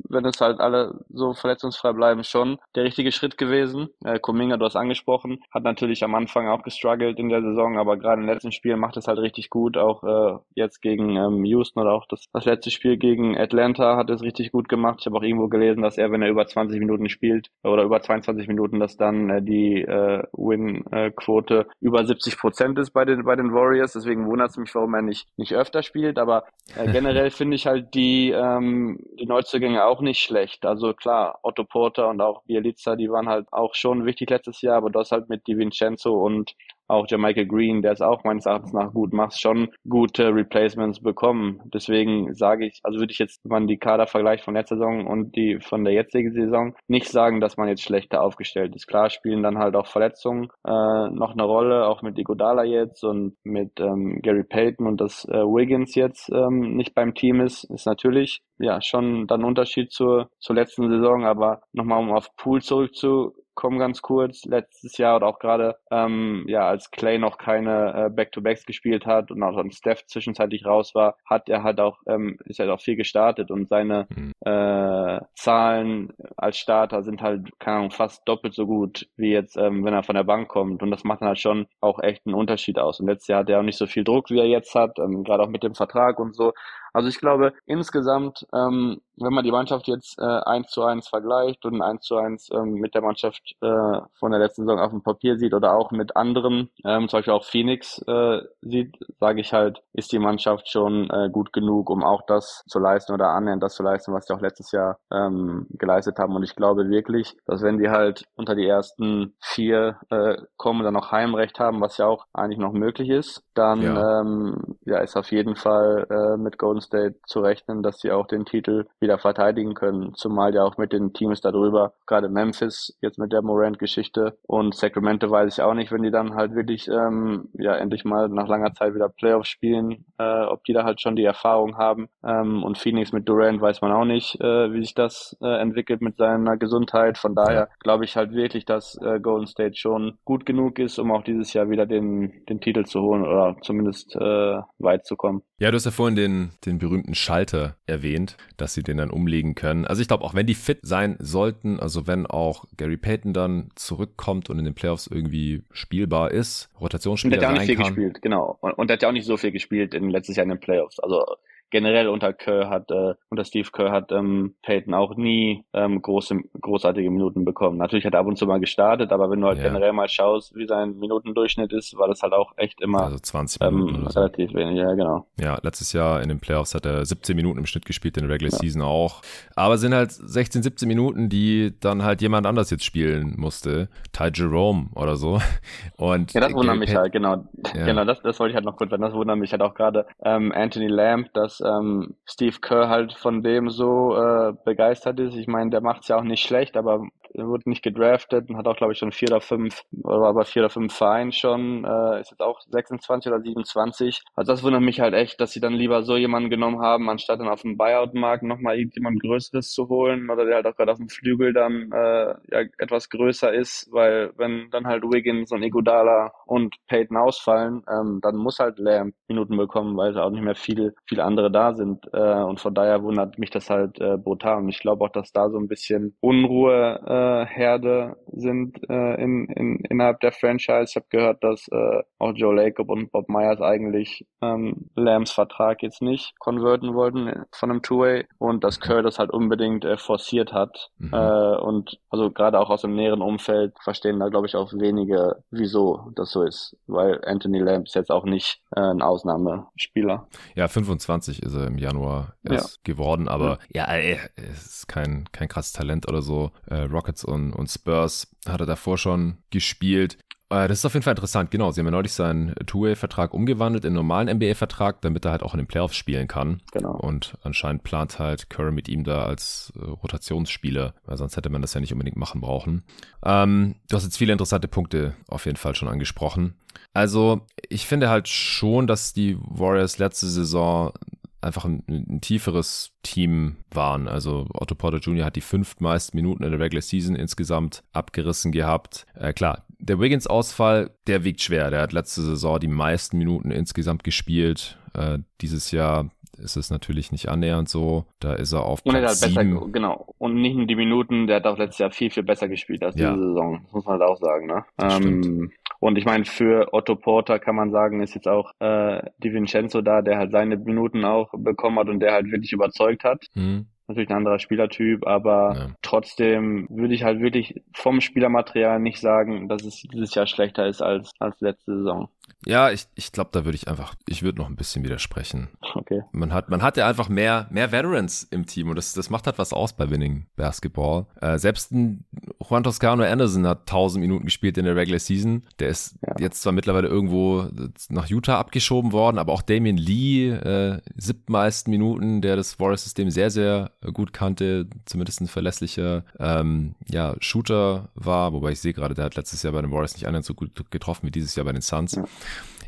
[0.09, 3.89] wenn es halt alle so verletzungsfrei bleiben, schon der richtige Schritt gewesen.
[4.03, 7.97] Äh, Kuminga, du hast angesprochen, hat natürlich am Anfang auch gestruggelt in der Saison, aber
[7.97, 9.77] gerade im letzten Spiel macht es halt richtig gut.
[9.77, 14.09] Auch äh, jetzt gegen ähm, Houston oder auch das, das letzte Spiel gegen Atlanta hat
[14.09, 14.97] es richtig gut gemacht.
[14.99, 18.01] Ich habe auch irgendwo gelesen, dass er, wenn er über 20 Minuten spielt oder über
[18.01, 23.35] 22 Minuten, dass dann äh, die äh, Win-Quote über 70 Prozent ist bei den bei
[23.35, 23.93] den Warriors.
[23.93, 26.17] Deswegen wundert es mich, warum er nicht nicht öfter spielt.
[26.17, 26.43] Aber
[26.75, 30.65] äh, generell finde ich halt die ähm, die Neuzugänge auch auch nicht schlecht.
[30.65, 34.77] Also klar, Otto Porter und auch Bielica, die waren halt auch schon wichtig letztes Jahr,
[34.77, 36.55] aber das halt mit Di Vincenzo und
[36.89, 41.61] auch Michael Green, der es auch meines Erachtens nach gut macht, schon gute Replacements bekommen.
[41.73, 45.07] Deswegen sage ich, also würde ich jetzt, wenn man die Kader vergleicht von letzter Saison
[45.07, 48.87] und die von der jetzigen Saison, nicht sagen, dass man jetzt schlechter aufgestellt ist.
[48.87, 53.35] Klar spielen dann halt auch Verletzungen äh, noch eine Rolle, auch mit Igodala jetzt und
[53.43, 57.85] mit ähm, Gary Payton und dass äh, Wiggins jetzt ähm, nicht beim Team ist, ist
[57.85, 61.25] natürlich ja schon dann Unterschied zur, zur letzten Saison.
[61.25, 64.45] Aber nochmal, um auf Pool zurückzu kommen ganz kurz.
[64.45, 69.31] Letztes Jahr oder auch gerade, ähm, ja, als Clay noch keine äh, Back-to-Backs gespielt hat
[69.31, 72.79] und auch dann Steph zwischenzeitlich raus war, hat er halt auch, ähm, ist halt auch
[72.79, 74.31] viel gestartet und seine mhm.
[74.39, 79.83] äh, Zahlen als Starter sind halt, keine Ahnung, fast doppelt so gut wie jetzt, ähm,
[79.83, 80.81] wenn er von der Bank kommt.
[80.81, 83.01] Und das macht dann halt schon auch echt einen Unterschied aus.
[83.01, 85.25] Und letztes Jahr hat er auch nicht so viel Druck, wie er jetzt hat, ähm,
[85.25, 86.53] gerade auch mit dem Vertrag und so.
[86.93, 91.65] Also ich glaube, insgesamt, ähm, wenn man die Mannschaft jetzt äh, eins zu eins vergleicht
[91.65, 95.03] und eins zu eins ähm, mit der Mannschaft äh, von der letzten Saison auf dem
[95.03, 99.53] Papier sieht oder auch mit anderen, ähm, zum Beispiel auch Phoenix äh, sieht, sage ich
[99.53, 103.63] halt, ist die Mannschaft schon äh, gut genug, um auch das zu leisten oder annähernd
[103.63, 106.35] das zu leisten, was sie auch letztes Jahr ähm, geleistet haben.
[106.35, 110.85] Und ich glaube wirklich, dass wenn die halt unter die ersten vier äh, kommen und
[110.85, 114.99] dann noch Heimrecht haben, was ja auch eigentlich noch möglich ist, dann ja, ähm, ja
[114.99, 118.85] ist auf jeden Fall äh, mit Golden State zu rechnen, dass sie auch den Titel
[118.99, 120.13] wieder verteidigen können.
[120.15, 125.29] Zumal ja auch mit den Teams darüber, gerade Memphis jetzt mit der Morant-Geschichte und Sacramento
[125.29, 128.73] weiß ich auch nicht, wenn die dann halt wirklich ähm, ja endlich mal nach langer
[128.73, 132.09] Zeit wieder Playoffs spielen, äh, ob die da halt schon die Erfahrung haben.
[132.23, 136.01] Ähm, und Phoenix mit Durant weiß man auch nicht, äh, wie sich das äh, entwickelt
[136.01, 137.17] mit seiner Gesundheit.
[137.17, 141.11] Von daher glaube ich halt wirklich, dass äh, Golden State schon gut genug ist, um
[141.11, 145.41] auch dieses Jahr wieder den, den Titel zu holen oder zumindest äh, weit zu kommen.
[145.59, 149.55] Ja, du hast ja vorhin den, den berühmten Schalter erwähnt, dass sie den dann umlegen
[149.55, 149.85] können.
[149.85, 153.69] Also ich glaube, auch wenn die fit sein sollten, also wenn auch Gary Payton dann
[153.75, 157.67] zurückkommt und in den Playoffs irgendwie spielbar ist, Rotationsspieler und der hat ja auch nicht
[157.67, 157.95] viel kann.
[157.95, 158.57] gespielt, genau.
[158.61, 160.59] Und, und der hat ja auch nicht so viel gespielt in letztes Jahr in den
[160.59, 160.99] Playoffs.
[160.99, 161.25] Also
[161.69, 166.39] generell unter Kerr hat, äh, unter Steve Kerr hat ähm, Peyton auch nie ähm, große,
[166.59, 167.77] großartige Minuten bekommen.
[167.77, 169.65] Natürlich hat er ab und zu mal gestartet, aber wenn du halt ja.
[169.65, 173.61] generell mal schaust, wie sein Minutendurchschnitt ist, war das halt auch echt immer also 20
[173.61, 174.57] Minuten ähm, relativ so.
[174.57, 175.27] wenig, ja genau.
[175.39, 178.33] Ja, letztes Jahr in den Playoffs hat er 17 Minuten im Schnitt gespielt, in der
[178.33, 178.57] Regular ja.
[178.57, 179.21] Season auch.
[179.55, 183.89] Aber sind halt 16, 17 Minuten, die dann halt jemand anders jetzt spielen musste.
[184.11, 185.39] Ty Jerome oder so.
[185.97, 187.45] Und ja, das wundert mich halt, genau.
[187.75, 187.85] Ja.
[187.85, 189.01] Genau, das, das wollte ich halt noch kurz sagen.
[189.01, 193.43] Das wundert mich halt auch gerade ähm, Anthony Lamb, dass ähm, Steve Kerr halt von
[193.43, 195.35] dem so äh, begeistert ist.
[195.35, 198.57] Ich meine, der macht es ja auch nicht schlecht, aber er wurde nicht gedraftet und
[198.57, 201.85] hat auch, glaube ich, schon vier oder fünf, oder aber vier oder fünf Vereine schon,
[201.85, 204.21] äh, ist jetzt auch 26 oder 27.
[204.35, 207.39] Also das wundert mich halt echt, dass sie dann lieber so jemanden genommen haben, anstatt
[207.39, 210.97] dann auf dem Buyout-Markt nochmal irgendjemand Größeres zu holen oder der halt auch gerade auf
[210.97, 216.31] dem Flügel dann äh, ja, etwas größer ist, weil wenn dann halt Wiggins und Iguodala
[216.45, 220.93] und Peyton ausfallen, ähm, dann muss halt Lamb Minuten bekommen, weil auch nicht mehr viele,
[221.05, 222.05] viele andere da sind.
[222.13, 224.57] Äh, und von daher wundert mich das halt äh, brutal.
[224.57, 229.15] Und ich glaube auch, dass da so ein bisschen Unruhe äh, äh, Herde sind äh,
[229.21, 230.85] in, in, innerhalb der Franchise.
[230.89, 235.83] Ich habe gehört, dass äh, auch Joe Lacob und Bob Myers eigentlich ähm, Lambs Vertrag
[235.83, 240.53] jetzt nicht konverten wollten von einem Two-Way und dass Kerr das halt unbedingt äh, forciert
[240.53, 240.91] hat.
[240.97, 241.13] Mhm.
[241.13, 245.43] Äh, und also gerade auch aus dem näheren Umfeld verstehen da, glaube ich, auch wenige,
[245.51, 246.77] wieso das so ist.
[246.87, 250.27] Weil Anthony Lamb ist jetzt auch nicht äh, ein Ausnahmespieler.
[250.55, 252.93] Ja, 25 ist er im Januar erst ja.
[252.93, 256.51] geworden, aber ja, ja es ist kein, kein krasses Talent oder so.
[256.67, 260.17] Äh, Rockets Rockets und, und Spurs hat er davor schon gespielt.
[260.49, 261.71] Äh, das ist auf jeden Fall interessant, genau.
[261.71, 265.53] Sie haben ja neulich seinen Two-Way-Vertrag umgewandelt in einen normalen NBA-Vertrag, damit er halt auch
[265.53, 266.61] in den Playoffs spielen kann.
[266.71, 266.91] Genau.
[266.91, 271.61] Und anscheinend plant halt Curry mit ihm da als äh, Rotationsspieler, weil sonst hätte man
[271.61, 272.83] das ja nicht unbedingt machen brauchen.
[273.23, 276.55] Ähm, du hast jetzt viele interessante Punkte auf jeden Fall schon angesprochen.
[276.93, 280.93] Also, ich finde halt schon, dass die Warriors letzte Saison
[281.41, 284.07] einfach ein, ein, tieferes Team waren.
[284.07, 285.25] Also Otto Porter Jr.
[285.25, 289.05] hat die fünf meisten Minuten in der Regular Season insgesamt abgerissen gehabt.
[289.15, 291.71] Äh, klar, der Wiggins-Ausfall, der wiegt schwer.
[291.71, 294.77] Der hat letzte Saison die meisten Minuten insgesamt gespielt.
[294.93, 298.05] Äh, dieses Jahr ist es natürlich nicht annähernd so.
[298.19, 300.13] Da ist er auf Platz Und er hat besser, genau.
[300.17, 302.95] Und nicht nur die Minuten, der hat auch letztes Jahr viel, viel besser gespielt als
[302.95, 303.13] ja.
[303.13, 303.61] diese Saison.
[303.63, 304.65] Das muss man halt auch sagen, ne?
[304.81, 309.33] Ähm, und ich meine, für Otto Porter kann man sagen, ist jetzt auch äh, Di
[309.33, 313.25] Vincenzo da, der halt seine Minuten auch bekommen hat und der halt wirklich überzeugt hat.
[313.33, 315.75] Mhm natürlich ein anderer Spielertyp, aber ja.
[315.81, 320.81] trotzdem würde ich halt wirklich vom Spielermaterial nicht sagen, dass es dieses Jahr schlechter ist
[320.81, 322.09] als, als letzte Saison.
[322.45, 325.49] Ja, ich, ich glaube, da würde ich einfach, ich würde noch ein bisschen widersprechen.
[325.75, 326.01] Okay.
[326.11, 329.25] Man hat, man hat ja einfach mehr, mehr Veterans im Team und das, das macht
[329.25, 331.05] halt was aus bei Winning Basketball.
[331.21, 332.05] Äh, selbst ein
[332.47, 335.43] Juan Toscano Anderson hat 1000 Minuten gespielt in der Regular Season.
[335.59, 336.15] Der ist ja.
[336.19, 337.47] jetzt zwar mittlerweile irgendwo
[337.89, 343.31] nach Utah abgeschoben worden, aber auch Damien Lee, äh, siebtmeisten Minuten, der das Warriors-System sehr,
[343.31, 349.05] sehr gut kannte, zumindest ein verlässlicher ähm, ja, Shooter war, wobei ich sehe gerade, der
[349.05, 351.51] hat letztes Jahr bei den Warriors nicht annähernd so gut getroffen wie dieses Jahr bei
[351.51, 351.95] den Suns.
[351.95, 352.05] Ja.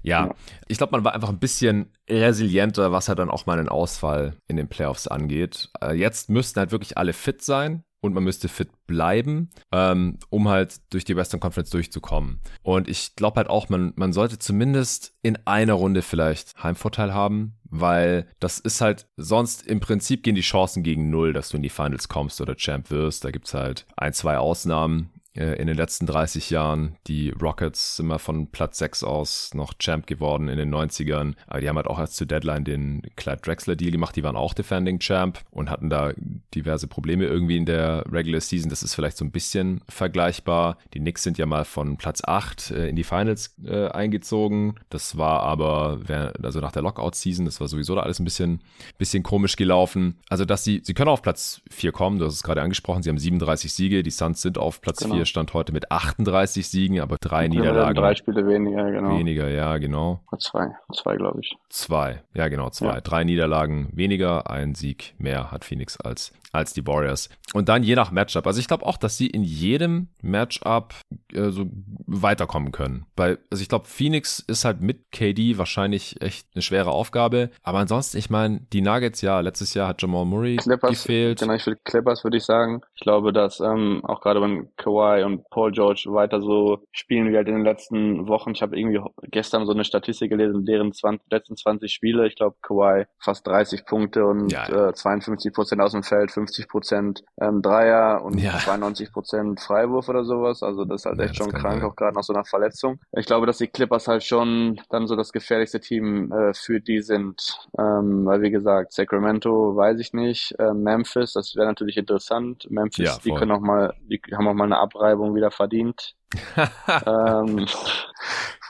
[0.04, 0.34] Ja,
[0.68, 4.36] ich glaube, man war einfach ein bisschen resilienter, was halt dann auch mal einen Ausfall
[4.48, 5.70] in den Playoffs angeht.
[5.82, 10.50] Äh, jetzt müssten halt wirklich alle fit sein und man müsste fit bleiben, ähm, um
[10.50, 12.42] halt durch die Western Conference durchzukommen.
[12.64, 17.54] Und ich glaube halt auch, man, man sollte zumindest in einer Runde vielleicht Heimvorteil haben,
[17.64, 21.64] weil das ist halt, sonst im Prinzip gehen die Chancen gegen null, dass du in
[21.64, 23.24] die Finals kommst oder Champ wirst.
[23.24, 25.12] Da gibt's halt ein, zwei Ausnahmen.
[25.34, 26.98] Äh, in den letzten 30 Jahren.
[27.08, 31.36] Die Rockets sind mal von Platz 6 aus noch Champ geworden in den 90ern.
[31.48, 34.16] Aber die haben halt auch erst zur Deadline den Clyde Drexler Deal gemacht.
[34.16, 36.12] Die waren auch Defending Champ und hatten da
[36.54, 38.70] diverse Probleme irgendwie in der Regular Season.
[38.70, 40.78] Das ist vielleicht so ein bisschen vergleichbar.
[40.94, 44.76] Die Knicks sind ja mal von Platz 8 äh, in die Finals äh, eingezogen.
[44.90, 46.00] Das war aber,
[46.44, 48.62] also nach der Lockout Season, das war sowieso da alles ein bisschen,
[48.98, 50.20] bisschen komisch gelaufen.
[50.30, 52.20] Also, dass sie, sie können auf Platz 4 kommen.
[52.20, 53.02] Du hast es gerade angesprochen.
[53.02, 54.04] Sie haben 37 Siege.
[54.04, 55.16] Die Suns sind auf Platz genau.
[55.16, 57.96] 4 stand heute mit 38 Siegen, aber drei okay, Niederlagen.
[57.96, 59.18] Drei Spiele weniger, genau.
[59.18, 60.22] Weniger, ja, genau.
[60.40, 61.56] Zwei, zwei, glaube ich.
[61.70, 62.96] Zwei, ja, genau, zwei.
[62.96, 63.02] Ja.
[63.02, 67.30] Drei Niederlagen weniger, ein Sieg mehr hat Phoenix als, als die Warriors.
[67.54, 68.48] Und dann je nach Matchup.
[68.48, 70.96] Also ich glaube auch, dass sie in jedem Matchup
[71.34, 71.66] äh, so
[72.06, 73.06] weiterkommen können.
[73.16, 77.50] Weil, also ich glaube, Phoenix ist halt mit KD wahrscheinlich echt eine schwere Aufgabe.
[77.64, 81.40] Aber ansonsten, ich meine, die Nuggets, ja, letztes Jahr hat Jamal Murray Clippers, gefehlt.
[81.40, 82.82] Genau, ich will Clippers würde ich sagen.
[82.96, 87.36] Ich glaube, dass ähm, auch gerade wenn Kawhi und Paul George weiter so spielen wie
[87.36, 88.52] halt in den letzten Wochen.
[88.52, 92.56] Ich habe irgendwie gestern so eine Statistik gelesen, deren 20, letzten 20 Spiele, ich glaube
[92.62, 94.90] Kawhi fast 30 Punkte und ja.
[94.90, 98.58] äh, 52 Prozent aus dem Feld, 50 Prozent ähm, Dreier und ja.
[98.58, 100.64] 92 Prozent Freiwurf oder sowas.
[100.64, 101.90] Also das ist halt ja, echt schon krank, sein.
[101.90, 103.00] auch gerade nach so einer Verletzung.
[103.12, 107.02] Ich glaube, dass die Clippers halt schon dann so das gefährlichste Team äh, für die
[107.02, 107.58] sind.
[107.78, 112.68] Ähm, weil wie gesagt, Sacramento weiß ich nicht, äh, Memphis, das wäre natürlich interessant.
[112.70, 116.16] Memphis, die können auch mal, die haben auch mal eine Abreibung wieder verdient.
[117.06, 117.68] ähm,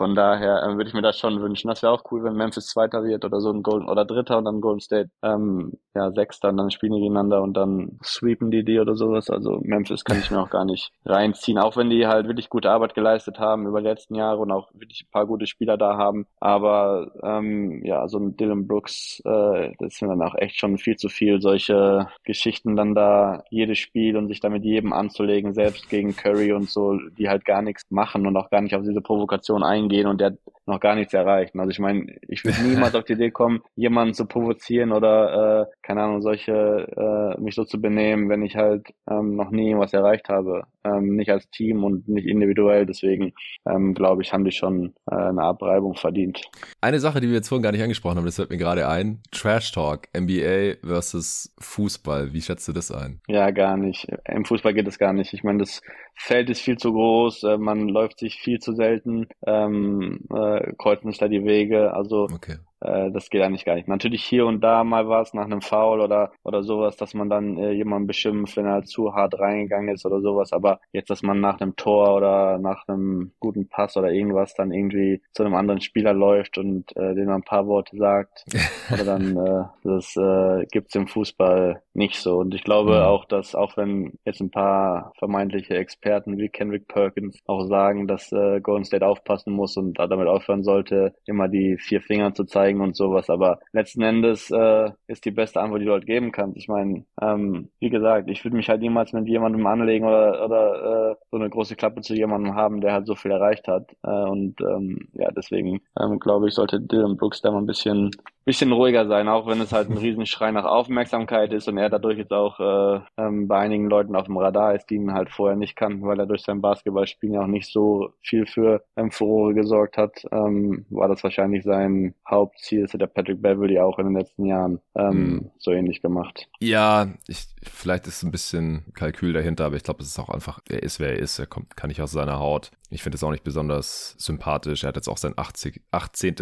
[0.02, 1.68] von daher äh, würde ich mir das schon wünschen.
[1.68, 4.46] Das wäre auch cool, wenn Memphis Zweiter wird oder so ein Golden oder Dritter und
[4.46, 8.64] dann Golden State ähm, ja Sechster und dann spielen die gegeneinander und dann sweepen die
[8.64, 9.30] die oder sowas.
[9.30, 12.72] Also Memphis kann ich mir auch gar nicht reinziehen, auch wenn die halt wirklich gute
[12.72, 15.98] Arbeit geleistet haben über die letzten Jahre und auch wirklich ein paar gute Spieler da
[15.98, 16.26] haben.
[16.40, 20.96] Aber ähm, ja, so ein Dylan Brooks, äh, das mir dann auch echt schon viel
[20.96, 25.90] zu viel, solche Geschichten dann da jedes Spiel und sich da mit jedem anzulegen, selbst
[25.90, 29.02] gegen Curry und so, die halt gar nichts machen und auch gar nicht auf diese
[29.02, 30.08] Provokation eingehen.
[30.08, 31.56] Und der noch gar nichts erreicht.
[31.56, 35.66] Also ich meine, ich würde niemals auf die Idee kommen, jemanden zu provozieren oder äh,
[35.82, 39.94] keine Ahnung, solche äh, mich so zu benehmen, wenn ich halt ähm, noch nie was
[39.94, 40.64] erreicht habe.
[40.84, 42.86] Ähm, nicht als Team und nicht individuell.
[42.86, 43.34] Deswegen
[43.70, 46.42] ähm, glaube ich, haben die schon äh, eine Abreibung verdient.
[46.82, 49.22] Eine Sache, die wir jetzt vorhin gar nicht angesprochen haben, das fällt mir gerade ein.
[49.32, 52.34] Trash Talk, NBA versus Fußball.
[52.34, 53.22] Wie schätzt du das ein?
[53.28, 54.08] Ja, gar nicht.
[54.26, 55.34] Im Fußball geht es gar nicht.
[55.34, 55.82] Ich meine, das
[56.16, 61.10] Feld ist viel zu groß, äh, man läuft sich viel zu selten, ähm, äh, kreuzen
[61.10, 61.94] sich da die Wege.
[61.94, 62.58] Also okay.
[62.82, 63.88] Äh, das geht eigentlich gar nicht.
[63.88, 67.58] Natürlich hier und da mal was nach einem Foul oder oder sowas, dass man dann
[67.58, 70.52] äh, jemanden beschimpft, wenn er zu hart reingegangen ist oder sowas.
[70.52, 74.72] Aber jetzt, dass man nach einem Tor oder nach einem guten Pass oder irgendwas dann
[74.72, 78.46] irgendwie zu einem anderen Spieler läuft und äh, dem ein paar Worte sagt,
[78.92, 82.38] oder dann äh, das äh, gibt's im Fußball nicht so.
[82.38, 83.04] Und ich glaube mhm.
[83.04, 88.32] auch, dass auch wenn jetzt ein paar vermeintliche Experten wie Kendrick Perkins auch sagen, dass
[88.32, 92.71] äh, Golden State aufpassen muss und damit aufhören sollte, immer die vier Finger zu zeigen
[92.72, 93.30] zeigen und sowas.
[93.30, 96.58] Aber letzten Endes äh, ist die beste Antwort, die du halt geben kannst.
[96.58, 101.12] Ich meine, ähm, wie gesagt, ich würde mich halt niemals mit jemandem anlegen oder, oder
[101.12, 103.92] äh, so eine große Klappe zu jemandem haben, der halt so viel erreicht hat.
[104.04, 108.12] Äh, und ähm, ja, deswegen ähm, glaube ich, sollte Dylan Brooks da mal ein bisschen
[108.46, 112.18] bisschen ruhiger sein, auch wenn es halt ein Riesenschrei nach Aufmerksamkeit ist und er dadurch
[112.18, 115.56] jetzt auch äh, ähm, bei einigen Leuten auf dem Radar ist, die ihn halt vorher
[115.56, 119.54] nicht kannten, weil er durch sein Basketballspielen ja auch nicht so viel für ähm, Furore
[119.54, 122.84] gesorgt hat, ähm, war das wahrscheinlich sein Hauptziel.
[122.84, 125.52] Das hat der Patrick Beverly auch in den letzten Jahren ähm, mhm.
[125.60, 126.48] so ähnlich gemacht.
[126.60, 130.62] Ja, ich, vielleicht ist ein bisschen Kalkül dahinter, aber ich glaube, es ist auch einfach,
[130.68, 132.72] er ist, wer er ist, er kommt, kann nicht aus seiner Haut.
[132.90, 134.84] Ich finde es auch nicht besonders sympathisch.
[134.84, 136.36] Er hat jetzt auch sein 80, 18.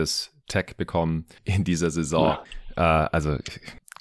[0.50, 2.38] Tag bekommen in dieser Saison.
[2.76, 3.06] Ja.
[3.06, 3.38] Äh, also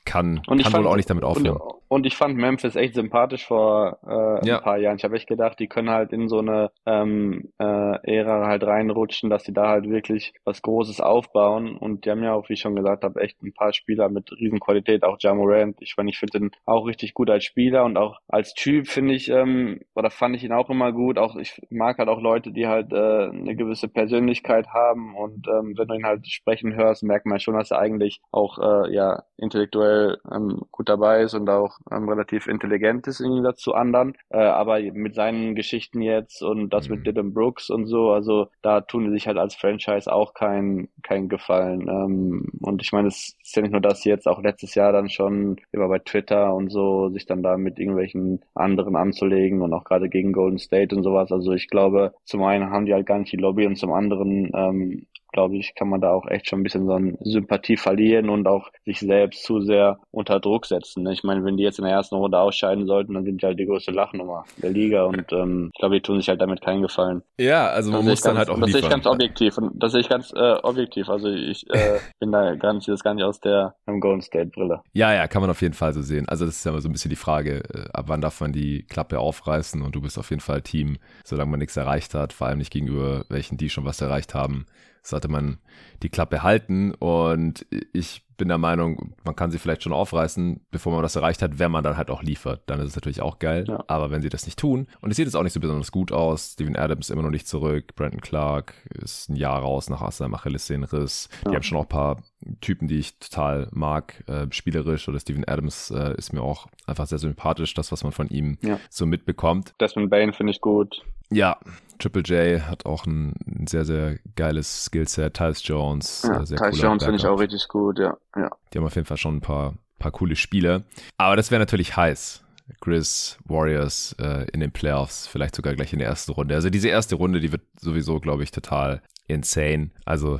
[0.04, 1.56] kann, kann fand, wohl auch nicht damit aufhören.
[1.56, 4.58] Und, und ich fand Memphis echt sympathisch vor äh, ja.
[4.58, 4.96] ein paar Jahren.
[4.96, 9.30] Ich habe echt gedacht, die können halt in so eine ähm, äh, Ära halt reinrutschen,
[9.30, 11.76] dass sie da halt wirklich was Großes aufbauen.
[11.76, 14.30] Und die haben ja auch, wie ich schon gesagt habe, echt ein paar Spieler mit
[14.32, 15.76] Riesenqualität, auch Jamorant.
[15.80, 19.14] Ich, mein, ich finde den auch richtig gut als Spieler und auch als Typ finde
[19.14, 21.18] ich, ähm, oder fand ich ihn auch immer gut.
[21.18, 25.16] Auch ich mag halt auch Leute, die halt äh, eine gewisse Persönlichkeit haben.
[25.16, 28.58] Und ähm, wenn du ihn halt sprechen hörst, merkt man schon, dass er eigentlich auch
[28.58, 33.60] äh, ja intellektuell ähm, gut dabei ist und auch ähm, relativ intelligent ist im Gegensatz
[33.60, 34.14] zu anderen.
[34.30, 36.96] Äh, aber mit seinen Geschichten jetzt und das mhm.
[36.96, 40.88] mit Dylan Brooks und so, also da tun die sich halt als Franchise auch keinen
[41.02, 41.88] kein Gefallen.
[41.88, 45.10] Ähm, und ich meine, es ist ja nicht nur das jetzt, auch letztes Jahr dann
[45.10, 49.84] schon immer bei Twitter und so, sich dann da mit irgendwelchen anderen anzulegen und auch
[49.84, 51.32] gerade gegen Golden State und sowas.
[51.32, 54.50] Also ich glaube, zum einen haben die halt gar nicht die Lobby und zum anderen
[54.54, 58.30] ähm, glaube ich, kann man da auch echt schon ein bisschen so eine Sympathie verlieren
[58.30, 61.02] und auch sich selbst zu sehr unter Druck setzen.
[61.02, 61.12] Ne?
[61.12, 63.58] Ich meine, wenn die jetzt in der ersten Runde ausscheiden sollten, dann sind die halt
[63.58, 66.82] die größte Lachnummer der Liga und ähm, ich glaube, die tun sich halt damit keinen
[66.82, 67.22] Gefallen.
[67.38, 69.82] Ja, also man das muss dann ganz, halt auch Das sehe ich ganz objektiv und
[69.82, 71.08] das sehe ich ganz äh, objektiv.
[71.08, 74.80] Also ich äh, bin da gar nicht, das gar nicht aus der Golden State Brille.
[74.92, 76.28] Ja, ja, kann man auf jeden Fall so sehen.
[76.28, 78.52] Also das ist ja immer so ein bisschen die Frage, äh, ab wann darf man
[78.52, 82.32] die Klappe aufreißen und du bist auf jeden Fall Team, solange man nichts erreicht hat,
[82.32, 84.66] vor allem nicht gegenüber welchen, die schon was erreicht haben
[85.08, 85.58] sollte man
[86.02, 86.94] die Klappe halten.
[86.94, 91.42] Und ich bin der Meinung, man kann sie vielleicht schon aufreißen, bevor man das erreicht
[91.42, 92.62] hat, wenn man dann halt auch liefert.
[92.66, 93.64] Dann ist es natürlich auch geil.
[93.66, 93.84] Ja.
[93.88, 96.12] Aber wenn sie das nicht tun, und es sieht jetzt auch nicht so besonders gut
[96.12, 100.34] aus, Steven Adams immer noch nicht zurück, Brandon Clark ist ein Jahr raus nach seinem
[100.34, 101.28] Achillessehnenriss.
[101.44, 101.50] Ja.
[101.50, 102.22] Die haben schon auch ein paar
[102.60, 105.08] Typen, die ich total mag, äh, spielerisch.
[105.08, 108.56] Oder Steven Adams äh, ist mir auch einfach sehr sympathisch, das, was man von ihm
[108.62, 108.78] ja.
[108.88, 109.74] so mitbekommt.
[109.80, 111.02] Desmond Bain finde ich gut.
[111.30, 111.58] Ja,
[111.98, 115.34] Triple J hat auch ein, ein sehr, sehr geiles Skillset.
[115.34, 115.87] Tyus Jones.
[116.24, 118.50] Ja, äh, Tyus Jones finde ich auch richtig gut, ja, ja.
[118.72, 120.84] Die haben auf jeden Fall schon ein paar, paar coole Spiele.
[121.16, 122.44] Aber das wäre natürlich heiß.
[122.80, 126.54] Chris Warriors äh, in den Playoffs, vielleicht sogar gleich in der ersten Runde.
[126.54, 129.90] Also diese erste Runde, die wird sowieso, glaube ich, total insane.
[130.04, 130.38] Also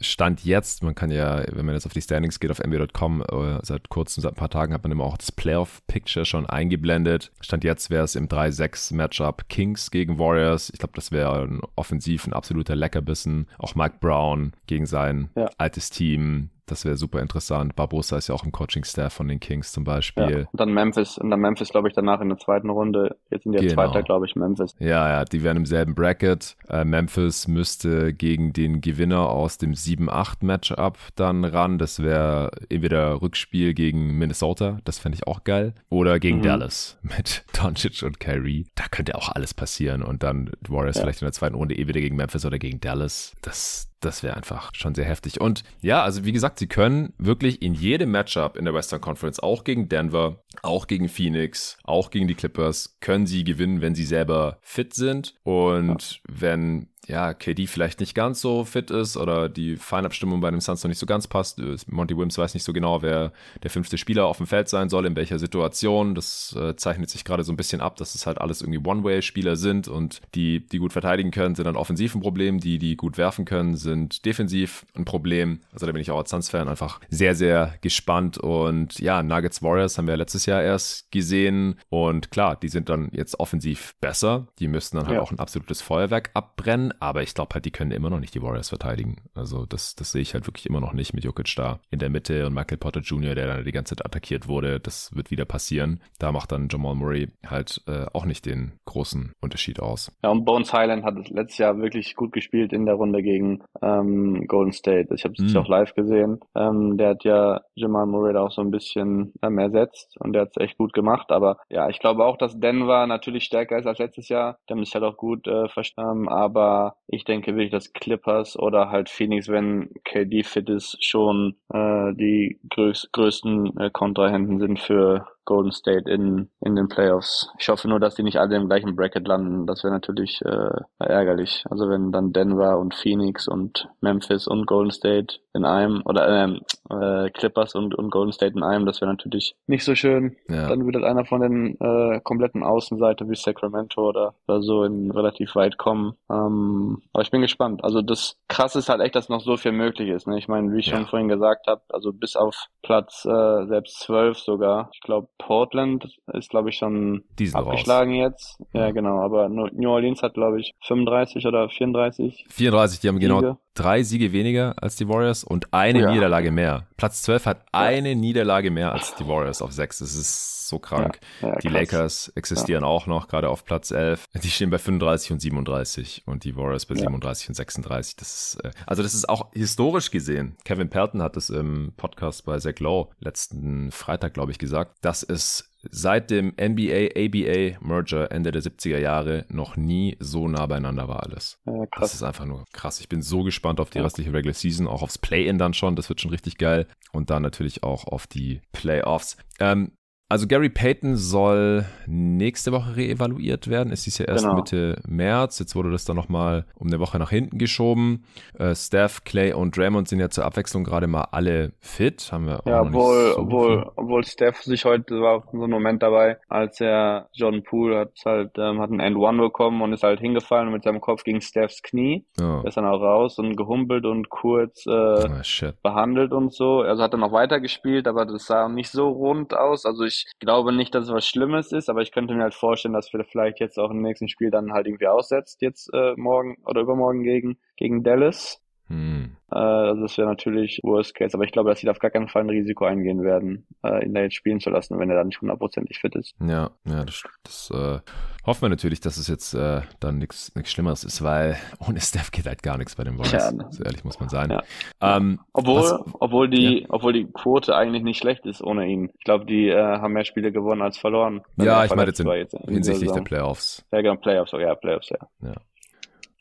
[0.00, 3.58] Stand jetzt, man kann ja, wenn man jetzt auf die Standings geht auf NBA.com, äh,
[3.62, 7.32] seit kurzem, seit ein paar Tagen hat man immer auch das Playoff-Picture schon eingeblendet.
[7.40, 10.70] Stand jetzt wäre es im 3-6-Matchup Kings gegen Warriors.
[10.70, 13.48] Ich glaube, das wäre ein offensiv ein absoluter Leckerbissen.
[13.58, 15.50] Auch Mike Brown gegen sein ja.
[15.58, 16.50] altes Team.
[16.70, 17.74] Das wäre super interessant.
[17.74, 20.30] Barbosa ist ja auch im Coaching-Staff von den Kings zum Beispiel.
[20.30, 23.16] Ja, und dann Memphis, und dann Memphis, glaube ich, danach in der zweiten Runde.
[23.30, 23.74] Jetzt in der genau.
[23.74, 24.74] zweiten, glaube ich, Memphis.
[24.78, 26.56] Ja, ja, die wären im selben Bracket.
[26.68, 31.78] Äh, Memphis müsste gegen den Gewinner aus dem 7-8-Matchup dann ran.
[31.78, 36.42] Das wäre entweder Rückspiel gegen Minnesota, das fände ich auch geil, oder gegen mhm.
[36.42, 38.66] Dallas mit Doncic und Kyrie.
[38.74, 41.02] Da könnte auch alles passieren und dann Warriors ja.
[41.02, 43.34] vielleicht in der zweiten Runde eh wieder gegen Memphis oder gegen Dallas.
[43.42, 45.40] Das, das wäre einfach schon sehr heftig.
[45.40, 49.40] Und ja, also wie gesagt, sie können wirklich in jedem Matchup in der Western Conference,
[49.40, 54.04] auch gegen Denver, auch gegen Phoenix, auch gegen die Clippers, können sie gewinnen, wenn sie
[54.04, 55.34] selber fit sind.
[55.42, 60.60] Und wenn ja, KD vielleicht nicht ganz so fit ist oder die Feinabstimmung bei den
[60.60, 61.58] Suns noch nicht so ganz passt.
[61.88, 63.32] Monty Wims weiß nicht so genau, wer
[63.62, 66.14] der fünfte Spieler auf dem Feld sein soll, in welcher Situation.
[66.14, 69.56] Das äh, zeichnet sich gerade so ein bisschen ab, dass es halt alles irgendwie One-Way-Spieler
[69.56, 72.60] sind und die, die gut verteidigen können, sind dann offensiv ein Problem.
[72.60, 75.60] Die, die gut werfen können, sind defensiv ein Problem.
[75.72, 78.36] Also da bin ich auch als Suns-Fan einfach sehr, sehr gespannt.
[78.36, 81.76] Und ja, Nuggets Warriors haben wir letztes Jahr erst gesehen.
[81.88, 84.46] Und klar, die sind dann jetzt offensiv besser.
[84.58, 85.22] Die müssten dann halt ja.
[85.22, 88.42] auch ein absolutes Feuerwerk abbrennen aber ich glaube halt, die können immer noch nicht die
[88.42, 89.16] Warriors verteidigen.
[89.34, 92.10] Also das, das sehe ich halt wirklich immer noch nicht mit Jokic da in der
[92.10, 94.80] Mitte und Michael Potter Jr., der dann die ganze Zeit attackiert wurde.
[94.80, 96.00] Das wird wieder passieren.
[96.18, 100.12] Da macht dann Jamal Murray halt äh, auch nicht den großen Unterschied aus.
[100.22, 104.46] Ja, und Bones Highland hat letztes Jahr wirklich gut gespielt in der Runde gegen ähm,
[104.46, 105.14] Golden State.
[105.14, 105.56] Ich habe es mm.
[105.56, 106.40] auch live gesehen.
[106.56, 110.42] Ähm, der hat ja Jamal Murray da auch so ein bisschen ähm, ersetzt und der
[110.42, 111.30] hat es echt gut gemacht.
[111.30, 114.58] Aber ja, ich glaube auch, dass Denver natürlich stärker ist als letztes Jahr.
[114.68, 116.28] Die haben sich halt auch gut äh, verstanden.
[116.28, 122.12] Aber ich denke wirklich, dass Clippers oder halt Phoenix, wenn KD fit ist, schon äh,
[122.14, 127.48] die größ größten äh, Kontrahenten sind für Golden State in, in den Playoffs.
[127.58, 129.66] Ich hoffe nur, dass die nicht alle im gleichen Bracket landen.
[129.66, 131.64] Das wäre natürlich äh, ärgerlich.
[131.70, 136.60] Also wenn dann Denver und Phoenix und Memphis und Golden State in einem oder ähm,
[136.90, 140.36] äh, Clippers und, und Golden State in einem, das wäre natürlich nicht so schön.
[140.50, 140.68] Ja.
[140.68, 145.54] Dann würde einer von den äh, kompletten Außenseite wie Sacramento oder, oder so in relativ
[145.54, 146.12] weit kommen.
[146.30, 147.82] Ähm, aber ich bin gespannt.
[147.84, 150.26] Also das krasse ist halt echt, dass noch so viel möglich ist.
[150.26, 150.36] Ne?
[150.36, 150.96] Ich meine, wie ich ja.
[150.96, 154.90] schon vorhin gesagt habe, also bis auf Platz äh, selbst zwölf sogar.
[154.92, 158.32] Ich glaube, Portland ist, glaube ich, schon abgeschlagen raus.
[158.32, 158.62] jetzt.
[158.72, 159.20] Ja, genau.
[159.20, 162.44] Aber New Orleans hat, glaube ich, 35 oder 34.
[162.50, 163.46] 34, die haben genau Siege.
[163.46, 166.12] genau drei Siege weniger als die Warriors und eine ja.
[166.12, 166.86] Niederlage mehr.
[166.96, 169.98] Platz 12 hat eine Niederlage mehr als die Warriors auf 6.
[169.98, 171.18] Das ist so krank.
[171.40, 174.26] Ja, die Lakers existieren auch noch, gerade auf Platz 11.
[174.42, 178.16] Die stehen bei 35 und 37 und die Warriors bei 37 und 36.
[178.16, 180.56] Das ist, äh, also das ist auch historisch gesehen.
[180.64, 185.22] Kevin Pelton hat es im Podcast bei Zach Lowe letzten Freitag, glaube ich, gesagt, dass
[185.22, 191.60] es seit dem NBA-ABA-Merger Ende der 70er Jahre noch nie so nah beieinander war alles.
[191.66, 193.00] Ja, das ist einfach nur krass.
[193.00, 195.96] Ich bin so gespannt auf die restliche Regular Season, auch aufs Play-In dann schon.
[195.96, 196.86] Das wird schon richtig geil.
[197.12, 199.36] Und dann natürlich auch auf die Playoffs.
[199.60, 199.92] Ähm,
[200.30, 203.90] also Gary Payton soll nächste Woche reevaluiert werden.
[203.90, 204.56] Es ist ja erst genau.
[204.56, 205.58] Mitte März.
[205.58, 208.24] Jetzt wurde das dann nochmal um eine Woche nach hinten geschoben.
[208.58, 212.28] Äh, Steph, Clay und Draymond sind ja zur Abwechslung gerade mal alle fit.
[212.30, 216.36] Haben wir ja, obwohl, so obwohl, obwohl Steph sich heute war so ein Moment dabei,
[216.48, 220.20] als er John Poole hat halt ähm, hat ein End One bekommen und ist halt
[220.20, 222.26] hingefallen und mit seinem Kopf gegen Stephs Knie.
[222.38, 222.62] Oh.
[222.66, 226.80] ist dann auch raus und gehumpelt und kurz äh, oh, behandelt und so.
[226.80, 229.86] Also hat er noch weiter gespielt, aber das sah nicht so rund aus.
[229.86, 232.54] Also ich ich glaube nicht, dass es was Schlimmes ist, aber ich könnte mir halt
[232.54, 236.14] vorstellen, dass wir vielleicht jetzt auch im nächsten Spiel dann halt irgendwie aussetzt, jetzt äh,
[236.16, 238.60] morgen oder übermorgen gegen, gegen Dallas.
[238.88, 239.36] Hm.
[239.50, 242.28] Also das wäre natürlich Worst Case, aber ich glaube, dass sie da auf gar keinen
[242.28, 245.24] Fall ein Risiko eingehen werden, äh, ihn da jetzt spielen zu lassen, wenn er da
[245.24, 246.34] nicht hundertprozentig fit ist.
[246.40, 248.00] Ja, ja, das, das äh,
[248.46, 251.56] hoffen wir natürlich, dass es jetzt äh, dann nichts Schlimmeres ist, weil
[251.88, 253.44] ohne Steph geht halt gar nichts bei den Warriors.
[253.44, 253.66] Ja, ne?
[253.70, 254.50] So ehrlich muss man sein.
[254.50, 254.62] Ja.
[255.00, 256.86] Ähm, obwohl, was, obwohl die, ja.
[256.90, 259.10] obwohl die Quote eigentlich nicht schlecht ist ohne ihn.
[259.18, 261.42] Ich glaube, die äh, haben mehr Spiele gewonnen als verloren.
[261.56, 263.84] Ja, ich meine jetzt, in, jetzt in hinsichtlich der Playoffs.
[263.92, 265.18] Ja, genau, Playoffs, oh ja, Playoffs, ja.
[265.42, 265.54] ja.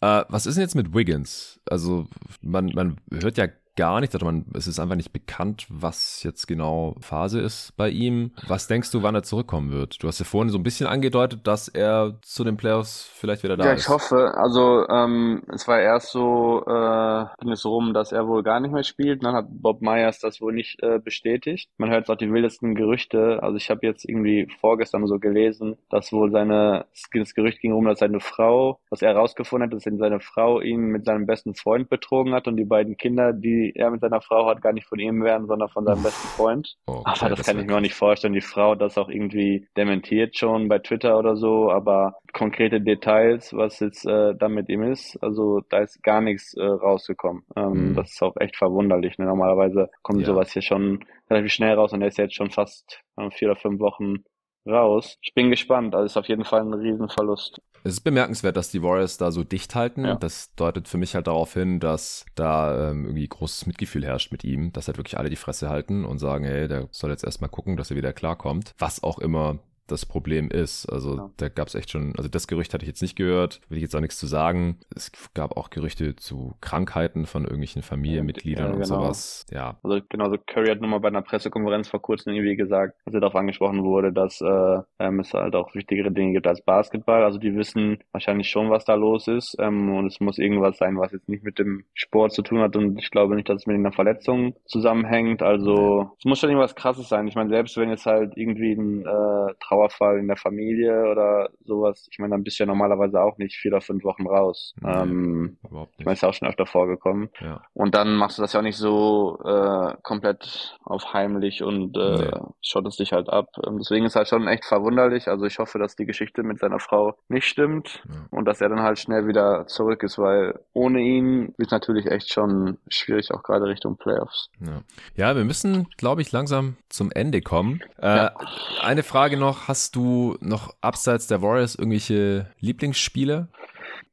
[0.01, 1.59] Äh, was ist denn jetzt mit Wiggins?
[1.69, 2.07] Also
[2.41, 3.47] man, man hört ja
[3.77, 4.13] gar nicht.
[4.13, 8.31] Also man, es ist einfach nicht bekannt, was jetzt genau Phase ist bei ihm.
[8.47, 10.03] Was denkst du, wann er zurückkommen wird?
[10.03, 13.55] Du hast ja vorhin so ein bisschen angedeutet, dass er zu den Playoffs vielleicht wieder
[13.55, 13.87] da ja, ist.
[13.87, 14.33] Ja, ich hoffe.
[14.35, 18.73] Also ähm, es war erst so, äh, ging es rum, dass er wohl gar nicht
[18.73, 19.23] mehr spielt.
[19.23, 21.69] Dann hat Bob Myers das wohl nicht äh, bestätigt.
[21.77, 23.41] Man hört jetzt auch die wildesten Gerüchte.
[23.43, 27.85] Also ich habe jetzt irgendwie vorgestern so gelesen, dass wohl seine, das Gerücht ging rum,
[27.85, 31.89] dass seine Frau, was er herausgefunden hat, dass seine Frau ihn mit seinem besten Freund
[31.89, 34.99] betrogen hat und die beiden Kinder, die er mit seiner Frau hat, gar nicht von
[34.99, 36.75] ihm werden, sondern von seinem besten Freund.
[36.85, 38.33] Okay, aber das, das kann ich mir auch nicht vorstellen.
[38.33, 43.53] Die Frau hat das auch irgendwie dementiert schon bei Twitter oder so, aber konkrete Details,
[43.53, 47.43] was jetzt äh, da mit ihm ist, also da ist gar nichts äh, rausgekommen.
[47.55, 47.95] Ähm, mhm.
[47.95, 49.17] Das ist auch echt verwunderlich.
[49.17, 49.25] Ne?
[49.25, 50.27] Normalerweise kommt ja.
[50.27, 53.59] sowas hier schon relativ schnell raus und er ist jetzt schon fast äh, vier oder
[53.59, 54.23] fünf Wochen
[54.69, 55.17] raus.
[55.21, 55.95] Ich bin gespannt.
[55.95, 57.61] Also ist auf jeden Fall ein Riesenverlust.
[57.83, 60.05] Es ist bemerkenswert, dass die Warriors da so dicht halten.
[60.05, 60.15] Ja.
[60.15, 64.43] Das deutet für mich halt darauf hin, dass da ähm, irgendwie großes Mitgefühl herrscht mit
[64.43, 67.49] ihm, dass halt wirklich alle die Fresse halten und sagen, hey, der soll jetzt erstmal
[67.49, 68.73] gucken, dass er wieder klarkommt.
[68.77, 70.85] Was auch immer das Problem ist.
[70.87, 71.29] Also ja.
[71.37, 73.83] da gab es echt schon, also das Gerücht hatte ich jetzt nicht gehört, will ich
[73.83, 74.77] jetzt auch nichts zu sagen.
[74.95, 78.79] Es gab auch Gerüchte zu Krankheiten von irgendwelchen Familienmitgliedern ja, genau.
[78.79, 79.45] und sowas.
[79.51, 79.77] Ja.
[79.83, 83.21] Also genau, so Curry hat nochmal bei einer Pressekonferenz vor kurzem irgendwie gesagt, als er
[83.21, 87.23] darauf angesprochen wurde, dass äh, ähm, es halt auch wichtigere Dinge gibt als Basketball.
[87.23, 89.55] Also die wissen wahrscheinlich schon, was da los ist.
[89.59, 92.75] Ähm, und es muss irgendwas sein, was jetzt nicht mit dem Sport zu tun hat.
[92.75, 95.41] Und ich glaube nicht, dass es mit einer Verletzung zusammenhängt.
[95.41, 97.27] Also es muss schon irgendwas krasses sein.
[97.27, 102.07] Ich meine, selbst wenn jetzt halt irgendwie ein äh, Trauerfall in der Familie oder sowas,
[102.11, 104.73] ich meine, dann bist du ja normalerweise auch nicht vier oder fünf Wochen raus.
[104.81, 105.99] Nee, ähm, überhaupt nicht.
[105.99, 107.29] Ich meine, ist ja auch schon öfter vorgekommen.
[107.39, 107.61] Ja.
[107.73, 112.17] Und dann machst du das ja auch nicht so äh, komplett auf heimlich und äh,
[112.17, 112.31] nee.
[112.61, 113.49] schottest dich halt ab.
[113.57, 115.27] Und deswegen ist halt schon echt verwunderlich.
[115.27, 118.27] Also ich hoffe, dass die Geschichte mit seiner Frau nicht stimmt ja.
[118.31, 122.31] und dass er dann halt schnell wieder zurück ist, weil ohne ihn wird natürlich echt
[122.31, 124.49] schon schwierig, auch gerade Richtung Playoffs.
[124.59, 124.81] Ja,
[125.15, 127.81] ja wir müssen, glaube ich, langsam zum Ende kommen.
[128.01, 128.35] Äh, ja.
[128.81, 133.49] Eine Frage noch, Hast du noch abseits der Warriors irgendwelche Lieblingsspiele?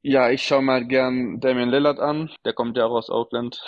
[0.03, 2.31] Ja, ich schaue mal gern Damian Lillard an.
[2.45, 3.63] Der kommt ja auch aus Oakland,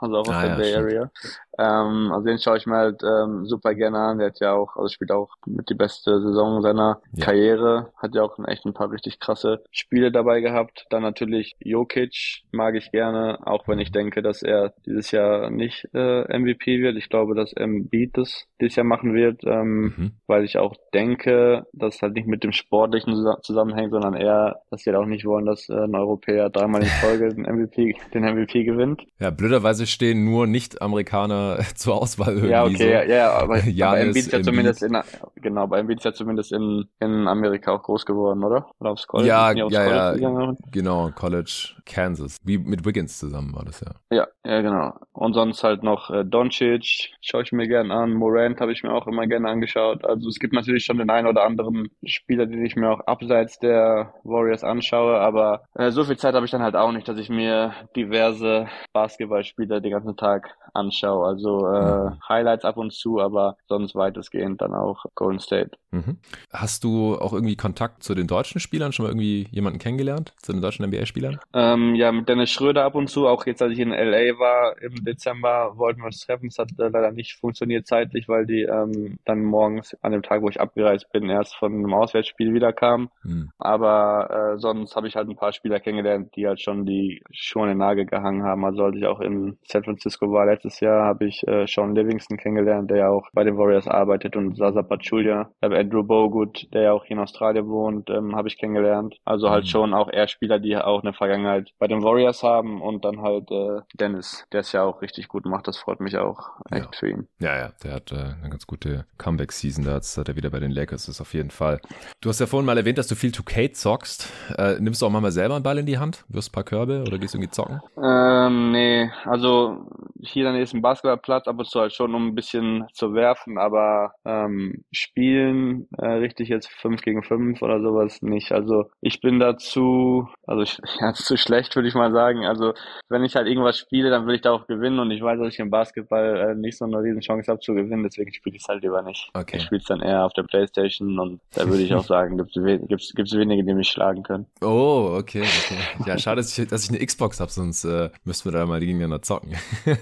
[0.00, 1.10] also auch aus ah, der ja, Bay Area.
[1.58, 4.18] Ähm, also den schaue ich mir halt ähm, super gerne an.
[4.18, 7.24] Der hat ja auch, also spielt auch mit die beste Saison seiner ja.
[7.24, 7.90] Karriere.
[7.96, 10.86] Hat ja auch echt ein paar richtig krasse Spiele dabei gehabt.
[10.90, 15.88] Dann natürlich Jokic mag ich gerne, auch wenn ich denke, dass er dieses Jahr nicht
[15.94, 16.96] äh, MVP wird.
[16.96, 20.12] Ich glaube, dass Embiid das dieses Jahr machen wird, ähm, mhm.
[20.26, 24.82] weil ich auch denke, dass es halt nicht mit dem Sportlichen zusammenhängt, sondern eher, dass
[24.82, 28.22] sie halt auch nicht wollen, dass äh, ein Europäer dreimal in Folge den MVP, den
[28.24, 29.02] MVP gewinnt.
[29.18, 32.50] Ja, blöderweise stehen nur Nicht-Amerikaner zur Auswahl irgendwie.
[32.50, 32.84] Ja, okay, so.
[32.84, 34.96] ja, ja, aber, aber Embiid ist ja zumindest in,
[35.36, 38.70] genau, bei Embiid ist ja zumindest in, in Amerika auch groß geworden, oder?
[38.78, 39.28] Oder aufs College?
[39.28, 42.36] Ja, ja, College ja, genau, College, Kansas.
[42.44, 43.92] Wie mit Wiggins zusammen war das ja.
[44.10, 44.94] Ja, ja, genau.
[45.12, 48.14] Und sonst halt noch äh, Doncic, schaue ich mir gerne an.
[48.14, 50.04] Morant habe ich mir auch immer gerne angeschaut.
[50.04, 53.58] Also es gibt natürlich schon den einen oder anderen Spieler, den ich mir auch abseits
[53.58, 55.37] der Warriors anschaue, aber
[55.74, 59.80] äh, so viel Zeit habe ich dann halt auch nicht, dass ich mir diverse Basketballspieler
[59.80, 61.26] den ganzen Tag anschaue.
[61.26, 62.28] Also äh, mhm.
[62.28, 65.72] Highlights ab und zu, aber sonst weitestgehend dann auch Golden State.
[65.90, 66.18] Mhm.
[66.52, 68.92] Hast du auch irgendwie Kontakt zu den deutschen Spielern?
[68.92, 70.34] Schon mal irgendwie jemanden kennengelernt?
[70.42, 71.38] Zu den deutschen NBA-Spielern?
[71.54, 73.26] Ähm, ja, mit Dennis Schröder ab und zu.
[73.26, 76.48] Auch jetzt, als ich in LA war im Dezember, wollten wir uns treffen.
[76.48, 80.42] Es hat äh, leider nicht funktioniert zeitlich, weil die ähm, dann morgens an dem Tag,
[80.42, 83.08] wo ich abgereist bin, erst von einem Auswärtsspiel wiederkamen.
[83.22, 83.50] Mhm.
[83.58, 87.64] Aber äh, sonst habe ich halt ein paar Spieler kennengelernt, die halt schon die Schuhe
[87.64, 88.64] an den Nagel gehangen haben.
[88.64, 92.36] Also als ich auch in San Francisco war letztes Jahr, habe ich äh, Sean Livingston
[92.36, 95.50] kennengelernt, der ja auch bei den Warriors arbeitet und Sasa Pachulia.
[95.60, 99.16] Äh, Andrew Bogut, der ja auch hier in Australien wohnt, ähm, habe ich kennengelernt.
[99.24, 99.68] Also halt mhm.
[99.68, 103.50] schon auch eher Spieler, die auch eine Vergangenheit bei den Warriors haben und dann halt
[103.50, 105.68] äh, Dennis, der es ja auch richtig gut macht.
[105.68, 106.98] Das freut mich auch echt ja.
[106.98, 107.28] für ihn.
[107.40, 109.84] Ja, ja, der hat äh, eine ganz gute Comeback-Season.
[109.84, 111.80] Da hat er wieder bei den Lakers ist auf jeden Fall.
[112.20, 114.32] Du hast ja vorhin mal erwähnt, dass du viel 2K zockst.
[114.56, 116.24] Äh, nimmst du auch mal selber einen Ball in die Hand?
[116.28, 117.80] Wirst ein paar Körbe oder gehst du irgendwie zocken?
[118.02, 119.86] Ähm, nee, also
[120.20, 123.58] hier dann ist ein Basketballplatz, ab und zu halt schon, um ein bisschen zu werfen,
[123.58, 128.52] aber ähm, spielen äh, richtig jetzt 5 gegen 5 oder sowas nicht.
[128.52, 132.44] Also ich bin dazu, also ich, ja, zu schlecht, würde ich mal sagen.
[132.46, 132.74] Also
[133.08, 135.54] wenn ich halt irgendwas spiele, dann will ich da auch gewinnen und ich weiß, dass
[135.54, 138.62] ich im Basketball äh, nicht so eine riesen Chance habe zu gewinnen, deswegen spiele ich
[138.62, 139.30] es halt lieber nicht.
[139.34, 139.56] Okay.
[139.56, 142.56] Ich spiele es dann eher auf der Playstation und da würde ich auch sagen, gibt
[142.56, 144.46] es gibt's, gibt's wenige, die mich schlagen können.
[144.62, 145.78] Oh, okay, okay.
[146.06, 148.80] Ja, schade, dass ich, dass ich eine Xbox habe, sonst äh, müssten wir da mal
[148.80, 149.52] gegeneinander zocken.
[149.86, 149.92] ja,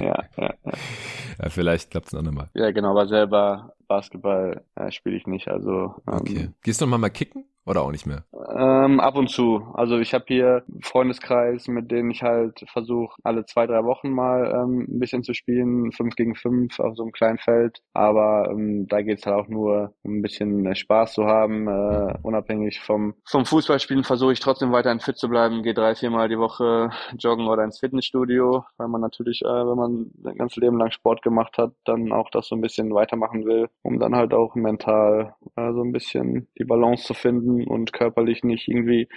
[0.00, 0.72] ja, ja.
[1.42, 2.50] ja vielleicht klappt es ein andermal.
[2.54, 5.94] Ja, genau, aber selber Basketball äh, spiele ich nicht, also.
[6.06, 6.50] Ähm, okay.
[6.62, 7.44] Gehst du noch mal, mal kicken?
[7.70, 8.24] Oder auch nicht mehr?
[8.56, 9.64] Ähm, ab und zu.
[9.74, 14.10] Also ich habe hier einen Freundeskreis, mit denen ich halt versuche, alle zwei, drei Wochen
[14.10, 17.80] mal ähm, ein bisschen zu spielen, fünf gegen fünf auf so einem kleinen Feld.
[17.94, 21.68] Aber ähm, da geht's halt auch nur, um ein bisschen Spaß zu haben.
[21.68, 26.28] Äh, unabhängig vom, vom Fußballspielen versuche ich trotzdem weiterhin fit zu bleiben, gehe drei, viermal
[26.28, 30.78] die Woche joggen oder ins Fitnessstudio, weil man natürlich, äh, wenn man sein ganzes Leben
[30.78, 34.34] lang Sport gemacht hat, dann auch das so ein bisschen weitermachen will, um dann halt
[34.34, 39.08] auch mental äh, so ein bisschen die Balance zu finden und körperlich nicht irgendwie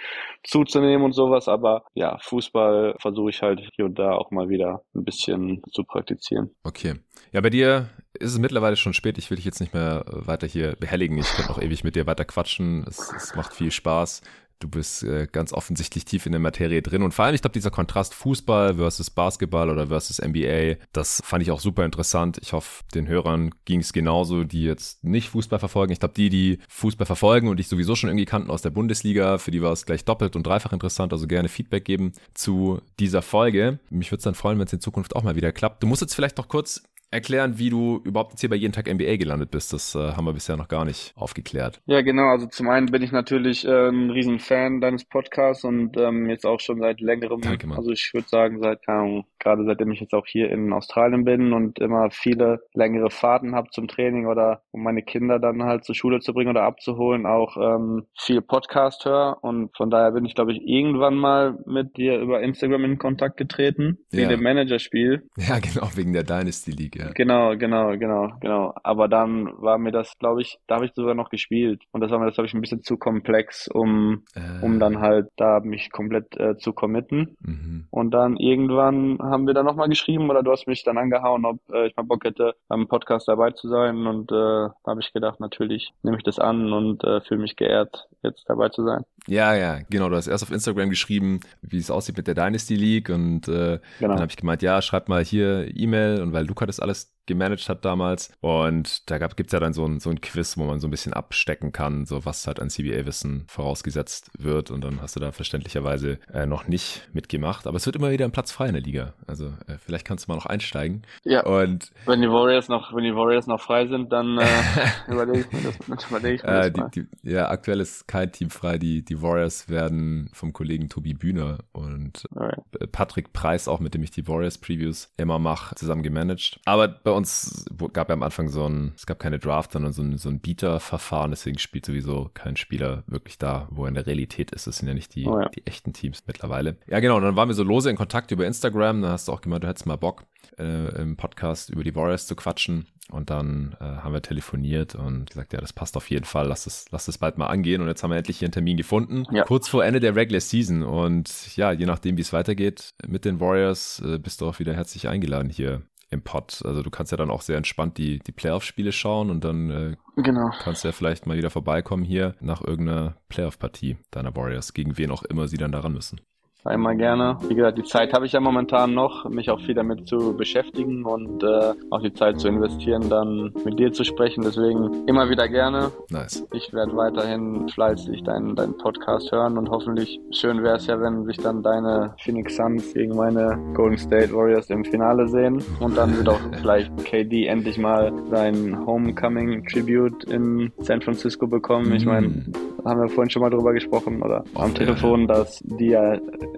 [0.44, 1.48] zuzunehmen und sowas.
[1.48, 5.84] Aber ja, Fußball versuche ich halt hier und da auch mal wieder ein bisschen zu
[5.84, 6.52] praktizieren.
[6.64, 6.95] Okay.
[7.32, 9.18] Ja, bei dir ist es mittlerweile schon spät.
[9.18, 11.18] Ich will dich jetzt nicht mehr weiter hier behelligen.
[11.18, 12.86] Ich könnte noch ewig mit dir weiter quatschen.
[12.88, 14.22] Es, es macht viel Spaß.
[14.64, 17.03] Du bist äh, ganz offensichtlich tief in der Materie drin.
[17.03, 21.44] Und vor allem, ich glaube, dieser Kontrast Fußball versus Basketball oder versus NBA, das fand
[21.44, 22.40] ich auch super interessant.
[22.41, 25.91] Ich hoffe, den Hörern ging es genauso, die jetzt nicht Fußball verfolgen.
[25.91, 29.38] Ich glaube, die, die Fußball verfolgen und dich sowieso schon irgendwie kannten aus der Bundesliga,
[29.38, 31.11] für die war es gleich doppelt und dreifach interessant.
[31.11, 33.80] Also gerne Feedback geben zu dieser Folge.
[33.90, 35.84] Mich würde es dann freuen, wenn es in Zukunft auch mal wieder klappt.
[35.84, 36.84] Du musst jetzt vielleicht noch kurz
[37.14, 39.72] erklären, wie du überhaupt jetzt hier bei jeden Tag NBA gelandet bist.
[39.73, 41.81] Das äh, haben wir bisher noch gar nicht aufgeklärt.
[41.85, 42.27] Ja, genau.
[42.30, 46.45] Also zum einen bin ich natürlich äh, ein riesen Fan deines Podcasts und ähm, jetzt
[46.45, 47.41] auch schon seit längerem.
[47.41, 47.77] Danke, Mann.
[47.77, 51.53] Also ich würde sagen, seit, keine gerade seitdem ich jetzt auch hier in Australien bin
[51.53, 55.95] und immer viele längere Fahrten habe zum Training oder um meine Kinder dann halt zur
[55.95, 59.38] Schule zu bringen oder abzuholen, auch ähm, viel Podcast höre.
[59.41, 63.38] Und von daher bin ich, glaube ich, irgendwann mal mit dir über Instagram in Kontakt
[63.38, 64.30] getreten, wegen Ja.
[64.30, 65.27] dem Managerspiel.
[65.44, 67.12] Ja, genau, wegen der Dynasty League, ja.
[67.14, 68.74] Genau, genau, genau, genau.
[68.84, 71.84] Aber dann war mir das, glaube ich, da habe ich sogar noch gespielt.
[71.92, 75.00] Und das war mir das, glaube ich, ein bisschen zu komplex, um, Äh, um dann
[75.00, 77.36] halt da mich komplett äh, zu committen.
[77.42, 77.88] Mhm.
[77.90, 81.60] Und dann irgendwann haben wir dann nochmal geschrieben oder du hast mich dann angehauen, ob
[81.74, 84.06] äh, ich mal Bock hätte, am Podcast dabei zu sein.
[84.08, 87.56] Und äh, da habe ich gedacht, natürlich nehme ich das an und äh, fühle mich
[87.56, 89.04] geehrt, jetzt dabei zu sein.
[89.28, 90.10] Ja, ja, genau.
[90.10, 93.80] Du hast erst auf Instagram geschrieben, wie es aussieht mit der Dynasty League und äh,
[94.00, 94.14] Genau.
[94.14, 97.11] dann habe ich gemeint, ja, schreib mal hier E-Mail und weil Luca das alles alles
[97.26, 100.64] gemanagt hat damals und da gab, gibt's ja dann so ein, so ein Quiz, wo
[100.66, 105.02] man so ein bisschen abstecken kann, so was halt an CBA-Wissen vorausgesetzt wird und dann
[105.02, 108.52] hast du da verständlicherweise äh, noch nicht mitgemacht, aber es wird immer wieder ein Platz
[108.52, 112.22] frei in der Liga, also äh, vielleicht kannst du mal noch einsteigen Ja, und wenn
[112.22, 114.45] die Warriors noch, wenn die Warriors noch frei sind, dann äh,
[115.08, 116.90] überlege ich mir das, überlege ich mir Äh, das die, mal.
[116.90, 118.78] die, ja, aktuell ist kein Team frei.
[118.78, 122.60] Die, die Warriors werden vom Kollegen Tobi Bühner und Alright.
[122.80, 126.60] äh, Patrick Preis, auch mit dem ich die Warriors-Previews immer mache, zusammen gemanagt.
[126.66, 130.02] Aber bei uns gab ja am Anfang so ein, es gab keine Draft, sondern so
[130.02, 134.06] ein, so ein Bieter-Verfahren, deswegen spielt sowieso kein Spieler wirklich da, wo er in der
[134.07, 134.68] Realität ist.
[134.68, 135.49] Das sind ja nicht die, Oh ja.
[135.49, 136.77] die echten Teams mittlerweile.
[136.88, 139.02] Ja, genau, und dann waren wir so lose in Kontakt über Instagram.
[139.02, 140.23] Da hast du auch gemeint, du hättest mal Bock,
[140.57, 142.88] äh, im Podcast über die Warriors zu quatschen.
[143.11, 146.65] Und dann äh, haben wir telefoniert und gesagt, ja, das passt auf jeden Fall, lass
[146.65, 147.81] es, lass es bald mal angehen.
[147.81, 149.44] Und jetzt haben wir endlich hier einen Termin gefunden, Ja.
[149.44, 150.84] kurz vor Ende der Regular Season.
[150.84, 154.73] Und ja, je nachdem, wie es weitergeht mit den Warriors, äh, bist du auch wieder
[154.73, 155.81] herzlich eingeladen hier
[156.14, 156.61] im Pod.
[156.65, 159.95] Also du kannst ja dann auch sehr entspannt die, die Playoff-Spiele schauen und dann äh,
[160.15, 160.52] Genau.
[160.60, 165.11] kannst du ja vielleicht mal wieder vorbeikommen hier nach irgendeiner Playoff-Partie deiner Warriors, gegen wen
[165.11, 166.22] auch immer sie dann daran müssen.
[166.65, 167.38] Einmal gerne.
[167.48, 171.03] Wie gesagt, die Zeit habe ich ja momentan noch, mich auch viel damit zu beschäftigen
[171.03, 174.44] und äh, auch die Zeit zu investieren, dann mit dir zu sprechen.
[174.44, 175.91] Deswegen immer wieder gerne.
[176.10, 176.45] Nice.
[176.53, 181.26] Ich werde weiterhin fleißig deinen, deinen Podcast hören und hoffentlich schön wäre es ja, wenn
[181.26, 186.15] sich dann deine Phoenix Suns gegen meine Golden State Warriors im Finale sehen und dann
[186.18, 191.91] wird auch vielleicht KD endlich mal sein Homecoming Tribute in San Francisco bekommen.
[191.94, 192.53] Ich meine, Mm.
[192.85, 196.18] haben wir vorhin schon mal drüber gesprochen oder am Telefon, dass die ja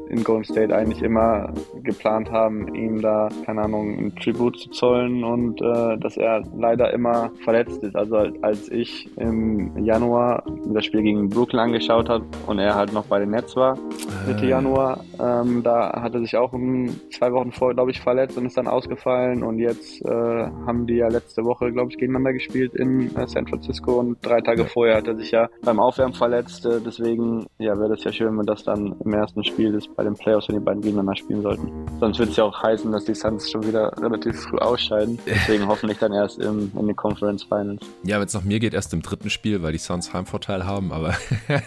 [0.09, 1.53] in Golden State eigentlich immer
[1.83, 6.93] geplant haben, ihm da, keine Ahnung, ein Tribut zu zollen und äh, dass er leider
[6.93, 7.95] immer verletzt ist.
[7.95, 13.05] Also als ich im Januar das Spiel gegen Brooklyn angeschaut habe und er halt noch
[13.05, 13.77] bei den Nets war,
[14.27, 18.01] Mitte Äh, Januar, ähm, da hat er sich auch um zwei Wochen vor, glaube ich,
[18.01, 21.97] verletzt und ist dann ausgefallen und jetzt äh, haben die ja letzte Woche, glaube ich,
[21.97, 25.79] gegeneinander gespielt in äh, San Francisco und drei Tage vorher hat er sich ja beim
[25.79, 26.65] Aufwärmen verletzt.
[26.65, 30.03] Äh, deswegen ja, wäre das ja schön, wenn das dann im ersten Spiel ist bei
[30.03, 31.71] den Playoffs, wenn die beiden gegeneinander spielen sollten.
[31.99, 35.19] Sonst wird es ja auch heißen, dass die Suns schon wieder relativ früh ausscheiden.
[35.25, 37.81] Deswegen hoffentlich dann erst im, in den Conference Finals.
[38.03, 40.91] Ja, wenn es nach mir geht, erst im dritten Spiel, weil die Suns Heimvorteil haben,
[40.91, 41.13] aber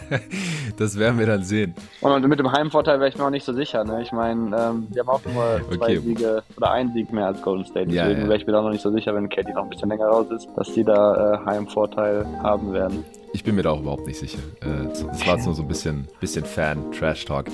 [0.77, 1.73] das werden wir dann sehen.
[2.01, 3.83] Und mit dem Heimvorteil wäre ich mir auch nicht so sicher.
[3.83, 4.01] Ne?
[4.01, 5.99] Ich meine, ähm, wir haben auch nur zwei Okay.
[5.99, 7.89] Siege oder einen Sieg mehr als Golden State.
[7.91, 8.27] Ja, Deswegen ja.
[8.27, 10.27] wäre ich mir da noch nicht so sicher, wenn Katie noch ein bisschen länger raus
[10.31, 13.03] ist, dass die da äh, Heimvorteil haben werden.
[13.33, 14.39] Ich bin mir da auch überhaupt nicht sicher.
[14.61, 17.47] Äh, das war jetzt nur so ein bisschen, bisschen Fan-Trash-Talk.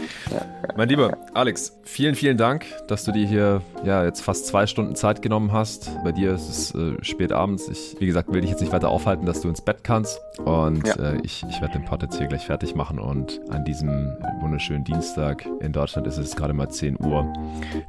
[0.75, 4.95] Mein lieber Alex, vielen, vielen Dank, dass du dir hier ja jetzt fast zwei Stunden
[4.95, 5.91] Zeit genommen hast.
[6.03, 7.67] Bei dir ist es äh, spät abends.
[7.67, 10.19] Ich, wie gesagt, will dich jetzt nicht weiter aufhalten, dass du ins Bett kannst.
[10.39, 10.95] Und ja.
[10.95, 14.83] äh, ich, ich werde den Pod jetzt hier gleich fertig machen und an diesem wunderschönen
[14.83, 17.31] Dienstag in Deutschland ist es gerade mal 10 Uhr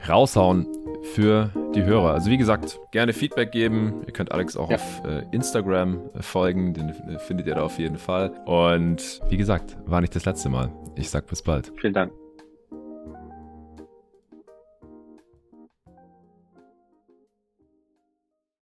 [0.08, 0.66] raushauen
[1.14, 2.12] für die Hörer.
[2.12, 4.02] Also wie gesagt, gerne Feedback geben.
[4.06, 4.76] Ihr könnt Alex auch ja.
[4.76, 8.32] auf äh, Instagram äh, folgen, den äh, findet ihr da auf jeden Fall.
[8.44, 10.72] Und wie gesagt, war nicht das letzte Mal.
[10.94, 11.72] Ich sag bis bald.
[11.76, 12.25] Vielen Dank.